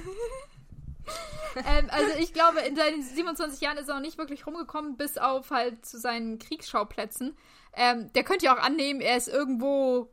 [1.65, 5.17] ähm, also ich glaube, in seinen 27 Jahren ist er noch nicht wirklich rumgekommen, bis
[5.17, 7.37] auf halt zu seinen Kriegsschauplätzen.
[7.73, 10.11] Ähm, der könnte ja auch annehmen, er ist irgendwo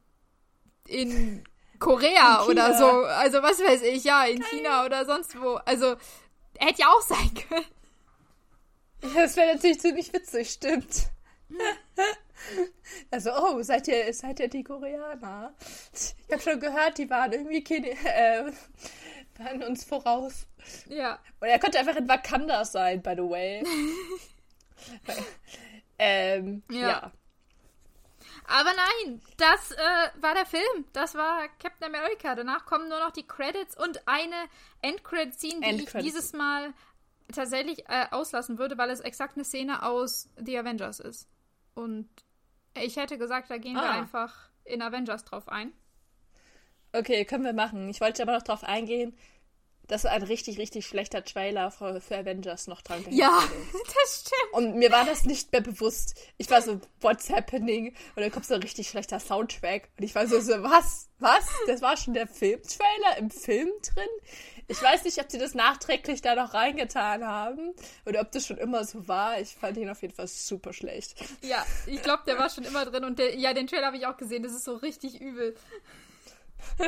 [0.86, 1.44] in
[1.78, 2.86] Korea in oder so.
[2.86, 4.48] Also was weiß ich, ja, in Geil.
[4.50, 5.54] China oder sonst wo.
[5.64, 5.96] Also,
[6.54, 7.64] er hätte ja auch sein können.
[9.14, 11.10] Das wäre natürlich ziemlich witzig, stimmt.
[13.10, 15.54] Also, oh, seid ihr, seid ihr die Koreaner?
[15.94, 18.52] Ich habe schon gehört, die waren irgendwie Kine äh,
[19.38, 20.46] waren uns voraus.
[20.88, 21.18] Ja.
[21.40, 23.64] Und er könnte einfach in Wakanda sein, by the way.
[25.98, 26.88] ähm, ja.
[26.88, 27.12] ja.
[28.46, 30.84] Aber nein, das äh, war der Film.
[30.92, 32.34] Das war Captain America.
[32.34, 34.48] Danach kommen nur noch die Credits und eine
[34.82, 36.74] Endcredit-Scene, die End ich dieses Mal
[37.32, 41.28] tatsächlich äh, auslassen würde, weil es exakt eine Szene aus The Avengers ist.
[41.74, 42.08] Und
[42.76, 43.82] ich hätte gesagt, da gehen ah.
[43.82, 45.72] wir einfach in Avengers drauf ein.
[46.92, 47.88] Okay, können wir machen.
[47.88, 49.16] Ich wollte aber noch drauf eingehen,
[49.86, 53.38] dass ein richtig, richtig schlechter Trailer für, für Avengers noch dran Ja,
[54.02, 54.52] das stimmt.
[54.52, 56.18] Und mir war das nicht mehr bewusst.
[56.38, 57.88] Ich war so, what's happening?
[58.14, 59.90] Und dann kommt so ein richtig schlechter Soundtrack.
[59.98, 61.10] Und ich war so, so was?
[61.18, 61.46] Was?
[61.66, 64.08] Das war schon der Filmtrailer im Film drin?
[64.66, 67.74] Ich weiß nicht, ob sie das nachträglich da noch reingetan haben
[68.06, 69.40] oder ob das schon immer so war.
[69.40, 71.16] Ich fand ihn auf jeden Fall super schlecht.
[71.42, 74.06] Ja, ich glaube, der war schon immer drin und der, ja, den Trailer habe ich
[74.06, 74.42] auch gesehen.
[74.42, 75.54] Das ist so richtig übel.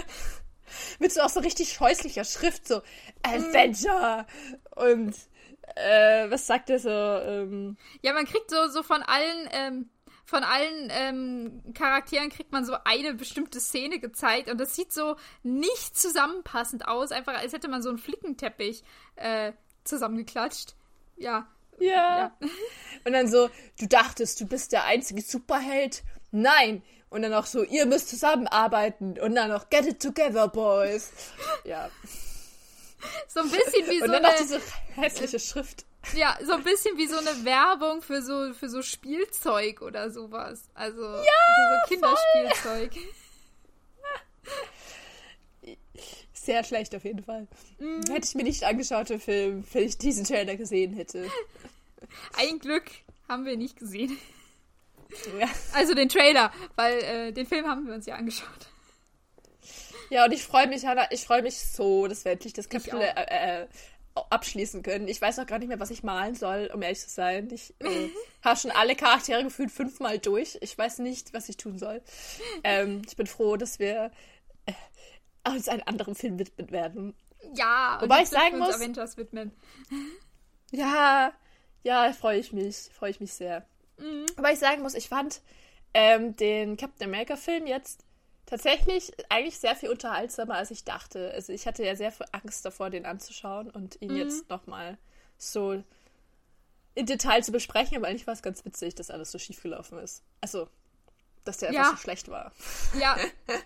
[0.98, 2.82] Mit so auch so richtig häuslicher Schrift, so
[3.22, 4.26] Avenger
[4.74, 5.14] und
[5.74, 6.90] äh, was sagt er so?
[6.90, 9.90] Ähm, ja, man kriegt so, so von allen, ähm,
[10.26, 15.16] von allen ähm, Charakteren kriegt man so eine bestimmte Szene gezeigt und das sieht so
[15.44, 18.82] nicht zusammenpassend aus, einfach als hätte man so einen Flickenteppich
[19.14, 19.52] äh,
[19.84, 20.74] zusammengeklatscht.
[21.16, 21.46] Ja.
[21.78, 22.18] Ja.
[22.18, 22.36] ja.
[23.04, 26.02] Und dann so, du dachtest, du bist der einzige Superheld.
[26.32, 29.18] Nein, und dann auch so, ihr müsst zusammenarbeiten.
[29.20, 31.12] Und dann noch, get it together, boys.
[31.64, 31.88] Ja.
[33.28, 34.34] So ein bisschen wie so und dann eine...
[34.34, 34.60] noch diese
[34.96, 35.84] hässliche Schrift.
[36.14, 40.68] Ja, so ein bisschen wie so eine Werbung für so, für so Spielzeug oder sowas.
[40.74, 42.92] Also ja, für so Kinderspielzeug.
[46.32, 47.48] Sehr schlecht auf jeden Fall.
[47.78, 48.02] Mm.
[48.08, 51.28] Hätte ich mir nicht angeschaut, den Film, wenn ich diesen Trailer gesehen hätte.
[52.38, 52.84] Ein Glück
[53.28, 54.16] haben wir nicht gesehen.
[55.38, 55.48] Ja.
[55.72, 58.68] Also den Trailer, weil äh, den Film haben wir uns ja angeschaut.
[60.10, 63.00] Ja, und ich freue mich, Hanna, ich freue mich so, dass wir endlich das Kapitel
[63.00, 63.66] äh, äh,
[64.30, 65.08] abschließen können.
[65.08, 67.48] Ich weiß auch gar nicht mehr, was ich malen soll, um ehrlich zu sein.
[67.52, 68.08] Ich äh,
[68.42, 70.58] habe schon alle Charaktere gefühlt fünfmal durch.
[70.60, 72.02] Ich weiß nicht, was ich tun soll.
[72.64, 74.10] Ähm, ich bin froh, dass wir
[74.66, 74.72] äh,
[75.48, 77.14] uns einen anderen Film widmen werden.
[77.54, 79.52] Ja, wobei ich sagen muss, Avengers widmen.
[80.72, 81.32] Ja,
[81.84, 83.64] ja, freue ich mich, freue ich mich sehr.
[83.98, 84.26] Mhm.
[84.36, 85.40] Aber ich sagen muss, ich fand
[85.94, 88.05] ähm, den Captain America-Film jetzt
[88.46, 91.32] tatsächlich eigentlich sehr viel unterhaltsamer, als ich dachte.
[91.32, 94.18] Also ich hatte ja sehr viel Angst davor, den anzuschauen und ihn mhm.
[94.18, 94.96] jetzt nochmal
[95.36, 95.82] so
[96.94, 99.98] in Detail zu besprechen, aber eigentlich war es ganz witzig, dass alles so schief gelaufen
[99.98, 100.24] ist.
[100.40, 100.68] Also,
[101.44, 101.80] dass der ja.
[101.80, 102.52] einfach so schlecht war.
[102.98, 103.16] Ja.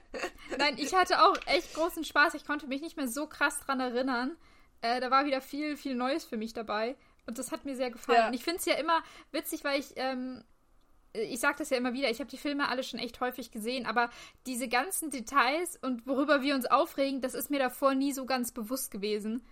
[0.58, 2.34] Nein, ich hatte auch echt großen Spaß.
[2.34, 4.36] Ich konnte mich nicht mehr so krass dran erinnern.
[4.82, 6.96] Äh, da war wieder viel, viel Neues für mich dabei.
[7.26, 8.18] Und das hat mir sehr gefallen.
[8.18, 8.28] Ja.
[8.28, 9.00] Und ich finde es ja immer
[9.30, 10.42] witzig, weil ich, ähm,
[11.12, 13.86] ich sage das ja immer wieder, ich habe die Filme alle schon echt häufig gesehen,
[13.86, 14.10] aber
[14.46, 18.52] diese ganzen Details und worüber wir uns aufregen, das ist mir davor nie so ganz
[18.52, 19.42] bewusst gewesen.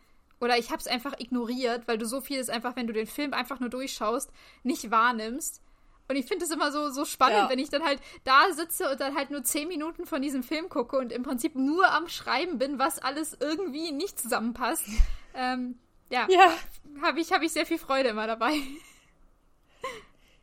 [0.41, 3.35] Oder ich habe es einfach ignoriert, weil du so vieles einfach, wenn du den Film
[3.35, 4.31] einfach nur durchschaust,
[4.63, 5.61] nicht wahrnimmst.
[6.09, 7.51] Und ich finde es immer so, so spannend, ja.
[7.51, 10.69] wenn ich dann halt da sitze und dann halt nur zehn Minuten von diesem Film
[10.69, 14.87] gucke und im Prinzip nur am Schreiben bin, was alles irgendwie nicht zusammenpasst.
[15.35, 15.79] ähm,
[16.09, 16.55] ja, Ja.
[17.03, 18.55] habe ich, hab ich sehr viel Freude immer dabei.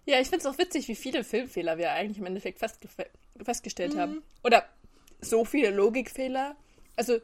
[0.05, 2.87] Ja, ich finde es auch witzig, wie viele Filmfehler wir eigentlich im Endeffekt festge
[3.43, 3.99] festgestellt Mhm.
[3.99, 4.23] haben.
[4.43, 4.65] Oder
[5.21, 6.55] so viele Logikfehler.
[6.95, 7.17] Also,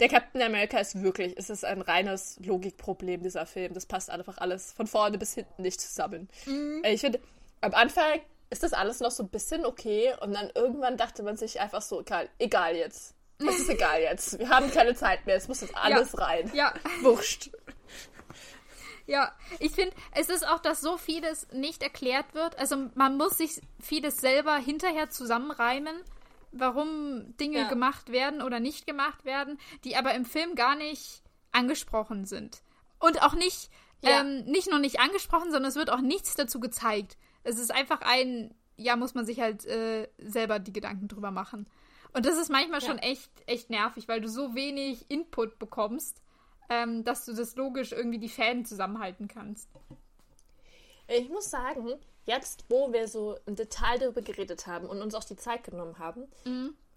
[0.00, 3.74] der Captain America ist wirklich, es ist ein reines Logikproblem, dieser Film.
[3.74, 6.28] Das passt einfach alles von vorne bis hinten nicht zusammen.
[6.46, 6.80] Mhm.
[6.84, 7.20] Äh, Ich finde,
[7.60, 8.20] am Anfang
[8.50, 11.82] ist das alles noch so ein bisschen okay und dann irgendwann dachte man sich einfach
[11.82, 13.14] so, egal, egal jetzt.
[13.38, 14.38] Es ist egal jetzt.
[14.38, 15.34] Wir haben keine Zeit mehr.
[15.36, 16.50] Es muss jetzt alles rein.
[16.54, 16.72] Ja,
[17.02, 17.50] Wurscht.
[19.06, 19.32] Ja.
[19.58, 22.58] Ich finde, es ist auch, dass so vieles nicht erklärt wird.
[22.58, 25.96] Also man muss sich vieles selber hinterher zusammenreimen,
[26.52, 27.68] warum Dinge Ja.
[27.68, 31.22] gemacht werden oder nicht gemacht werden, die aber im Film gar nicht
[31.52, 32.62] angesprochen sind.
[32.98, 33.70] Und auch nicht,
[34.02, 34.20] Ja.
[34.20, 37.16] ähm, nicht nur nicht angesprochen, sondern es wird auch nichts dazu gezeigt.
[37.42, 41.68] Es ist einfach ein, ja, muss man sich halt äh, selber die Gedanken drüber machen.
[42.14, 42.86] Und das ist manchmal Ja.
[42.86, 46.21] schon echt, echt nervig, weil du so wenig Input bekommst,
[46.72, 49.68] ähm, dass du das logisch irgendwie die Fäden zusammenhalten kannst.
[51.08, 51.92] Ich muss sagen,
[52.24, 55.98] jetzt, wo wir so im Detail darüber geredet haben und uns auch die Zeit genommen
[55.98, 56.24] haben,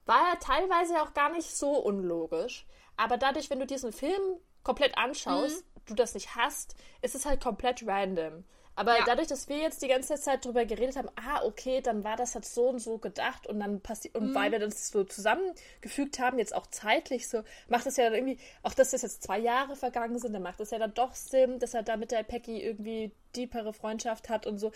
[0.06, 2.66] war er teilweise auch gar nicht so unlogisch.
[2.96, 4.22] Aber dadurch, wenn du diesen Film
[4.64, 8.46] komplett anschaust, du das nicht hast, ist es halt komplett random.
[8.76, 9.04] Aber Ja.
[9.06, 12.36] dadurch, dass wir jetzt die ganze Zeit darüber geredet haben, ah, okay, dann war das
[12.36, 16.40] halt so und so gedacht und dann passiert, und weil wir das so zusammengefügt haben,
[16.40, 19.76] jetzt auch zeitlich so, macht es ja dann irgendwie, auch dass das jetzt zwei Jahre
[19.76, 22.62] vergangen sind, dann macht es ja dann doch Sinn, dass er da mit der Peggy
[22.62, 24.72] irgendwie deepere Freundschaft hat und so,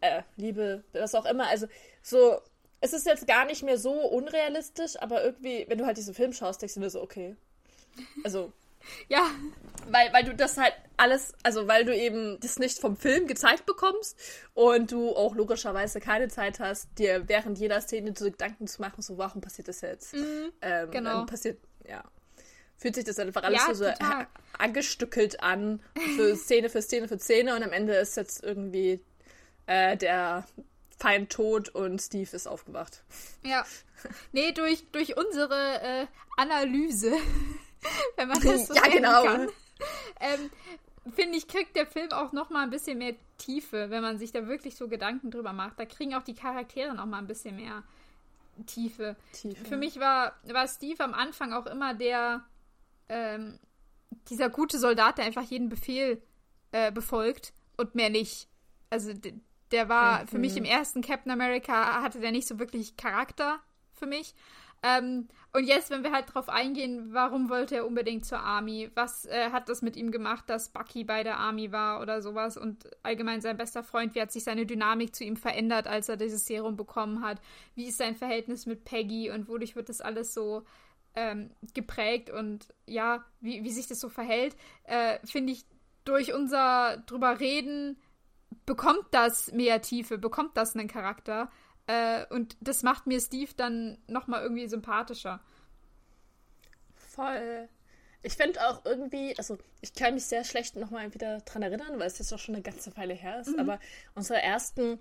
[0.00, 1.66] äh, Liebe, was auch immer, also
[2.02, 2.40] so,
[2.80, 6.32] es ist jetzt gar nicht mehr so unrealistisch, aber irgendwie, wenn du halt diesen Film
[6.32, 7.36] schaust, denkst du dir so, okay.
[8.24, 8.52] Also,
[9.08, 9.30] Ja,
[9.88, 13.66] weil, weil du das halt alles, also weil du eben das nicht vom Film gezeigt
[13.66, 14.18] bekommst
[14.54, 19.02] und du auch logischerweise keine Zeit hast, dir während jeder Szene so Gedanken zu machen,
[19.02, 20.14] so warum passiert das jetzt?
[20.14, 21.18] ähm, genau.
[21.18, 21.58] Dann passiert,
[21.88, 22.04] ja.
[22.76, 23.90] Fühlt sich das einfach alles Ja, so, so
[24.58, 25.82] angestückelt an,
[26.16, 29.00] für Szene für Szene für Szene und am Ende ist jetzt irgendwie
[29.66, 30.46] äh, der
[30.98, 33.02] Feind tot und Steve ist aufgewacht.
[33.44, 33.64] ja.
[34.32, 36.06] Nee, durch, durch unsere äh,
[36.38, 37.12] Analyse,
[38.16, 39.24] wenn man das so Ja, genau.
[39.24, 39.48] kann,
[40.20, 40.50] ähm,
[41.14, 44.32] finde ich, kriegt der Film auch noch mal ein bisschen mehr Tiefe, wenn man sich
[44.32, 45.78] da wirklich so Gedanken drüber macht.
[45.78, 47.82] Da kriegen auch die Charaktere noch mal ein bisschen mehr
[48.66, 49.16] Tiefe.
[49.32, 49.64] Tiefe.
[49.64, 52.44] Für mich war, war Steve am Anfang auch immer der,
[53.08, 53.58] ähm,
[54.28, 56.22] dieser gute Soldat, der einfach jeden Befehl
[56.72, 58.48] äh, befolgt und mehr nicht.
[58.90, 59.12] Also
[59.70, 63.60] der war für mich im ersten Captain America hatte der nicht so wirklich Charakter
[63.92, 64.34] für mich.
[64.82, 68.90] Ähm, und jetzt, wenn wir halt drauf eingehen, warum wollte er unbedingt zur Army?
[68.94, 72.56] Was äh, hat das mit ihm gemacht, dass Bucky bei der Army war oder sowas?
[72.56, 76.16] Und allgemein sein bester Freund, wie hat sich seine Dynamik zu ihm verändert, als er
[76.16, 77.40] dieses Serum bekommen hat?
[77.74, 80.64] Wie ist sein Verhältnis mit Peggy und wodurch wird das alles so
[81.14, 82.30] ähm, geprägt?
[82.30, 85.64] Und ja, wie, wie sich das so verhält, äh, finde ich
[86.04, 87.98] durch unser drüber reden
[88.66, 91.50] bekommt das mehr Tiefe, bekommt das einen Charakter.
[91.86, 95.40] Äh, und das macht mir Steve dann nochmal irgendwie sympathischer.
[96.94, 97.68] Voll.
[98.22, 102.06] Ich finde auch irgendwie, also ich kann mich sehr schlecht nochmal wieder dran erinnern, weil
[102.06, 103.80] es jetzt auch schon eine ganze Weile her ist, aber
[104.14, 104.98] unsere ersten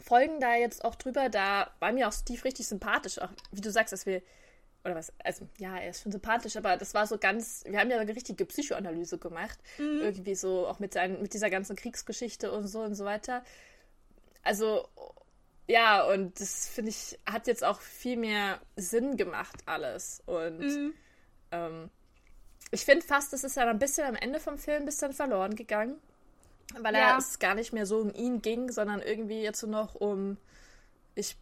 [0.00, 3.70] Folgen da jetzt auch drüber, da war mir auch Steve richtig sympathisch, auch wie du
[3.70, 4.20] sagst, dass wir,
[4.84, 7.90] oder was, also ja, er ist schon sympathisch, aber das war so ganz, wir haben
[7.90, 12.66] ja eine richtige Psychoanalyse gemacht, irgendwie so auch mit, seinen, mit dieser ganzen Kriegsgeschichte und
[12.66, 13.44] so und so weiter.
[14.42, 14.88] Also
[15.66, 20.22] ja, und das finde ich, hat jetzt auch viel mehr Sinn gemacht, alles.
[20.26, 20.60] Und
[21.52, 21.90] ähm,
[22.70, 25.54] ich finde fast, es ist ja ein bisschen am Ende vom Film ein bisschen verloren
[25.56, 25.96] gegangen.
[26.80, 27.12] Weil Ja.
[27.12, 30.38] er es gar nicht mehr so um ihn ging, sondern irgendwie jetzt nur noch um,
[31.14, 31.36] ich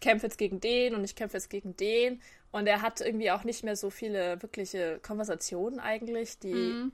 [0.00, 2.20] kämpfe jetzt gegen den und ich kämpfe jetzt gegen den.
[2.52, 6.92] Und er hat irgendwie auch nicht mehr so viele wirkliche Konversationen eigentlich, die Mhm.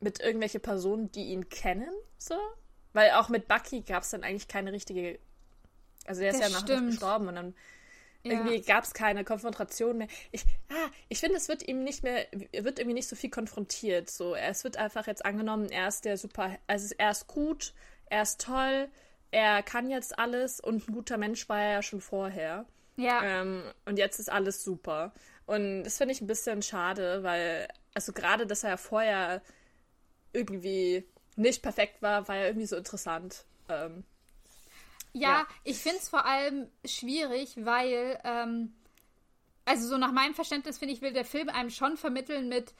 [0.00, 2.34] mit irgendwelche Personen, die ihn kennen, so.
[2.92, 5.18] Weil auch mit Bucky gab es dann eigentlich keine richtige.
[6.06, 6.90] Also der ist Das ja nach stimmt.
[6.90, 7.54] gestorben und dann
[8.24, 8.32] Ja.
[8.32, 10.08] irgendwie gab es keine Konfrontation mehr.
[10.30, 13.30] Ich, ah, ich finde, es wird ihm nicht mehr, er wird irgendwie nicht so viel
[13.30, 14.10] konfrontiert.
[14.10, 17.72] So, es wird einfach jetzt angenommen, er ist der super, also er ist gut,
[18.06, 18.88] er ist toll,
[19.30, 22.66] er kann jetzt alles und ein guter Mensch war er ja schon vorher.
[22.96, 25.12] Ja, Ähm, und jetzt ist alles super.
[25.46, 29.42] Und das finde ich ein bisschen schade, weil, also gerade, dass er ja vorher
[30.32, 31.04] irgendwie
[31.36, 33.44] nicht perfekt war, war ja irgendwie so interessant.
[33.68, 34.04] Ähm,
[35.12, 35.46] ja, ja.
[35.64, 38.72] ich finde es vor allem schwierig, weil, ähm,
[39.64, 42.74] also so nach meinem Verständnis finde ich, will der Film einem schon vermitteln mit,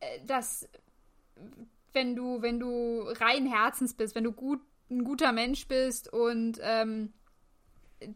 [0.00, 0.68] äh, dass
[1.92, 4.60] wenn du, wenn du rein Herzens bist, wenn du gut,
[4.90, 7.12] ein guter Mensch bist und ähm,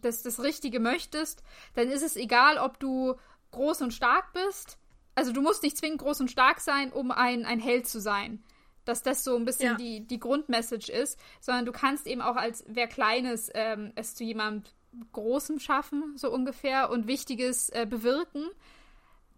[0.01, 1.43] das, das Richtige möchtest,
[1.75, 3.17] dann ist es egal, ob du
[3.51, 4.79] groß und stark bist
[5.15, 8.43] also du musst nicht zwingend groß und stark sein, um ein, ein Held zu sein.
[8.85, 9.75] Dass das so ein bisschen Ja.
[9.77, 14.25] die, die Grundmessage ist, sondern du kannst eben auch als wer Kleines ähm, es zu
[14.25, 14.75] jemand
[15.13, 18.47] Großem schaffen, so ungefähr, und Wichtiges äh, bewirken.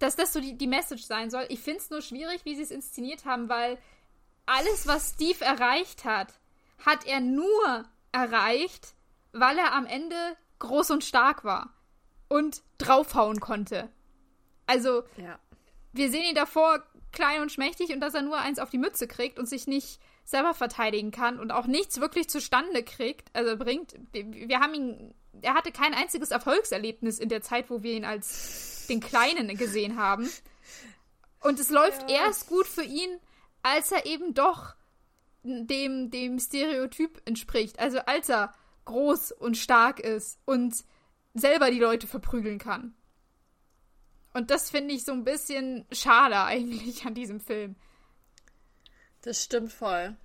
[0.01, 1.47] Dass das so die, die Message sein soll.
[1.49, 3.79] Ich finde es nur schwierig, wie sie es inszeniert haben, weil
[4.47, 6.33] alles, was Steve erreicht hat,
[6.85, 8.95] hat er nur erreicht,
[9.33, 10.17] weil er am Ende
[10.59, 11.73] groß und stark war
[12.29, 13.89] und draufhauen konnte.
[14.67, 15.39] Also, Ja.
[15.93, 16.83] wir sehen ihn davor
[17.15, 20.01] klein und schmächtig und dass er nur eins auf die Mütze kriegt und sich nicht
[20.25, 23.95] selber verteidigen kann und auch nichts wirklich zustande kriegt, also bringt.
[24.13, 28.87] Wir haben ihn, er hatte kein einziges Erfolgserlebnis in der Zeit, wo wir ihn als
[28.89, 30.31] den Kleinen gesehen haben.
[31.41, 32.27] Und es läuft Ja.
[32.27, 33.19] erst gut für ihn,
[33.63, 34.75] als er eben doch
[35.43, 37.79] dem, dem Stereotyp entspricht.
[37.79, 38.55] Also als er
[38.87, 40.75] groß und stark ist und
[41.35, 42.95] selber die Leute verprügeln kann.
[44.35, 47.77] Und das finde ich so ein bisschen schade eigentlich an diesem Film.
[49.23, 50.17] Das stimmt voll.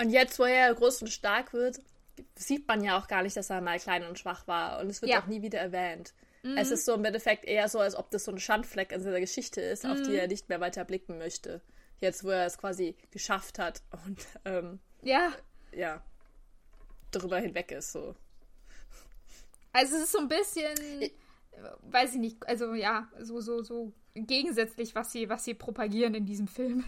[0.00, 1.80] Und jetzt, wo er groß und stark wird,
[2.34, 4.80] sieht man ja auch gar nicht, dass er mal klein und schwach war.
[4.80, 5.20] Und es wird Ja.
[5.22, 6.14] auch nie wieder erwähnt.
[6.56, 9.20] Es ist so im Endeffekt eher so, als ob das so ein Schandfleck in seiner
[9.20, 11.60] Geschichte ist, auf die er nicht mehr weiter blicken möchte.
[12.00, 15.32] Jetzt, wo er es quasi geschafft hat und ähm, Ja,
[15.72, 16.02] ja,
[17.12, 17.92] darüber hinweg ist.
[17.92, 18.16] So.
[19.72, 21.10] also es ist so ein bisschen, äh,
[21.82, 26.26] weiß ich nicht, also ja, so, so, so gegensätzlich, was sie, was sie propagieren in
[26.26, 26.84] diesem Film.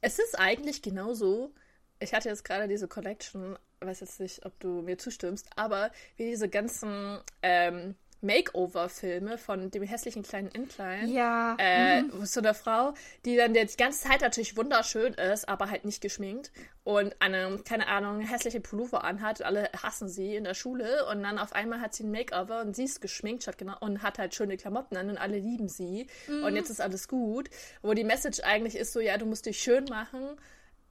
[0.00, 1.54] Es ist eigentlich genauso.
[1.98, 6.26] Ich hatte jetzt gerade diese Collection, weiß jetzt nicht, ob du mir zustimmst, aber wie
[6.26, 7.94] diese ganzen ähm,
[8.24, 11.08] Makeover-Filme von dem hässlichen kleinen Entlein.
[11.08, 11.56] Ja.
[11.58, 12.94] Äh, ist so eine Frau,
[13.24, 16.50] die dann die ganze Zeit natürlich wunderschön ist, aber halt nicht geschminkt
[16.84, 19.42] und eine, keine Ahnung, hässliche Pullover anhat.
[19.42, 22.74] Alle hassen sie in der Schule und dann auf einmal hat sie ein Makeover und
[22.74, 26.06] sie ist geschminkt statt genau, und hat halt schöne Klamotten an und alle lieben sie
[26.28, 27.48] und jetzt ist alles gut.
[27.82, 30.36] Wo die Message eigentlich ist so, ja, du musst dich schön machen.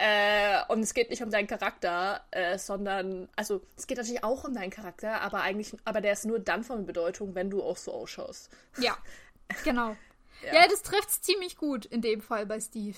[0.06, 4.44] Äh, und es geht nicht um deinen Charakter, äh, sondern, also es geht natürlich auch
[4.44, 7.78] um deinen Charakter, aber eigentlich, aber der ist nur dann von Bedeutung, wenn du auch
[7.78, 8.50] so ausschaust.
[8.80, 8.98] Ja,
[9.64, 9.96] genau.
[10.42, 10.56] Ja.
[10.56, 12.98] Ja, das trifft ziemlich gut in dem Fall bei Steve.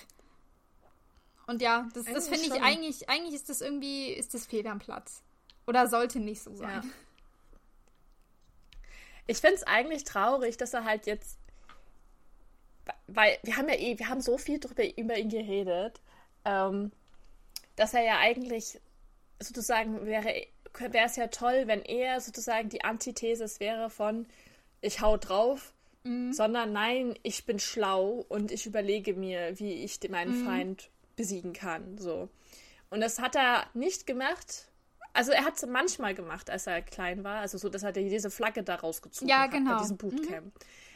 [1.45, 4.79] Und ja, das, das finde ich eigentlich, eigentlich ist das irgendwie, ist das fehl am
[4.79, 5.21] Platz.
[5.67, 6.81] Oder sollte nicht so sein.
[6.81, 6.89] Ja.
[9.27, 11.37] Ich finde es eigentlich traurig, dass er halt jetzt.
[13.05, 16.01] Weil wir haben ja eh, wir haben so viel drüber, über ihn geredet,
[16.45, 16.91] ähm,
[17.75, 18.79] dass er ja eigentlich
[19.39, 20.47] sozusagen wäre,
[20.79, 24.25] wäre es ja toll, wenn er sozusagen die Antithesis wäre von
[24.81, 25.73] ich hau drauf,
[26.31, 31.97] sondern nein, ich bin schlau und ich überlege mir, wie ich meinen Feind besiegen kann.
[31.97, 32.29] So.
[32.91, 34.67] Und das hat er nicht gemacht.
[35.13, 37.39] Also er hat es manchmal gemacht, als er klein war.
[37.39, 39.77] Also so, dass er diese Flagge da rausgezogen Ja, hat genau.
[39.77, 40.53] bei diesem Bootcamp.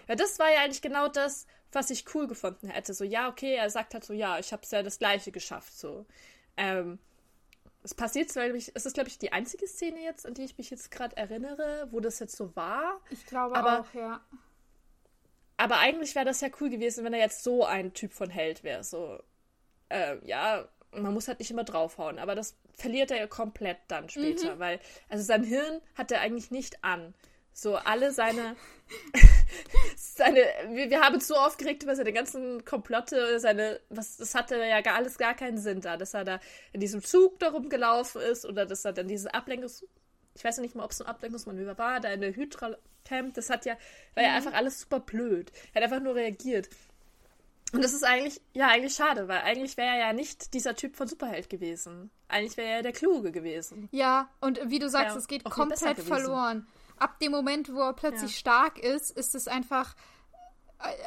[0.10, 2.94] Ja, das war ja eigentlich genau das, was ich cool gefunden hätte.
[2.96, 5.78] So, ja, okay, er sagt halt so, ja, ich habe es ja das Gleiche geschafft.
[5.78, 6.06] So.
[6.58, 6.98] Ähm,
[7.84, 10.72] es passiert zwar, es ist, glaube ich, die einzige Szene jetzt, an die ich mich
[10.72, 13.00] jetzt gerade erinnere, wo das jetzt so war.
[13.12, 14.20] Ich glaube Aber- auch, ja.
[15.58, 18.64] Aber eigentlich wäre das ja cool gewesen, wenn er jetzt so ein Typ von Held
[18.64, 18.84] wäre.
[18.84, 19.22] So,
[19.90, 24.10] äh, ja, man muss halt nicht immer draufhauen, aber das verliert er ja komplett dann
[24.10, 24.80] später, weil,
[25.10, 27.14] also sein Hirn hat er eigentlich nicht an.
[27.52, 28.56] So, alle seine,
[29.96, 30.40] seine,
[30.70, 34.96] wir, wir haben so aufgeregt über seine ganzen Komplotte, seine, was, das hatte ja gar
[34.96, 36.40] alles gar keinen Sinn da, dass er da
[36.74, 39.86] in diesem Zug darum gelaufen ist oder dass er dann diese Ablenkungs,
[40.36, 43.50] ich weiß ja nicht mal, ob es ein Ablenkungsmanöver war, da in der Hydra-Camp, das
[43.50, 43.78] hat ja,
[44.16, 45.52] war ja einfach alles super blöd.
[45.74, 46.70] Er hat einfach nur reagiert.
[47.72, 50.96] Und das ist eigentlich, ja, eigentlich schade, weil eigentlich wäre er ja nicht dieser Typ
[50.96, 52.10] von Superheld gewesen.
[52.28, 53.90] Eigentlich wäre er der Kluge gewesen.
[53.92, 56.68] Ja, und wie du sagst, Ja, es geht komplett verloren.
[57.00, 58.38] Ab dem Moment, wo er plötzlich Ja.
[58.38, 59.96] stark ist, ist es einfach,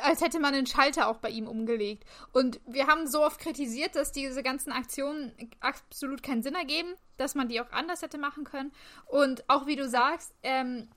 [0.02, 2.05] als hätte man den Schalter auch bei ihm umgelegt.
[2.32, 7.35] Und wir haben so oft kritisiert, dass diese ganzen Aktionen absolut keinen Sinn ergeben, dass
[7.35, 8.73] man die auch anders hätte machen können.
[9.06, 10.89] Und auch wie du sagst, ähm,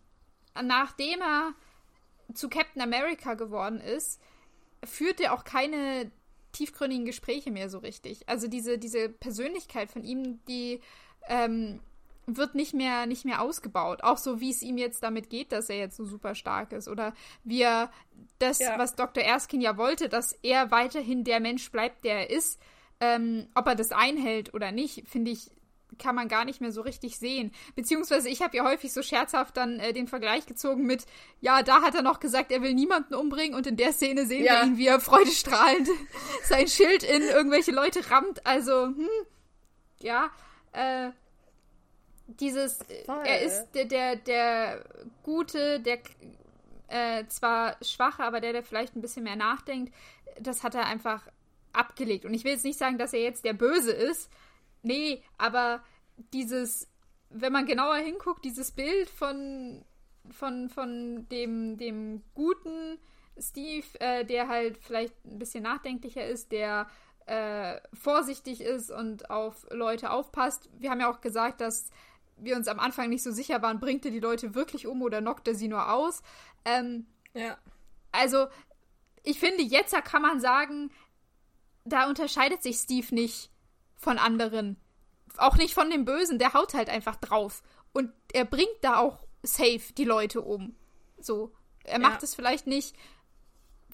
[0.61, 1.53] nachdem er
[2.34, 4.19] zu Captain America geworden ist,
[4.84, 6.11] führt er auch keine
[6.51, 8.27] tiefgründigen Gespräche mehr so richtig.
[8.27, 10.81] Also diese, diese Persönlichkeit von ihm, die
[11.27, 11.80] ähm,
[12.27, 14.03] wird nicht mehr, nicht mehr ausgebaut.
[14.03, 16.88] Auch so, wie es ihm jetzt damit geht, dass er jetzt so super stark ist.
[16.88, 17.91] Oder wie er
[18.39, 18.77] das, Ja.
[18.80, 19.23] was Dr.
[19.23, 22.60] Erskine ja wollte, dass er weiterhin der Mensch bleibt, der er ist.
[22.99, 25.52] Ähm, ob er das einhält oder nicht, finde ich,
[25.99, 27.53] kann man gar nicht mehr so richtig sehen.
[27.76, 31.06] Beziehungsweise ich habe ja häufig so scherzhaft dann äh, den Vergleich gezogen mit,
[31.41, 34.43] ja, da hat er noch gesagt, er will niemanden umbringen und in der Szene sehen
[34.45, 34.61] Ja.
[34.61, 35.88] wir ihn, wie er freudestrahlend
[36.43, 38.45] sein Schild in irgendwelche Leute rammt.
[38.45, 39.07] Also, hm,
[39.99, 40.30] ja,
[40.73, 41.11] äh,
[42.27, 43.23] dieses, Voll.
[43.26, 44.84] er ist der, der, der
[45.23, 45.99] Gute, der
[46.88, 49.93] äh, zwar schwache, aber der, der vielleicht ein bisschen mehr nachdenkt,
[50.39, 51.27] das hat er einfach
[51.73, 52.26] abgelegt.
[52.26, 54.30] Und ich will jetzt nicht sagen, dass er jetzt der Böse ist.
[54.81, 55.84] Nee, aber
[56.34, 56.89] dieses,
[57.30, 59.84] wenn man genauer hinguckt, dieses Bild von,
[60.31, 62.97] von, von dem, dem guten
[63.38, 66.88] Steve, äh, der halt vielleicht ein bisschen nachdenklicher ist, der
[67.26, 70.69] äh, vorsichtig ist und auf Leute aufpasst.
[70.77, 71.89] Wir haben ja auch gesagt, dass
[72.37, 75.21] wir uns am Anfang nicht so sicher waren, bringt er die Leute wirklich um oder
[75.21, 76.21] knockt er sie nur aus.
[76.65, 77.57] Ähm, ja.
[78.11, 78.47] Also,
[79.23, 80.91] ich finde, jetzt kann man sagen,
[81.83, 83.51] da unterscheidet sich Steve nicht
[83.95, 84.77] von anderen.
[85.37, 87.61] Auch nicht von dem Bösen, der haut halt einfach drauf.
[87.93, 90.75] Und er bringt da auch safe die Leute um.
[91.19, 91.53] So.
[91.83, 92.95] Er macht es vielleicht nicht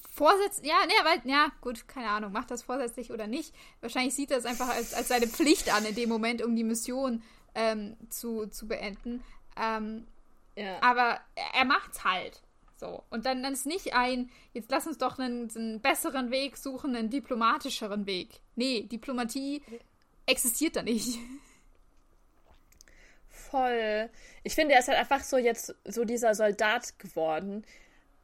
[0.09, 0.67] vorsätzlich.
[0.67, 3.53] Ja, nee, weil, ja, gut, keine Ahnung, macht das vorsätzlich oder nicht.
[3.79, 6.63] Wahrscheinlich sieht er es einfach als, als seine Pflicht an in dem Moment, um die
[6.63, 7.23] Mission
[7.55, 9.23] ähm, zu, zu beenden.
[9.57, 10.07] Ähm,
[10.55, 10.81] ja.
[10.81, 11.19] Aber
[11.53, 12.41] er, macht's halt.
[12.75, 13.03] So.
[13.09, 16.95] Und dann, dann ist nicht ein, jetzt lass uns doch einen, einen besseren Weg suchen,
[16.95, 18.39] einen diplomatischeren Weg.
[18.55, 19.61] Nee, Diplomatie
[20.25, 21.19] existiert da nicht.
[23.29, 24.09] Voll.
[24.43, 27.65] Ich finde, er ist halt einfach so jetzt so dieser Soldat geworden,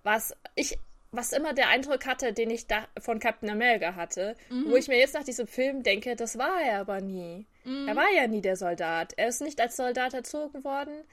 [0.04, 0.78] was ich
[1.12, 4.70] was immer der Eindruck hatte, den ich da von Captain America hatte, mhm.
[4.70, 7.46] wo ich mir jetzt nach diesem Film denke, das war er aber nie.
[7.64, 7.88] Mhm.
[7.88, 9.14] Er war ja nie der Soldat.
[9.18, 11.04] Er ist nicht als Soldat erzogen worden.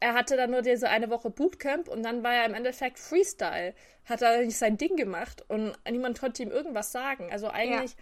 [0.00, 3.74] Er hatte dann nur diese eine Woche Bootcamp und dann war er im Endeffekt Freestyle.
[4.04, 7.28] Hat er nicht sein Ding gemacht und niemand konnte ihm irgendwas sagen.
[7.32, 7.98] Also eigentlich ja.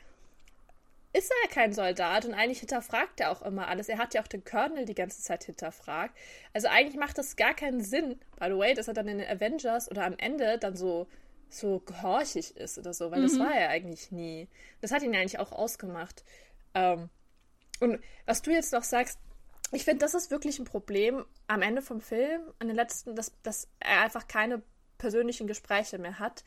[1.13, 3.89] Ist er kein Soldat und eigentlich hinterfragt er auch immer alles.
[3.89, 6.17] Er hat ja auch den Colonel die ganze Zeit hinterfragt.
[6.53, 9.29] Also eigentlich macht das gar keinen Sinn, by the way, dass er dann in den
[9.29, 11.07] Avengers oder am Ende dann so
[11.53, 13.25] so gehorchig ist oder so, weil mhm.
[13.25, 14.49] das war er eigentlich nie.
[14.81, 16.25] Das hat ihn ja eigentlich auch ausgemacht.
[16.75, 17.11] Ähm,
[17.81, 19.19] und was du jetzt noch sagst,
[19.71, 23.33] ich finde, das ist wirklich ein Problem am Ende vom Film, an den letzten, dass,
[23.43, 24.63] dass er einfach keine
[24.99, 26.45] persönlichen Gespräche mehr hat.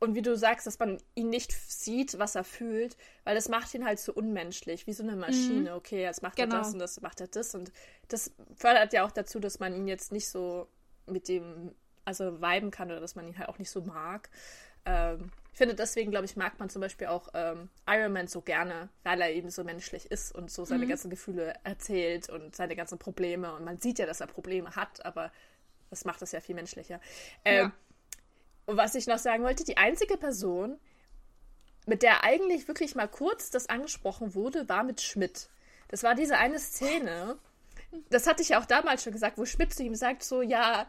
[0.00, 3.74] Und wie du sagst, dass man ihn nicht sieht, was er fühlt, weil das macht
[3.74, 5.70] ihn halt so unmenschlich, wie so eine Maschine.
[5.70, 5.76] Mhm.
[5.76, 6.56] Okay, jetzt macht genau.
[6.56, 7.54] er das und das macht er das.
[7.54, 7.72] Und
[8.06, 10.68] das fördert ja auch dazu, dass man ihn jetzt nicht so
[11.06, 14.30] mit dem, also viben kann oder dass man ihn halt auch nicht so mag.
[14.84, 18.40] Ähm, ich finde, deswegen, glaube ich, mag man zum Beispiel auch ähm, Iron Man so
[18.40, 20.90] gerne, weil er eben so menschlich ist und so seine mhm.
[20.90, 23.52] ganzen Gefühle erzählt und seine ganzen Probleme.
[23.52, 25.32] Und man sieht ja, dass er Probleme hat, aber
[25.90, 27.00] das macht das ja viel menschlicher.
[27.44, 27.72] Ähm, ja.
[28.68, 30.78] Und was ich noch sagen wollte, die einzige Person,
[31.86, 35.48] mit der eigentlich wirklich mal kurz das angesprochen wurde, war mit Schmidt.
[35.88, 37.38] Das war diese eine Szene,
[38.10, 40.86] das hatte ich ja auch damals schon gesagt, wo Schmidt zu ihm sagt, so, ja,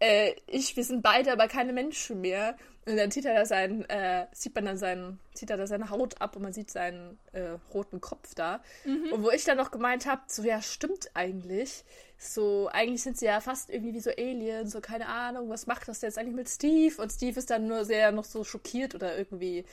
[0.00, 2.58] äh, ich, wir sind beide aber keine Menschen mehr.
[2.84, 5.88] Und dann zieht er da seinen, äh, sieht man dann seinen, zieht er da seine
[5.88, 8.62] Haut ab und man sieht seinen äh, roten Kopf da.
[8.84, 9.12] Mhm.
[9.12, 11.84] Und wo ich dann noch gemeint habe, so ja, stimmt eigentlich.
[12.26, 15.86] So, eigentlich sind sie ja fast irgendwie wie so Aliens, so keine Ahnung, was macht
[15.88, 17.00] das jetzt eigentlich mit Steve?
[17.00, 19.66] Und Steve ist dann nur sehr noch so schockiert oder irgendwie,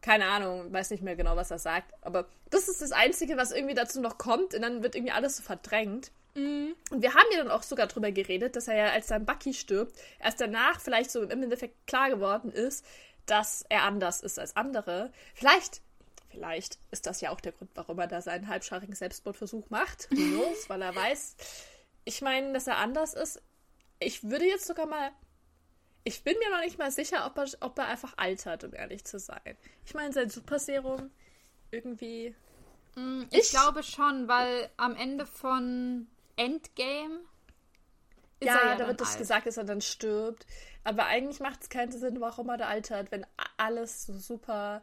[0.00, 1.92] keine Ahnung, weiß nicht mehr genau, was er sagt.
[2.00, 5.38] Aber das ist das Einzige, was irgendwie dazu noch kommt und dann wird irgendwie alles
[5.38, 6.12] so verdrängt.
[6.34, 6.76] Mhm.
[6.90, 9.52] Und wir haben ja dann auch sogar drüber geredet, dass er ja, als sein Bucky
[9.52, 12.86] stirbt, erst danach vielleicht so im Endeffekt klar geworden ist,
[13.26, 15.12] dass er anders ist als andere.
[15.34, 15.80] Vielleicht,
[16.30, 20.08] vielleicht ist das ja auch der Grund, warum er da seinen halbscharigen Selbstmordversuch macht.
[20.10, 21.34] Knows, weil er weiß,
[22.04, 23.40] ich meine, dass er anders ist.
[23.98, 25.10] Ich würde jetzt sogar mal.
[26.04, 29.04] Ich bin mir noch nicht mal sicher, ob er, ob er einfach altert, um ehrlich
[29.04, 29.56] zu sein.
[29.84, 31.10] Ich meine, sein Superserum
[31.70, 32.34] irgendwie.
[32.96, 37.20] Mm, ich, ich glaube schon, weil am Ende von Endgame.
[38.40, 40.44] ja, ja da wird das gesagt, dass er dann stirbt.
[40.82, 43.24] Aber eigentlich macht es keinen Sinn, warum er da altert, wenn
[43.56, 44.82] alles so super,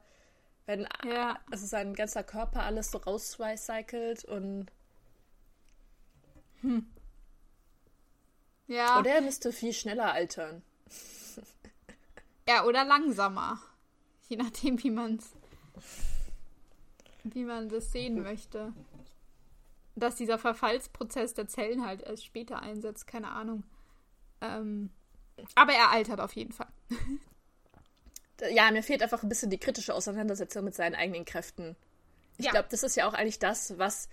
[0.66, 1.38] wenn ja.
[1.52, 4.68] also sein ganzer Körper alles so rausrecycelt und.
[6.62, 6.90] Hm.
[8.70, 9.00] Ja.
[9.00, 10.62] Oder er müsste viel schneller altern.
[12.48, 13.60] ja, oder langsamer.
[14.30, 15.32] Je nachdem, wie man es
[17.24, 18.74] wie man das sehen möchte
[20.00, 23.64] dass dieser Verfallsprozess der Zellen halt erst später einsetzt, keine Ahnung.
[24.42, 24.90] Ähm,
[25.56, 26.72] aber er altert auf jeden Fall.
[28.52, 31.76] ja, mir fehlt einfach ein bisschen die kritische Auseinandersetzung mit seinen eigenen Kräften.
[32.38, 32.52] Ich ja.
[32.52, 34.10] glaube, das ist ja auch eigentlich das, was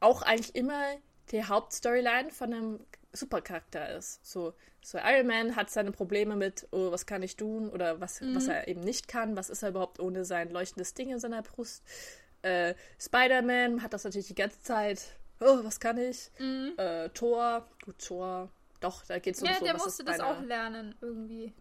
[0.00, 0.82] auch eigentlich immer
[1.30, 2.80] die Hauptstoryline von einem
[3.16, 4.24] Supercharakter ist.
[4.24, 8.20] So, so Iron Man hat seine Probleme mit, oh, was kann ich tun oder was,
[8.20, 8.36] mhm.
[8.36, 11.42] was er eben nicht kann, was ist er überhaupt ohne sein leuchtendes Ding in seiner
[11.42, 11.82] Brust.
[12.42, 16.30] Äh, Spider-Man hat das natürlich die ganze Zeit oh, was kann ich?
[16.38, 16.74] Mhm.
[16.76, 18.48] Äh, Tor, gut, Tor,
[18.80, 21.52] doch, da geht's um ja, so, der musste das auch lernen, irgendwie.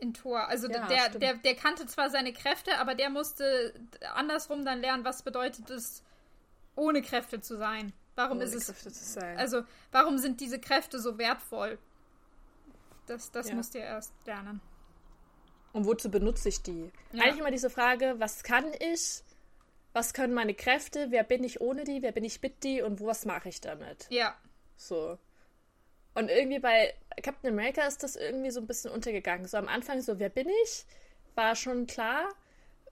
[0.00, 0.46] In Tor.
[0.46, 3.74] Also ja, der, der, der kannte zwar seine Kräfte, aber der musste
[4.14, 6.04] andersrum dann lernen, was bedeutet es,
[6.76, 7.92] ohne Kräfte zu sein.
[8.18, 9.16] Warum ohne ist es.
[9.16, 9.62] Also,
[9.92, 11.78] warum sind diese Kräfte so wertvoll?
[13.06, 13.54] Das, das Ja.
[13.54, 14.60] musst ihr erst lernen.
[15.72, 16.90] Und wozu benutze ich die?
[17.12, 17.22] Ja.
[17.22, 19.22] Eigentlich immer diese Frage, was kann ich?
[19.92, 21.06] Was können meine Kräfte?
[21.10, 22.02] Wer bin ich ohne die?
[22.02, 22.82] Wer bin ich mit die?
[22.82, 24.06] Und was mache ich damit?
[24.10, 24.36] Ja.
[24.76, 25.16] So.
[26.14, 29.46] Und irgendwie bei Captain America ist das irgendwie so ein bisschen untergegangen.
[29.46, 30.84] So am Anfang so, wer bin ich?
[31.36, 32.28] War schon klar.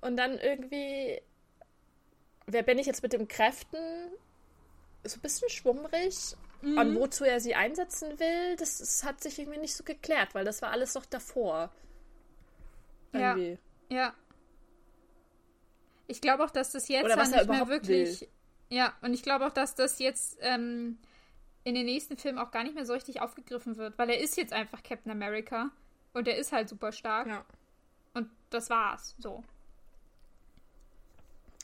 [0.01, 1.21] Und dann irgendwie,
[2.47, 3.77] wer bin ich jetzt mit den Kräften?
[5.09, 6.37] So ein bisschen schwummrig.
[6.63, 10.45] Und wozu er sie einsetzen will, das, das hat sich irgendwie nicht so geklärt, weil
[10.45, 11.71] das war alles noch davor.
[13.13, 13.37] Ja.
[13.37, 13.59] Irgendwie.
[13.89, 14.15] Ja.
[16.09, 18.29] Ich glaube auch, dass das jetzt Oder was nicht mehr wirklich.
[18.69, 20.99] Ja, und ich glaube auch, dass das jetzt ähm,
[21.63, 24.37] in den nächsten Filmen auch gar nicht mehr so richtig aufgegriffen wird, weil er ist
[24.37, 25.71] jetzt einfach Captain America
[26.15, 27.45] und er ist halt super stark Ja.
[28.15, 29.15] und das war's.
[29.19, 29.45] So.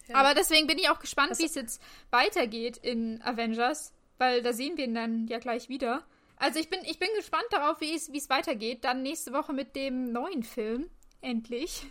[0.08, 0.16] Ja.
[0.16, 1.80] Aber deswegen bin ich auch gespannt, wie es jetzt
[2.10, 6.02] weitergeht in Avengers, weil da sehen wir ihn dann ja gleich wieder.
[6.36, 8.84] Also ich bin, ich bin gespannt darauf, wie es, wie es weitergeht.
[8.84, 10.90] Dann nächste Woche mit dem neuen Film.
[11.20, 11.86] Endlich.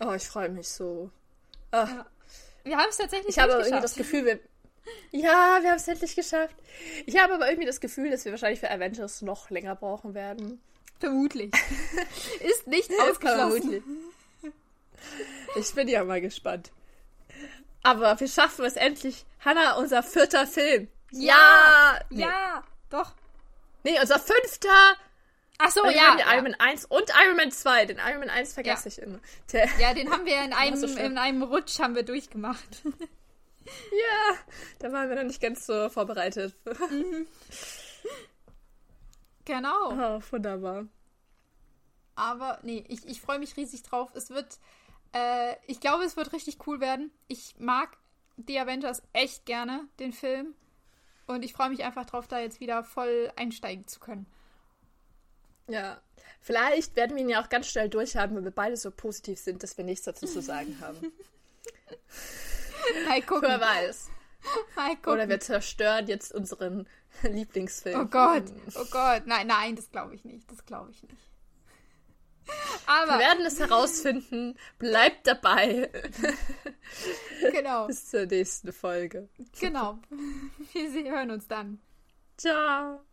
[0.00, 1.10] Oh, ich freue mich so.
[1.70, 2.04] Ah,
[2.64, 3.84] Wir haben es tatsächlich Ich habe irgendwie durchgeschafft.
[3.84, 4.40] das Gefühl, wir.
[5.12, 6.56] Ja, wir haben es endlich geschafft.
[7.06, 10.60] Ich habe aber irgendwie das Gefühl, dass wir wahrscheinlich für Avengers noch länger brauchen werden.
[10.98, 11.52] Vermutlich.
[12.40, 13.70] Ist nicht ausgeschlossen.
[13.70, 13.82] wirklich.
[15.56, 16.72] Ich bin ja mal gespannt.
[17.82, 19.26] Aber wir schaffen es endlich.
[19.44, 20.88] Hanna, unser vierter Film.
[21.10, 22.00] Ja!
[22.08, 22.22] Nee.
[22.22, 23.12] Ja, doch.
[23.84, 24.96] Nee, unser fünfter.
[25.58, 26.02] Ach so, Weil wir ja.
[26.08, 26.32] haben den ja.
[26.32, 27.86] Iron Man 1 und Iron Man 2.
[27.86, 28.92] Den Iron Man 1 vergesse Ja.
[28.92, 29.20] ich immer.
[29.52, 32.82] Der, ja, den haben wir in einem, so in einem Rutsch haben wir durchgemacht.
[33.64, 34.38] ja,
[34.78, 36.54] da waren wir noch nicht ganz so vorbereitet.
[39.44, 39.92] genau.
[39.92, 40.86] Oh, wunderbar.
[42.14, 44.10] Aber nee, ich, ich freue mich riesig drauf.
[44.14, 44.58] Es wird,
[45.12, 47.10] äh, ich glaube, es wird richtig cool werden.
[47.28, 47.96] Ich mag
[48.36, 50.54] die Avengers echt gerne, den Film.
[51.26, 54.26] Und ich freue mich einfach drauf, da jetzt wieder voll einsteigen zu können.
[55.68, 56.00] Ja.
[56.40, 59.62] Vielleicht werden wir ihn ja auch ganz schnell durchhaben, wenn wir beide so positiv sind,
[59.62, 61.12] dass wir nichts dazu zu sagen haben.
[63.06, 63.48] Mal gucken.
[63.48, 64.10] Wer weiß.
[64.74, 65.12] Mal gucken.
[65.12, 66.88] Oder wir zerstören jetzt unseren
[67.22, 68.00] Lieblingsfilm.
[68.00, 68.44] Oh Gott,
[68.74, 69.22] oh Gott.
[69.26, 70.50] Nein, nein, das glaube ich nicht.
[70.50, 71.31] Das glaube ich nicht.
[72.86, 74.56] Aber, Wir werden es herausfinden.
[74.78, 75.90] Bleibt dabei.
[77.52, 79.28] genau, Bis zur nächsten Folge.
[79.60, 79.98] genau.
[80.72, 81.80] Wir hören uns dann.
[82.36, 83.04] Ciao.